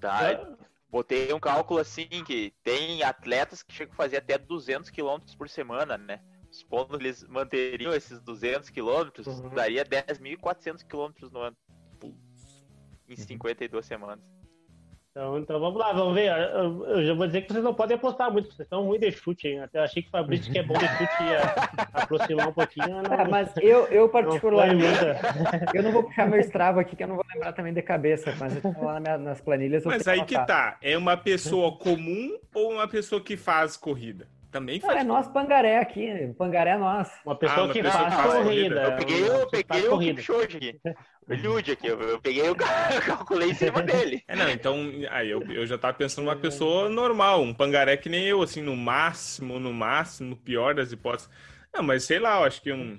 Tá, 0.00 0.46
botei 0.90 1.32
um 1.32 1.40
cálculo 1.40 1.80
assim 1.80 2.06
que 2.06 2.52
tem 2.62 3.02
atletas 3.02 3.62
que 3.62 3.72
chegam 3.72 3.94
a 3.94 3.96
fazer 3.96 4.18
até 4.18 4.36
200 4.36 4.90
quilômetros 4.90 5.34
por 5.34 5.48
semana, 5.48 5.96
né? 5.96 6.20
Supondo 6.56 6.98
que 6.98 7.04
eles 7.04 7.22
manteriam 7.24 7.92
esses 7.92 8.18
200 8.20 8.70
quilômetros, 8.70 9.26
uhum. 9.26 9.50
daria 9.50 9.84
10.400 9.84 10.86
quilômetros 10.86 11.30
no 11.30 11.40
ano. 11.40 11.56
Em 13.08 13.14
52 13.14 13.84
semanas. 13.84 14.24
Então, 15.10 15.38
então 15.38 15.60
vamos 15.60 15.78
lá, 15.78 15.92
vamos 15.92 16.14
ver. 16.14 16.30
Eu, 16.30 16.86
eu, 16.86 17.06
já 17.06 17.14
vou 17.14 17.26
dizer 17.26 17.42
que 17.42 17.52
vocês 17.52 17.62
não 17.62 17.74
podem 17.74 17.96
apostar 17.96 18.30
muito, 18.30 18.48
vocês 18.48 18.66
estão 18.66 18.84
muito 18.84 19.02
de 19.02 19.12
chute, 19.12 19.48
hein? 19.48 19.60
Até 19.60 19.78
achei 19.80 20.02
que 20.02 20.08
o 20.08 20.10
Fabrício, 20.10 20.50
que 20.50 20.58
é 20.58 20.62
bom 20.62 20.74
de 20.74 20.86
chute, 20.88 21.22
ia 21.22 21.40
aproximar 21.92 22.48
um 22.48 22.52
pouquinho. 22.52 23.02
Não, 23.02 23.14
é, 23.14 23.28
mas 23.28 23.50
eu, 23.62 23.86
eu 23.86 24.08
particularmente, 24.08 24.82
não 24.82 25.70
eu 25.74 25.82
não 25.82 25.92
vou 25.92 26.04
puxar 26.04 26.26
meu 26.26 26.40
Strava 26.40 26.80
aqui, 26.80 26.96
que 26.96 27.02
eu 27.02 27.08
não 27.08 27.16
vou 27.16 27.24
lembrar 27.34 27.52
também 27.52 27.72
de 27.72 27.82
cabeça, 27.82 28.34
mas 28.38 28.62
eu 28.62 28.74
lá 28.82 28.98
nas 29.00 29.40
planilhas. 29.40 29.84
Mas 29.84 30.08
aí 30.08 30.24
que 30.24 30.34
tá, 30.46 30.78
é 30.82 30.98
uma 30.98 31.16
pessoa 31.16 31.76
comum 31.76 32.38
ou 32.54 32.72
uma 32.72 32.88
pessoa 32.88 33.20
que 33.20 33.36
faz 33.36 33.76
corrida? 33.76 34.26
Também 34.56 34.80
faz. 34.80 34.94
Não, 34.94 35.00
é 35.00 35.04
nós 35.04 35.28
pangaré 35.28 35.78
aqui, 35.78 36.32
pangaré 36.38 36.70
é 36.70 36.78
nós. 36.78 37.10
Uma 37.26 37.36
pessoa, 37.36 37.60
ah, 37.60 37.64
uma 37.64 37.72
que, 37.74 37.82
pessoa 37.82 38.02
faz 38.04 38.16
que 38.16 38.22
faz 38.22 38.34
corrida. 38.42 38.82
Eu 38.82 38.96
peguei, 38.96 39.28
eu 39.28 39.48
peguei 39.48 39.88
o 39.88 39.98
Kipchoge 39.98 40.56
aqui. 40.56 40.80
O 41.28 41.48
Lude 41.48 41.72
aqui, 41.72 41.86
eu, 41.88 42.00
eu 42.00 42.18
peguei, 42.18 42.40
eu 42.48 42.56
calculei 43.04 43.50
em 43.50 43.54
cima 43.54 43.82
dele. 43.82 44.24
É, 44.26 44.34
não, 44.34 44.48
então, 44.48 44.76
aí 45.10 45.28
eu, 45.28 45.42
eu 45.52 45.66
já 45.66 45.76
tava 45.76 45.92
pensando 45.92 46.24
numa 46.24 46.36
pessoa 46.36 46.88
normal, 46.88 47.42
um 47.42 47.52
pangaré 47.52 47.98
que 47.98 48.08
nem 48.08 48.24
eu, 48.24 48.40
assim, 48.40 48.62
no 48.62 48.74
máximo, 48.74 49.60
no 49.60 49.74
máximo, 49.74 50.30
no 50.30 50.36
pior 50.36 50.74
das 50.74 50.90
hipóteses. 50.90 51.28
Não, 51.74 51.82
mas 51.82 52.04
sei 52.04 52.18
lá, 52.18 52.40
eu 52.40 52.44
acho 52.44 52.62
que 52.62 52.72
um, 52.72 52.98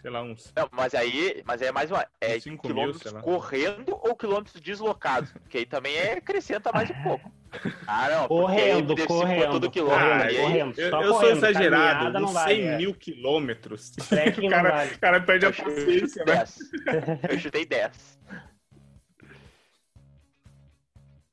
sei 0.00 0.08
lá, 0.08 0.22
uns. 0.22 0.52
Não, 0.54 0.68
mas 0.70 0.94
aí, 0.94 1.42
mas 1.44 1.60
aí 1.62 1.68
é 1.68 1.72
mais 1.72 1.90
uma. 1.90 2.06
É 2.20 2.38
quilômetros 2.38 3.12
mil, 3.12 3.22
correndo 3.22 3.98
ou 4.00 4.14
quilômetros 4.14 4.60
deslocados? 4.60 5.34
Que 5.48 5.58
aí 5.58 5.66
também 5.66 5.96
é, 5.96 6.12
acrescenta 6.12 6.70
mais 6.70 6.88
um 6.90 7.02
pouco. 7.02 7.41
Ah, 7.86 8.08
não. 8.08 8.28
Correndo, 8.28 8.94
correndo. 9.06 9.50
Todo 9.52 9.70
quilômetro, 9.70 10.04
ah, 10.04 10.24
aí, 10.24 10.36
correndo. 10.36 10.78
Eu, 10.78 11.00
eu 11.02 11.14
sou 11.14 11.30
exagerado, 11.30 12.18
uns 12.18 12.30
100 12.30 12.32
vale, 12.32 12.60
é. 12.62 12.76
mil 12.76 12.94
quilômetros. 12.94 13.92
O 14.42 14.48
cara, 14.48 14.70
vale. 14.70 14.98
cara 14.98 15.20
perde 15.20 15.46
eu 15.46 15.50
a 15.50 15.52
paciência, 15.52 16.24
né? 16.24 16.44
Eu 17.28 17.38
chutei 17.38 17.66
10. 17.66 18.18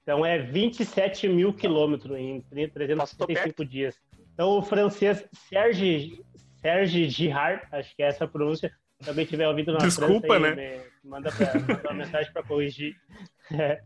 Então 0.02 0.26
é 0.26 0.40
27 0.40 1.28
mil 1.28 1.54
quilômetros 1.54 2.18
em 2.18 2.42
365 2.42 3.64
dias. 3.64 3.96
Então 4.34 4.58
o 4.58 4.62
francês 4.62 5.24
Serge, 5.50 6.20
Serge 6.62 7.10
Girard, 7.10 7.62
acho 7.72 7.96
que 7.96 8.02
é 8.02 8.08
essa 8.08 8.26
a 8.26 8.28
pronúncia, 8.28 8.72
também 9.04 9.26
tiver 9.26 9.48
ouvido 9.48 9.72
na 9.72 9.80
Desculpa, 9.80 10.40
França, 10.40 10.56
né? 10.56 10.82
manda, 11.04 11.32
pra, 11.32 11.54
manda 11.60 11.82
uma 11.84 11.94
mensagem 11.94 12.32
para 12.34 12.44
corrigir. 12.44 12.96
É, 13.52 13.82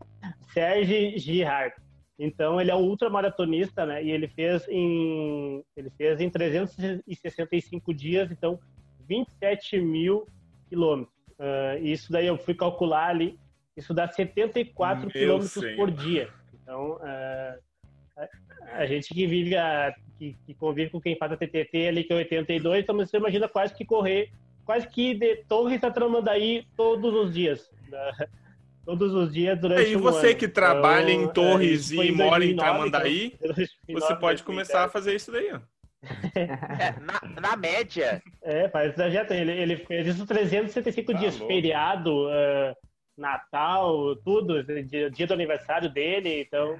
Serge 0.52 1.18
Girard. 1.18 1.74
Então 2.18 2.60
ele 2.60 2.70
é 2.70 2.74
um 2.74 2.82
ultramaratonista, 2.82 3.84
né? 3.84 4.02
E 4.02 4.10
ele 4.10 4.28
fez 4.28 4.66
em 4.68 5.64
ele 5.76 5.90
fez 5.90 6.20
em 6.20 6.30
365 6.30 7.92
dias, 7.92 8.30
então 8.30 8.58
27 9.08 9.80
mil 9.80 10.26
quilômetros. 10.68 11.14
Uh, 11.32 11.82
isso 11.82 12.12
daí 12.12 12.26
eu 12.26 12.38
fui 12.38 12.54
calcular 12.54 13.08
ali, 13.08 13.38
isso 13.76 13.92
dá 13.92 14.08
74 14.08 15.00
Meu 15.00 15.10
quilômetros 15.10 15.52
senhor. 15.52 15.76
por 15.76 15.90
dia. 15.90 16.28
Então 16.62 16.92
uh, 16.92 17.58
a, 18.16 18.28
a, 18.78 18.86
gente 18.86 19.12
que 19.12 19.26
vive 19.26 19.56
a, 19.56 19.92
que, 20.16 20.36
que, 20.46 20.54
convive 20.54 20.90
com 20.90 21.00
quem 21.00 21.16
faz 21.16 21.32
a 21.32 21.36
TTT 21.36 21.88
ali 21.88 22.04
que 22.04 22.12
é 22.12 22.16
82, 22.16 22.84
então 22.84 22.96
você 22.96 23.16
imagina 23.16 23.48
quase 23.48 23.74
que 23.74 23.84
correr, 23.84 24.30
quase 24.64 24.88
que 24.88 25.14
de 25.14 25.36
Torres 25.48 25.82
a 25.82 25.90
Tramandaí 25.90 26.64
todos 26.76 27.12
os 27.12 27.34
dias. 27.34 27.68
Né? 27.88 28.12
Todos 28.84 29.12
os 29.12 29.32
dias 29.32 29.58
durante 29.58 29.90
E 29.90 29.96
você 29.96 30.32
um 30.32 30.34
que 30.34 30.48
trabalha 30.48 31.10
então, 31.12 31.24
em 31.24 31.32
Torres 31.32 31.92
é, 31.92 31.96
e 31.96 32.12
mora 32.12 32.44
em 32.44 32.54
Tramandaí, 32.54 33.34
você 33.88 34.14
pode 34.16 34.42
começar 34.42 34.84
a 34.84 34.88
fazer 34.88 35.14
isso 35.14 35.32
daí, 35.32 35.52
ó. 35.52 35.60
É, 36.34 37.00
na, 37.00 37.40
na, 37.40 37.56
média. 37.56 38.22
É, 38.42 38.68
faz 38.68 38.94
trajeto. 38.94 39.32
Ele, 39.32 39.52
ele 39.52 39.76
fez 39.76 40.06
isso 40.06 40.26
365 40.26 41.12
tá 41.12 41.18
dias, 41.18 41.38
louco. 41.38 41.52
feriado, 41.52 42.26
uh, 42.26 42.76
Natal, 43.16 44.14
tudo, 44.16 44.62
dia, 44.84 45.10
dia, 45.10 45.26
do 45.26 45.32
aniversário 45.32 45.88
dele, 45.90 46.42
então. 46.42 46.78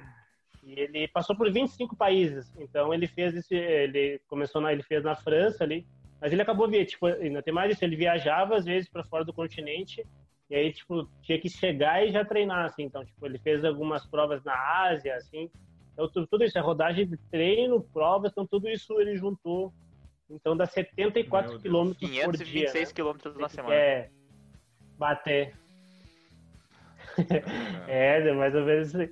E 0.63 0.79
ele 0.79 1.07
passou 1.07 1.35
por 1.35 1.51
25 1.51 1.95
países. 1.95 2.51
Então 2.59 2.93
ele 2.93 3.07
fez 3.07 3.35
esse. 3.35 3.55
Ele 3.55 4.21
começou 4.27 4.61
na, 4.61 4.71
ele 4.71 4.83
fez 4.83 5.03
na 5.03 5.15
França 5.15 5.63
ali. 5.63 5.87
Mas 6.21 6.31
ele 6.31 6.41
acabou 6.41 6.67
via, 6.67 6.85
tipo, 6.85 7.05
ainda 7.07 7.41
tem 7.41 7.53
mais 7.53 7.71
isso, 7.71 7.83
ele 7.83 7.95
viajava 7.95 8.55
às 8.55 8.65
vezes 8.65 8.89
para 8.89 9.03
fora 9.03 9.25
do 9.25 9.33
continente 9.33 10.03
e 10.49 10.55
aí, 10.55 10.71
tipo, 10.71 11.07
tinha 11.21 11.39
que 11.39 11.49
chegar 11.49 12.05
e 12.05 12.11
já 12.11 12.23
treinar, 12.23 12.65
assim. 12.65 12.83
Então, 12.83 13.03
tipo, 13.03 13.25
ele 13.25 13.39
fez 13.39 13.63
algumas 13.65 14.05
provas 14.05 14.43
na 14.43 14.53
Ásia, 14.83 15.15
assim. 15.15 15.49
Então, 15.93 16.07
tudo, 16.09 16.27
tudo 16.27 16.43
isso, 16.43 16.57
é 16.57 16.61
rodagem 16.61 17.07
de 17.07 17.17
treino, 17.31 17.81
provas, 17.81 18.31
então 18.31 18.45
tudo 18.45 18.69
isso 18.69 18.99
ele 18.99 19.15
juntou. 19.15 19.73
Então, 20.29 20.55
dá 20.55 20.65
74 20.65 21.59
quilômetros 21.59 21.99
por 21.99 22.09
dia. 22.09 22.25
526 22.25 22.89
né? 22.89 22.93
quilômetros 22.93 23.37
na 23.37 23.49
semana. 23.49 23.75
É, 23.75 24.09
bater. 24.97 25.55
é, 27.87 28.33
mais 28.33 28.53
ou 28.53 28.65
menos 28.65 28.95
assim. 28.95 29.11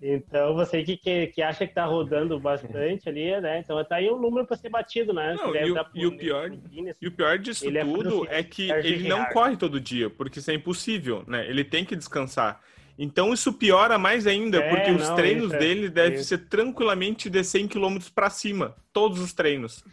Então, 0.00 0.54
você 0.54 0.84
que, 0.84 0.96
que, 0.96 1.26
que, 1.28 1.42
acha 1.42 1.66
que 1.66 1.74
tá 1.74 1.84
rodando 1.84 2.38
bastante 2.38 3.08
ali, 3.08 3.40
né? 3.40 3.58
Então, 3.58 3.82
tá 3.84 3.96
aí 3.96 4.08
um 4.08 4.18
número 4.18 4.46
para 4.46 4.56
ser 4.56 4.68
batido, 4.68 5.12
né? 5.12 5.34
Não, 5.34 5.54
e, 5.54 5.72
o, 5.72 5.86
e, 5.94 6.06
o 6.06 6.16
pior, 6.16 6.52
e 7.00 7.08
o 7.08 7.12
pior 7.12 7.36
disso 7.36 7.68
é 7.68 7.84
tudo 7.84 8.26
é, 8.30 8.42
que 8.44 8.70
ele 8.70 9.08
não 9.08 9.24
corre 9.26 9.56
todo 9.56 9.80
dia, 9.80 10.08
porque 10.08 10.38
isso 10.38 10.50
é 10.52 10.54
impossível, 10.54 11.24
né? 11.26 11.48
Ele 11.48 11.64
tem 11.64 11.84
que 11.84 11.96
descansar. 11.96 12.60
Então 12.96 13.32
isso 13.32 13.52
piora 13.52 13.98
mais 13.98 14.26
ainda, 14.26 14.58
É, 14.58 14.68
porque 14.70 14.90
os 14.90 15.08
não, 15.08 15.16
treinos 15.16 15.46
isso 15.46 15.56
é- 15.56 15.58
dele 15.58 15.88
devem 15.88 16.22
ser 16.22 16.38
tranquilamente 16.48 17.28
de 17.30 17.42
100 17.44 17.68
km 17.68 17.98
para 18.14 18.30
cima. 18.30 18.74
Todos 18.92 19.20
os 19.20 19.32
treinos. 19.32 19.84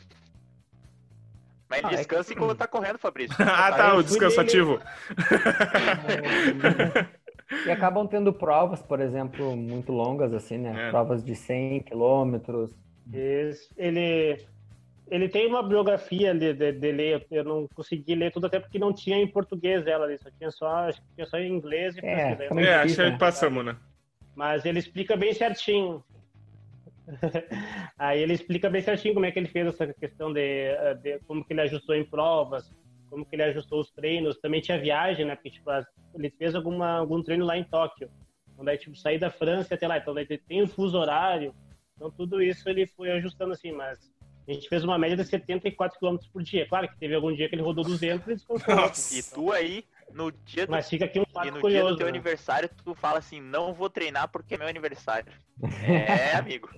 Mas 1.70 1.84
Ah, 1.84 1.88
é 1.88 1.90
que- 1.90 1.96
descansa 1.98 2.34
enquanto 2.34 2.58
tá 2.58 2.68
correndo, 2.68 2.98
Fabrício. 3.00 3.36
ah, 3.42 3.72
tá, 3.72 3.92
o 3.94 3.96
fui 3.96 4.04
descansativo. 4.06 4.80
E 7.66 7.72
acabam 7.72 8.08
tendo 8.08 8.34
provas, 8.34 8.82
por 8.82 9.00
exemplo, 9.00 9.56
muito 9.56 9.92
longas, 9.92 10.34
assim, 10.34 10.58
né? 10.58 10.88
É. 10.88 10.90
Provas 10.90 11.24
de 11.24 11.36
100 11.36 11.82
quilômetros. 11.82 12.72
Ele, 13.78 14.38
ele 15.10 15.30
tem 15.30 15.46
uma 15.46 15.62
biografia 15.62 16.34
de, 16.34 16.54
de, 16.54 16.72
de 16.72 16.92
ler, 16.92 17.26
eu 17.30 17.44
não 17.44 17.68
consegui 17.76 18.16
ler 18.16 18.32
tudo 18.32 18.48
até 18.48 18.60
porque 18.60 18.80
não 18.80 18.92
tinha 18.92 19.18
em 19.18 19.28
português 19.28 19.86
ela 19.86 20.06
ali, 20.06 20.18
só 20.18 20.30
tinha 20.32 20.50
só, 20.50 20.68
acho 20.88 21.00
que 21.02 21.08
tinha 21.16 21.28
só 21.28 21.38
em 21.38 21.52
inglês 21.52 21.96
e 21.96 22.00
É, 22.04 22.12
É, 22.12 22.36
difícil, 22.36 22.64
acho 22.64 22.96
que 22.96 23.10
né? 23.12 23.18
passamos, 23.18 23.66
né? 23.66 23.78
Mas 24.36 24.66
ele 24.66 24.80
explica 24.80 25.16
bem 25.16 25.34
certinho. 25.34 26.04
Aí 27.98 28.22
ele 28.22 28.34
explica 28.34 28.70
bem 28.70 28.82
certinho 28.82 29.14
como 29.14 29.28
é 29.28 29.32
que 29.32 29.38
ele 29.38 29.48
fez 29.48 29.68
essa 29.68 29.94
questão 29.94 30.34
de, 30.34 30.72
de 31.04 31.20
como 31.28 31.46
que 31.46 31.54
ele 31.54 31.62
ajustou 31.62 31.96
em 31.96 32.04
provas, 32.04 32.70
como 33.16 33.26
que 33.26 33.34
ele 33.34 33.44
ajustou 33.44 33.80
os 33.80 33.90
treinos. 33.92 34.38
Também 34.40 34.60
tinha 34.60 34.78
viagem, 34.78 35.26
né? 35.26 35.36
Porque 35.36 35.50
tipo, 35.50 35.72
ele 36.14 36.30
fez 36.32 36.54
alguma, 36.54 36.98
algum 36.98 37.24
treino 37.24 37.46
lá 37.46 37.58
em 37.58 37.64
Tóquio. 37.64 38.12
Então 38.52 38.66
daí, 38.66 38.78
tipo, 38.78 38.94
sair 38.96 39.18
da 39.18 39.32
França 39.32 39.74
até 39.74 39.88
lá. 39.88 39.98
Então 39.98 40.14
daí 40.14 40.26
tem 40.26 40.62
o 40.62 40.68
fuso 40.68 40.98
horário. 40.98 41.56
Então 41.96 42.12
tudo 42.12 42.42
isso 42.42 42.68
ele 42.68 42.86
foi 42.86 43.12
ajustando 43.12 43.54
assim, 43.54 43.72
mas 43.72 44.12
a 44.46 44.52
gente 44.52 44.68
fez 44.68 44.84
uma 44.84 44.98
média 44.98 45.16
de 45.16 45.24
74 45.24 45.98
km 45.98 46.18
por 46.32 46.44
dia. 46.44 46.68
Claro 46.68 46.90
que 46.90 46.98
teve 46.98 47.16
algum 47.16 47.34
dia 47.34 47.48
que 47.48 47.56
ele 47.56 47.62
rodou 47.62 47.86
200 47.86 48.28
e 48.28 48.36
descansou. 48.36 48.76
Nossa. 48.76 49.18
E 49.18 49.24
tu 49.24 49.50
aí, 49.50 49.86
no 50.12 50.30
dia 50.30 50.68
do, 50.68 50.72
Mas 50.72 50.90
fica 50.90 51.06
aqui 51.06 51.18
um 51.18 51.24
e 51.24 51.34
fato 51.34 51.46
no 51.46 51.52
dia 51.54 51.62
curioso. 51.62 51.92
do 51.92 51.98
teu 51.98 52.08
né? 52.08 52.10
aniversário, 52.10 52.70
tu 52.84 52.94
fala 52.94 53.20
assim, 53.20 53.40
não 53.40 53.74
vou 53.74 53.90
treinar 53.90 54.28
porque 54.28 54.56
é 54.56 54.58
meu 54.58 54.68
aniversário. 54.68 55.32
É, 55.88 56.36
amigo. 56.36 56.70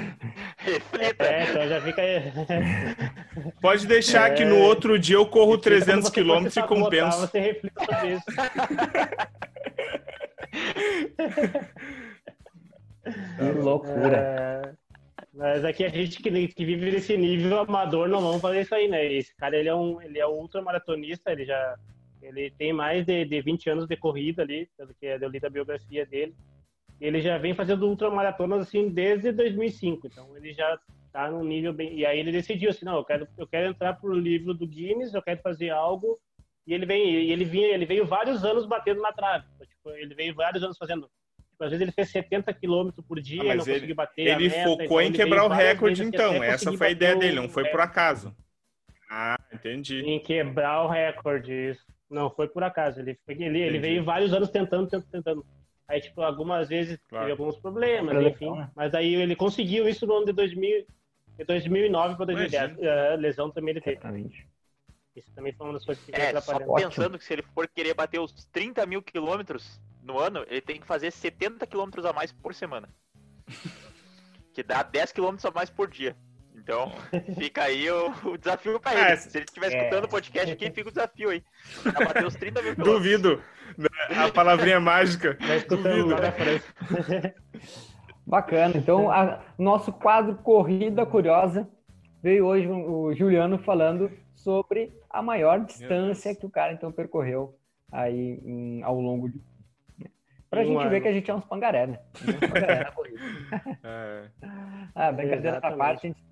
Reflita. 0.56 1.24
É, 1.24 1.50
então 1.50 1.68
já 1.68 1.80
fica 1.82 2.00
aí. 2.00 2.22
Pode 3.60 3.86
deixar 3.86 4.32
que 4.34 4.44
no 4.44 4.56
É. 4.56 4.62
outro 4.66 4.98
dia 4.98 5.16
eu 5.16 5.26
corro 5.26 5.52
Quando 5.52 5.62
300 5.62 6.08
você 6.08 6.24
for 6.24 6.40
km 6.42 6.48
se 6.50 6.60
e 6.60 6.62
compenso. 6.62 7.20
Você 7.20 7.38
reflita 7.40 7.84
sobre 7.84 8.14
isso. 8.14 8.24
Que 13.04 13.52
loucura. 13.60 14.16
É, 14.16 14.72
Mas 15.32 15.64
aqui 15.64 15.84
a 15.84 15.88
gente 15.88 16.22
que, 16.22 16.48
que 16.48 16.64
vive 16.64 16.90
nesse 16.90 17.16
nível 17.16 17.60
amador 17.60 18.08
não 18.08 18.20
vamos 18.20 18.40
fazer 18.40 18.62
isso 18.62 18.74
aí, 18.74 18.88
né? 18.88 19.04
Esse 19.12 19.34
cara 19.36 19.56
ele 19.56 19.68
é 19.68 19.74
um 19.74 20.00
ele 20.00 20.18
é 20.18 20.26
um 20.26 20.38
ultramaratonista, 20.38 21.32
ele 21.32 21.44
já 21.44 21.76
ele 22.22 22.50
tem 22.52 22.72
mais 22.72 23.04
de, 23.04 23.24
de 23.26 23.42
20 23.42 23.68
anos 23.68 23.86
de 23.86 23.96
corrida 23.96 24.42
ali, 24.42 24.66
pelo 24.78 24.94
que 24.94 25.04
eu 25.04 25.28
li 25.28 25.38
da 25.38 25.50
biografia 25.50 26.06
dele. 26.06 26.34
Ele 27.00 27.20
já 27.20 27.36
vem 27.36 27.52
fazendo 27.52 27.86
ultramaratonas 27.86 28.66
assim 28.66 28.88
desde 28.88 29.30
2005, 29.32 30.06
então 30.06 30.34
ele 30.36 30.52
já 30.54 30.78
tá 31.14 31.30
num 31.30 31.44
nível 31.44 31.72
bem. 31.72 31.94
E 31.96 32.04
aí 32.04 32.18
ele 32.18 32.32
decidiu 32.32 32.70
assim, 32.70 32.84
não, 32.84 32.96
eu 32.96 33.04
quero 33.04 33.26
eu 33.38 33.46
quero 33.46 33.68
entrar 33.70 33.94
pro 33.94 34.12
livro 34.12 34.52
do 34.52 34.66
Guinness, 34.66 35.14
eu 35.14 35.22
quero 35.22 35.40
fazer 35.40 35.70
algo. 35.70 36.18
E 36.66 36.74
ele 36.74 36.84
vem 36.84 37.08
e 37.08 37.30
ele 37.30 37.44
vinha 37.44 37.68
ele 37.68 37.86
veio 37.86 38.04
vários 38.04 38.44
anos 38.44 38.66
batendo 38.66 39.00
na 39.00 39.12
trave. 39.12 39.46
Tipo, 39.60 39.90
ele 39.90 40.14
veio 40.14 40.34
vários 40.34 40.62
anos 40.62 40.76
fazendo 40.76 41.08
Tipo, 41.50 41.64
às 41.64 41.70
vezes 41.70 41.82
ele 41.82 41.92
fez 41.92 42.10
70 42.10 42.52
km 42.52 42.90
por 43.06 43.20
dia, 43.20 43.40
Ah, 43.42 43.44
mas 43.44 43.56
não 43.58 43.64
ele- 43.66 43.74
conseguiu 43.74 43.94
bater. 43.94 44.28
a 44.28 44.34
Ele 44.34 44.48
meta, 44.48 44.64
focou 44.64 44.82
então 44.84 45.00
em 45.00 45.06
ele 45.06 45.16
quebrar 45.16 45.44
o 45.44 45.48
recorde, 45.48 46.02
então. 46.02 46.42
Essa 46.42 46.72
foi 46.72 46.86
a 46.88 46.90
ideia 46.90 47.14
dele, 47.14 47.36
não 47.36 47.48
foi 47.48 47.62
por 47.62 47.78
recorde. 47.78 47.90
acaso. 47.92 48.36
Ah, 49.08 49.36
entendi. 49.52 50.00
Em 50.00 50.18
quebrar 50.18 50.82
o 50.84 50.88
recorde, 50.88 51.52
isso. 51.70 51.84
Não 52.10 52.28
foi 52.28 52.48
por 52.48 52.64
acaso. 52.64 52.98
Ele, 52.98 53.16
ele, 53.28 53.60
ele 53.60 53.78
veio 53.78 54.02
vários 54.02 54.32
anos 54.32 54.50
tentando, 54.50 54.88
tentando, 54.88 55.10
tentando. 55.12 55.46
Aí, 55.86 56.00
tipo, 56.00 56.22
algumas 56.22 56.68
vezes 56.68 56.98
Claro. 57.08 57.26
teve 57.26 57.40
alguns 57.40 57.56
problemas, 57.60 58.20
enfim. 58.26 58.50
né? 58.50 58.68
Mas 58.74 58.92
aí 58.94 59.14
ele 59.14 59.36
conseguiu 59.36 59.88
isso 59.88 60.04
no 60.08 60.14
ano 60.16 60.26
de 60.26 60.32
2000, 60.32 60.84
de 61.36 61.44
2009 61.44 62.16
para 62.16 62.26
2010. 62.26 62.78
A 62.82 63.14
lesão 63.16 63.50
também 63.50 63.70
ele 63.72 63.80
teve. 63.80 63.96
Exatamente. 63.96 64.46
Isso 65.16 65.30
também 65.32 65.52
foi 65.52 65.66
uma 65.66 65.74
das 65.74 65.84
coisas 65.84 66.02
que 66.04 66.12
É, 66.14 66.32
só 66.32 66.38
atrapalhando. 66.38 66.72
Ótimo. 66.72 66.90
pensando 66.90 67.18
que 67.18 67.24
se 67.24 67.32
ele 67.32 67.42
for 67.54 67.68
querer 67.68 67.94
bater 67.94 68.18
os 68.20 68.32
30 68.46 68.84
mil 68.86 69.00
quilômetros 69.02 69.80
no 70.02 70.18
ano, 70.18 70.44
ele 70.48 70.60
tem 70.60 70.80
que 70.80 70.86
fazer 70.86 71.10
70 71.12 71.66
quilômetros 71.66 72.04
a 72.04 72.12
mais 72.12 72.32
por 72.32 72.54
semana. 72.54 72.88
Que 74.54 74.62
dá 74.62 74.84
10 74.84 75.10
quilômetros 75.10 75.44
a 75.44 75.50
mais 75.50 75.68
por 75.68 75.90
dia. 75.90 76.16
Então, 76.54 76.92
fica 77.36 77.64
aí 77.64 77.90
o, 77.90 78.12
o 78.28 78.38
desafio 78.38 78.78
pra 78.78 78.92
ele. 78.92 79.00
É. 79.00 79.16
Se 79.16 79.36
ele 79.36 79.44
estiver 79.46 79.72
É. 79.72 79.76
escutando 79.78 80.04
o 80.04 80.08
podcast 80.08 80.52
aqui, 80.52 80.70
fica 80.70 80.88
o 80.90 80.92
desafio 80.92 81.30
aí. 81.30 81.42
Pra 81.82 81.90
bater 82.06 82.24
os 82.24 82.36
30 82.36 82.62
mil 82.62 82.76
quilômetros. 82.76 83.02
Duvido. 83.02 83.42
A 84.16 84.30
palavrinha 84.30 84.78
mágica. 84.78 85.34
Tá 85.34 85.56
escutando 85.56 86.04
Duvido. 86.04 86.10
lá. 86.10 87.34
Bacana. 88.26 88.74
Então, 88.76 89.10
a- 89.10 89.40
nosso 89.58 89.92
quadro 89.92 90.36
Corrida 90.36 91.04
Curiosa 91.04 91.68
veio 92.22 92.46
hoje 92.46 92.66
o 92.68 93.12
Juliano 93.14 93.58
falando 93.58 94.10
sobre 94.34 94.92
a 95.10 95.22
maior 95.22 95.60
distância 95.60 96.34
que 96.34 96.46
o 96.46 96.50
cara 96.50 96.72
então 96.72 96.90
percorreu 96.90 97.56
aí 97.92 98.40
em- 98.44 98.82
ao 98.82 98.98
longo 99.00 99.28
de. 99.28 99.40
Pra 100.50 100.62
Em 100.64 100.70
um 100.70 100.80
gente 100.80 100.88
ver 100.88 100.96
ano. 100.96 101.02
que 101.02 101.08
a 101.08 101.12
gente 101.12 101.30
é 101.30 101.34
uns 101.34 101.44
pangaré, 101.44 101.86
né? 101.86 101.98
A 102.14 102.14
é 102.30 102.34
uns 102.34 102.50
pangaré 102.52 102.84
na 102.84 102.92
corrida. 102.92 103.20
É. 103.82 104.24
Ah, 104.94 105.10
brincadeira 105.10 105.56
à 105.56 105.58
Exatamente. 105.58 105.78
parte, 105.78 106.06
a 106.06 106.08
gente 106.10 106.24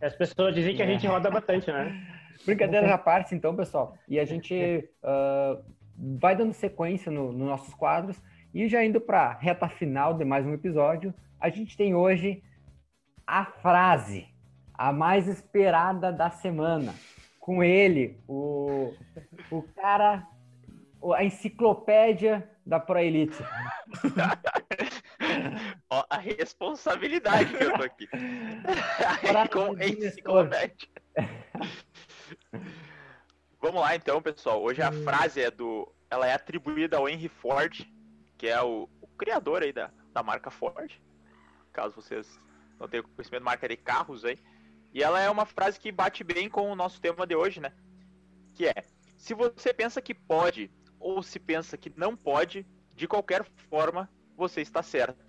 As 0.00 0.14
pessoas 0.16 0.54
dizem 0.54 0.74
que 0.74 0.82
a 0.82 0.86
gente 0.86 1.06
roda 1.06 1.30
bastante, 1.30 1.70
né? 1.70 1.94
Brincadeiras 2.44 2.90
à 2.90 2.98
parte, 2.98 3.34
então, 3.34 3.54
pessoal. 3.54 3.94
E 4.08 4.18
a 4.18 4.24
gente 4.24 4.88
ah, 5.02 5.58
vai 6.18 6.34
dando 6.34 6.52
sequência 6.52 7.10
no- 7.12 7.32
nos 7.32 7.46
nossos 7.48 7.72
quadros. 7.74 8.20
E 8.54 8.66
já 8.68 8.82
indo 8.84 9.00
para 9.00 9.20
a 9.22 9.32
reta 9.34 9.68
final 9.68 10.14
de 10.14 10.24
mais 10.24 10.46
um 10.46 10.54
episódio, 10.54 11.12
a 11.40 11.48
gente 11.48 11.76
tem 11.76 11.94
hoje 11.94 12.42
a 13.26 13.44
frase, 13.44 14.26
a 14.74 14.92
mais 14.92 15.28
esperada 15.28 16.12
da 16.12 16.30
semana. 16.30 16.94
Com 17.40 17.62
ele, 17.62 18.18
o, 18.26 18.92
o 19.50 19.62
cara, 19.62 20.26
a 21.14 21.24
enciclopédia 21.24 22.50
da 22.66 22.80
Pro 22.80 22.98
Elite. 22.98 23.38
Ó, 25.88 26.04
a 26.10 26.18
responsabilidade 26.18 27.56
que 27.56 27.62
eu 27.62 27.74
tô 27.74 27.82
aqui. 27.84 28.08
Com 29.52 29.80
enciclopédia. 29.80 30.88
Vamos 33.60 33.80
lá 33.80 33.94
então, 33.94 34.20
pessoal. 34.20 34.60
Hoje 34.62 34.82
Hum. 34.82 34.86
a 34.86 34.92
frase 34.92 35.40
é 35.40 35.50
do. 35.50 35.90
Ela 36.10 36.26
é 36.26 36.34
atribuída 36.34 36.96
ao 36.96 37.08
Henry 37.08 37.28
Ford, 37.28 37.86
que 38.36 38.48
é 38.48 38.60
o, 38.62 38.88
o 39.00 39.06
criador 39.16 39.62
aí 39.62 39.72
da, 39.72 39.90
da 40.12 40.22
marca 40.22 40.50
Ford. 40.50 40.92
Caso 41.76 41.94
vocês 41.94 42.40
não 42.80 42.88
tenham 42.88 43.04
conhecimento 43.04 43.42
de 43.42 43.44
marca 43.44 43.68
de 43.68 43.76
carros 43.76 44.24
aí. 44.24 44.38
E 44.94 45.02
ela 45.02 45.20
é 45.20 45.28
uma 45.28 45.44
frase 45.44 45.78
que 45.78 45.92
bate 45.92 46.24
bem 46.24 46.48
com 46.48 46.72
o 46.72 46.74
nosso 46.74 46.98
tema 46.98 47.26
de 47.26 47.36
hoje, 47.36 47.60
né? 47.60 47.70
Que 48.54 48.66
é: 48.66 48.82
se 49.18 49.34
você 49.34 49.74
pensa 49.74 50.00
que 50.00 50.14
pode 50.14 50.70
ou 50.98 51.22
se 51.22 51.38
pensa 51.38 51.76
que 51.76 51.92
não 51.94 52.16
pode, 52.16 52.66
de 52.94 53.06
qualquer 53.06 53.44
forma, 53.68 54.10
você 54.34 54.62
está 54.62 54.82
certo. 54.82 55.22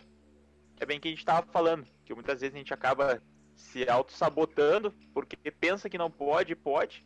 É 0.80 0.86
bem 0.86 1.02
que 1.02 1.10
a 1.10 1.12
gente 1.12 1.20
estava 1.20 1.46
falando, 1.52 1.86
que 2.06 2.14
muitas 2.14 2.40
vezes 2.40 2.56
a 2.56 2.58
gente 2.58 2.74
acaba 2.74 3.22
se 3.54 3.90
auto-sabotando 3.90 4.94
porque 5.14 5.36
pensa 5.52 5.90
que 5.90 5.98
não 5.98 6.10
pode, 6.10 6.56
pode. 6.56 7.06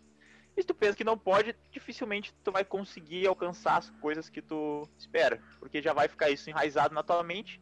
E 0.56 0.62
se 0.62 0.68
tu 0.68 0.76
pensa 0.76 0.96
que 0.96 1.04
não 1.04 1.18
pode, 1.18 1.56
dificilmente 1.72 2.32
tu 2.44 2.52
vai 2.52 2.64
conseguir 2.64 3.26
alcançar 3.26 3.78
as 3.78 3.90
coisas 3.90 4.30
que 4.30 4.42
tu 4.42 4.88
espera, 5.00 5.42
porque 5.58 5.82
já 5.82 5.94
vai 5.94 6.08
ficar 6.08 6.30
isso 6.30 6.48
enraizado 6.48 6.94
na 6.94 7.02
tua 7.02 7.24
mente 7.24 7.60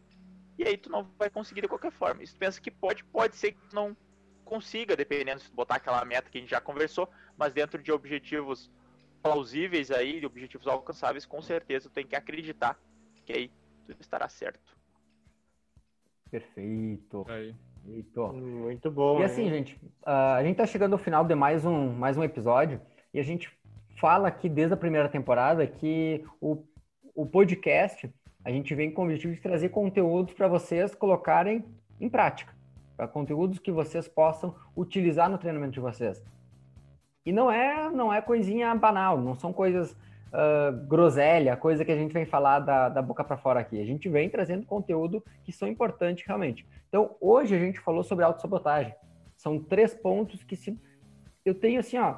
e 0.60 0.68
aí 0.68 0.76
tu 0.76 0.92
não 0.92 1.08
vai 1.18 1.30
conseguir 1.30 1.62
de 1.62 1.70
qualquer 1.70 1.92
forma. 1.92 2.26
Se 2.26 2.34
tu 2.34 2.38
pensa 2.38 2.60
que 2.60 2.70
pode, 2.70 3.02
pode 3.06 3.38
ser 3.38 3.54
que 3.54 3.62
tu 3.70 3.74
não 3.74 3.96
consiga, 4.44 4.94
dependendo 4.94 5.40
se 5.40 5.50
tu 5.50 5.56
botar 5.56 5.76
aquela 5.76 6.04
meta 6.04 6.30
que 6.30 6.38
a 6.38 6.42
gente 6.42 6.50
já 6.50 6.60
conversou, 6.60 7.08
mas 7.38 7.54
dentro 7.54 7.82
de 7.82 7.94
objetivos 7.94 8.70
plausíveis 9.24 9.90
aí, 9.90 10.20
de 10.20 10.26
objetivos 10.26 10.68
alcançáveis, 10.68 11.26
com 11.26 11.42
certeza 11.42 11.90
tu 11.90 11.94
tem 11.94 12.06
que 12.06 12.14
acreditar 12.14 12.78
que 13.24 13.32
aí 13.32 13.52
tu 13.88 13.96
estará 14.02 14.28
certo. 14.28 14.78
Perfeito. 16.30 17.26
Aí. 17.30 17.56
Perfeito. 17.86 18.34
Muito 18.34 18.92
bom. 18.92 19.22
E 19.22 19.24
assim, 19.24 19.50
gente, 19.50 19.80
ah, 20.04 20.36
a 20.36 20.44
gente 20.44 20.58
tá 20.58 20.66
chegando 20.66 20.92
ao 20.92 21.00
final 21.00 21.24
de 21.24 21.36
mais 21.36 21.66
um, 21.66 21.94
mais 21.94 22.18
um 22.18 22.24
episódio 22.24 22.82
e 23.14 23.20
a 23.20 23.24
gente 23.24 23.50
fala 23.96 24.28
aqui 24.28 24.50
desde 24.50 24.74
a 24.74 24.78
primeira 24.78 25.08
temporada 25.08 25.66
que 25.66 26.26
o, 26.42 26.66
o 27.16 27.26
podcast 27.26 28.14
a 28.44 28.52
gente 28.52 28.74
vem 28.74 28.92
com 28.92 29.02
o 29.02 29.06
objetivo 29.06 29.34
de 29.34 29.42
trazer 29.42 29.70
conteúdos 29.70 30.34
para 30.34 30.48
vocês 30.48 30.96
colocarem 30.96 31.66
em 32.00 32.10
prática, 32.10 32.54
pra 32.96 33.08
conteúdos 33.08 33.60
que 33.60 33.72
vocês 33.72 34.08
possam 34.08 34.56
utilizar 34.76 35.30
no 35.30 35.38
treinamento 35.38 35.74
de 35.74 35.80
vocês. 35.80 36.24
E 37.26 37.32
não 37.32 37.52
é, 37.52 37.90
não 37.90 38.14
é 38.14 38.22
coisinha 38.22 38.74
banal, 38.76 39.20
não 39.20 39.36
são 39.36 39.52
coisas 39.52 39.96
ah, 40.32 40.72
groselha, 40.88 41.58
coisa 41.58 41.84
que 41.84 41.92
a 41.92 41.96
gente 41.96 42.14
vem 42.14 42.26
falar 42.26 42.60
da, 42.60 42.90
da 42.90 43.02
boca 43.02 43.24
para 43.24 43.38
fora 43.38 43.60
aqui. 43.60 43.82
A 43.82 43.86
gente 43.86 44.08
vem 44.08 44.30
trazendo 44.30 44.66
conteúdo 44.66 45.24
que 45.44 45.52
são 45.52 45.68
importantes 45.68 46.26
realmente. 46.26 46.68
Então, 46.88 47.16
hoje 47.20 47.56
a 47.56 47.60
gente 47.60 47.80
falou 47.80 48.04
sobre 48.04 48.24
autossabotagem. 48.24 48.94
São 49.36 49.60
três 49.60 49.94
pontos 49.94 50.44
que 50.44 50.56
se 50.56 50.78
eu 51.46 51.56
tenho 51.56 51.80
assim, 51.80 51.98
ó, 51.98 52.18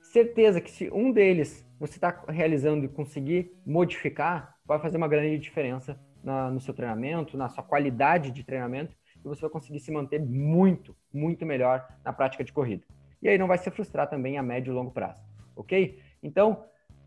certeza 0.00 0.60
que 0.60 0.70
se 0.70 0.90
um 0.92 1.10
deles 1.10 1.66
você 1.80 1.94
está 1.94 2.22
realizando 2.28 2.84
e 2.84 2.88
conseguir 2.88 3.52
modificar, 3.66 4.51
vai 4.64 4.78
fazer 4.78 4.96
uma 4.96 5.08
grande 5.08 5.38
diferença 5.38 5.98
na, 6.22 6.50
no 6.50 6.60
seu 6.60 6.72
treinamento, 6.72 7.36
na 7.36 7.48
sua 7.48 7.64
qualidade 7.64 8.30
de 8.30 8.44
treinamento, 8.44 8.96
e 9.24 9.28
você 9.28 9.40
vai 9.40 9.50
conseguir 9.50 9.80
se 9.80 9.90
manter 9.92 10.20
muito, 10.20 10.96
muito 11.12 11.44
melhor 11.46 11.86
na 12.04 12.12
prática 12.12 12.44
de 12.44 12.52
corrida. 12.52 12.84
E 13.20 13.28
aí 13.28 13.38
não 13.38 13.46
vai 13.46 13.58
se 13.58 13.70
frustrar 13.70 14.08
também 14.08 14.38
a 14.38 14.42
médio 14.42 14.72
e 14.72 14.74
longo 14.74 14.90
prazo, 14.90 15.22
ok? 15.54 16.00
Então, 16.22 16.64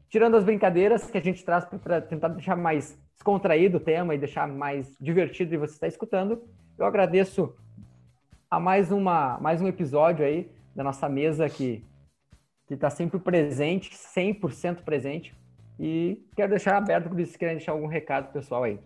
tirando 0.10 0.38
as 0.38 0.44
brincadeiras 0.44 1.10
que 1.10 1.18
a 1.18 1.22
gente 1.22 1.44
traz 1.44 1.66
para 1.66 2.02
tentar 2.02 2.30
deixar 2.30 2.56
mais 2.56 2.98
descontraído 3.14 3.78
o 3.78 3.82
tema 3.82 4.16
e 4.16 4.18
deixar 4.18 4.48
mais 4.48 4.96
divertido 5.00 5.54
e 5.54 5.58
você 5.58 5.74
está 5.74 5.88
escutando, 5.88 6.44
eu 6.78 6.86
agradeço 6.86 7.56
a 8.50 8.60
mais, 8.60 8.92
uma, 8.92 9.38
mais 9.40 9.62
um 9.62 9.68
episódio 9.68 10.26
aí 10.26 10.50
da 10.76 10.84
nossa 10.84 11.10
mesa 11.10 11.50
que 11.50 11.84
está 12.70 12.90
sempre 12.90 13.20
presente, 13.20 13.94
100% 13.96 14.84
presente. 14.84 15.36
E 15.80 16.26
quero 16.36 16.50
deixar 16.50 16.78
aberto 16.78 17.06
para 17.06 17.14
vocês 17.14 17.36
querem 17.36 17.58
deixar 17.58 17.74
algum 17.74 17.88
recado 17.88 18.32
pessoal 18.32 18.64
aí. 18.64 18.80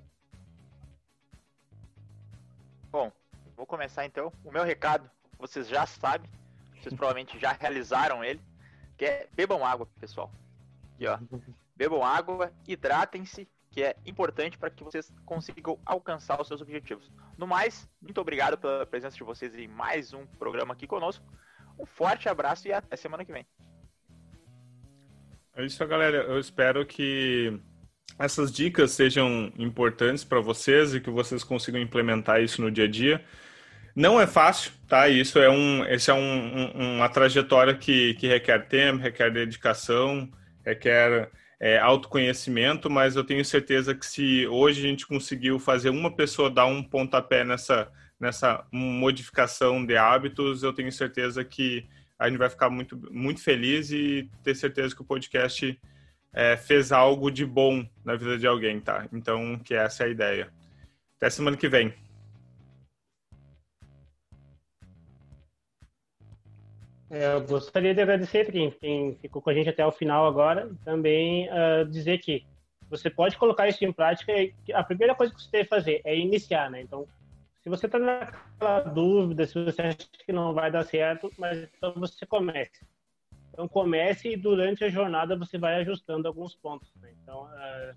Bom, 2.91 3.11
vou 3.55 3.65
começar 3.65 4.05
então. 4.05 4.33
O 4.43 4.51
meu 4.51 4.63
recado, 4.63 5.09
vocês 5.37 5.67
já 5.67 5.85
sabem, 5.85 6.29
vocês 6.79 6.93
provavelmente 6.95 7.37
já 7.37 7.51
realizaram 7.51 8.23
ele, 8.23 8.41
que 8.97 9.05
é 9.05 9.27
bebam 9.33 9.65
água, 9.65 9.87
pessoal. 9.99 10.31
Aqui, 10.95 11.07
ó. 11.07 11.19
Bebam 11.75 12.03
água, 12.03 12.51
hidratem-se, 12.67 13.47
que 13.69 13.83
é 13.83 13.95
importante 14.05 14.57
para 14.57 14.69
que 14.69 14.83
vocês 14.83 15.13
consigam 15.25 15.79
alcançar 15.85 16.41
os 16.41 16.47
seus 16.47 16.61
objetivos. 16.61 17.11
No 17.37 17.45
mais, 17.45 17.87
muito 18.01 18.19
obrigado 18.19 18.57
pela 18.57 18.85
presença 18.85 19.15
de 19.15 19.23
vocês 19.23 19.55
em 19.55 19.67
mais 19.67 20.11
um 20.11 20.25
programa 20.25 20.73
aqui 20.73 20.87
conosco. 20.87 21.23
Um 21.77 21.85
forte 21.85 22.27
abraço 22.27 22.67
e 22.67 22.73
até 22.73 22.97
semana 22.97 23.23
que 23.23 23.31
vem. 23.31 23.45
É 25.59 25.65
isso, 25.65 25.85
galera. 25.85 26.19
Eu 26.19 26.39
espero 26.39 26.85
que 26.85 27.59
essas 28.17 28.49
dicas 28.49 28.91
sejam 28.91 29.51
importantes 29.57 30.23
para 30.23 30.39
vocês 30.39 30.95
e 30.95 31.01
que 31.01 31.09
vocês 31.09 31.43
consigam 31.43 31.81
implementar 31.81 32.41
isso 32.41 32.61
no 32.61 32.71
dia 32.71 32.85
a 32.85 32.87
dia. 32.87 33.21
Não 33.93 34.21
é 34.21 34.25
fácil, 34.25 34.71
tá? 34.87 35.09
Isso 35.09 35.37
é 35.37 35.49
um, 35.49 35.83
esse 35.83 36.09
é 36.09 36.13
um, 36.13 36.19
um, 36.19 36.95
uma 36.95 37.09
trajetória 37.09 37.75
que, 37.75 38.13
que 38.13 38.25
requer 38.25 38.69
tempo, 38.69 38.99
requer 38.99 39.31
dedicação, 39.31 40.31
requer 40.65 41.29
é, 41.59 41.77
autoconhecimento, 41.77 42.89
mas 42.89 43.17
eu 43.17 43.25
tenho 43.25 43.43
certeza 43.43 43.93
que 43.93 44.05
se 44.05 44.47
hoje 44.47 44.79
a 44.79 44.89
gente 44.89 45.05
conseguiu 45.05 45.59
fazer 45.59 45.89
uma 45.89 46.15
pessoa 46.15 46.49
dar 46.49 46.67
um 46.67 46.81
pontapé 46.81 47.43
nessa, 47.43 47.91
nessa 48.17 48.65
modificação 48.71 49.85
de 49.85 49.97
hábitos, 49.97 50.63
eu 50.63 50.71
tenho 50.71 50.91
certeza 50.91 51.43
que 51.43 51.85
a 52.19 52.27
gente 52.27 52.37
vai 52.37 52.49
ficar 52.49 52.69
muito, 52.69 52.97
muito 53.11 53.41
feliz 53.41 53.91
e 53.91 54.29
ter 54.43 54.53
certeza 54.53 54.93
que 54.93 55.01
o 55.01 55.05
podcast 55.05 55.79
é, 56.33 56.57
fez 56.57 56.91
algo 56.91 57.31
de 57.31 57.45
bom 57.45 57.87
na 58.03 58.15
vida 58.17 58.37
de 58.37 58.45
alguém, 58.45 58.81
tá? 58.81 59.07
Então, 59.13 59.57
que 59.57 59.73
essa 59.73 60.03
é 60.03 60.07
a 60.07 60.09
ideia. 60.09 60.53
Até 61.15 61.29
semana 61.29 61.55
que 61.55 61.69
vem. 61.69 61.93
É, 67.09 67.33
eu 67.33 67.41
gostaria 67.41 67.95
de 67.95 68.01
agradecer 68.01 68.51
quem, 68.51 68.69
quem, 68.69 69.15
ficou 69.15 69.41
com 69.41 69.49
a 69.49 69.53
gente 69.53 69.69
até 69.69 69.85
o 69.85 69.91
final 69.91 70.27
agora. 70.27 70.69
Também 70.85 71.49
uh, 71.49 71.85
dizer 71.89 72.19
que 72.19 72.45
você 72.89 73.09
pode 73.09 73.37
colocar 73.37 73.67
isso 73.67 73.83
em 73.83 73.91
prática. 73.91 74.31
A 74.73 74.83
primeira 74.83 75.15
coisa 75.15 75.33
que 75.33 75.41
você 75.41 75.49
tem 75.49 75.63
que 75.63 75.69
fazer 75.69 76.01
é 76.03 76.15
iniciar, 76.15 76.69
né? 76.69 76.81
Então, 76.81 77.07
se 77.69 77.77
você 77.77 77.85
está 77.85 77.99
naquela 77.99 78.79
dúvida, 78.81 79.45
se 79.45 79.63
você 79.63 79.81
acha 79.81 79.97
que 80.25 80.33
não 80.33 80.53
vai 80.53 80.71
dar 80.71 80.83
certo, 80.83 81.31
mas 81.37 81.69
então 81.77 81.93
você 81.95 82.25
comece. 82.25 82.85
Então 83.53 83.67
comece 83.67 84.29
e 84.29 84.37
durante 84.37 84.83
a 84.83 84.89
jornada 84.89 85.37
você 85.37 85.57
vai 85.57 85.75
ajustando 85.75 86.27
alguns 86.27 86.55
pontos. 86.55 86.91
Né? 86.95 87.13
Então, 87.21 87.43
uh, 87.43 87.95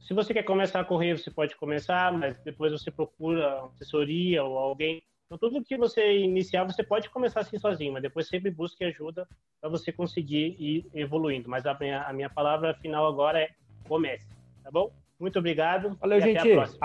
se 0.00 0.14
você 0.14 0.32
quer 0.32 0.44
começar 0.44 0.80
a 0.80 0.84
correr, 0.84 1.18
você 1.18 1.30
pode 1.30 1.56
começar, 1.56 2.12
mas 2.12 2.38
depois 2.44 2.70
você 2.70 2.90
procura 2.90 3.64
assessoria 3.74 4.44
ou 4.44 4.56
alguém. 4.56 5.02
Então 5.26 5.36
tudo 5.36 5.64
que 5.64 5.76
você 5.76 6.18
iniciar, 6.18 6.64
você 6.64 6.82
pode 6.82 7.10
começar 7.10 7.40
assim 7.40 7.58
sozinho, 7.58 7.92
mas 7.92 8.02
depois 8.02 8.28
sempre 8.28 8.50
busque 8.50 8.84
ajuda 8.84 9.26
para 9.60 9.68
você 9.68 9.90
conseguir 9.90 10.56
ir 10.58 10.86
evoluindo. 10.94 11.48
Mas 11.48 11.66
a 11.66 11.74
minha, 11.74 12.02
a 12.02 12.12
minha 12.12 12.30
palavra 12.30 12.72
final 12.74 13.06
agora 13.06 13.40
é 13.40 13.50
comece, 13.86 14.28
tá 14.62 14.70
bom? 14.70 14.92
Muito 15.18 15.38
obrigado. 15.38 15.96
Valeu, 16.00 16.20
gente. 16.20 16.38
Abraço. 16.48 16.78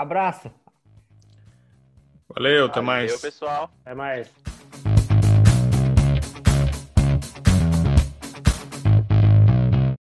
Valeu, 2.28 2.66
até 2.66 2.80
mais. 2.80 3.06
Valeu, 3.10 3.20
pessoal. 3.20 3.70
Até 3.84 3.94
mais. 3.94 4.30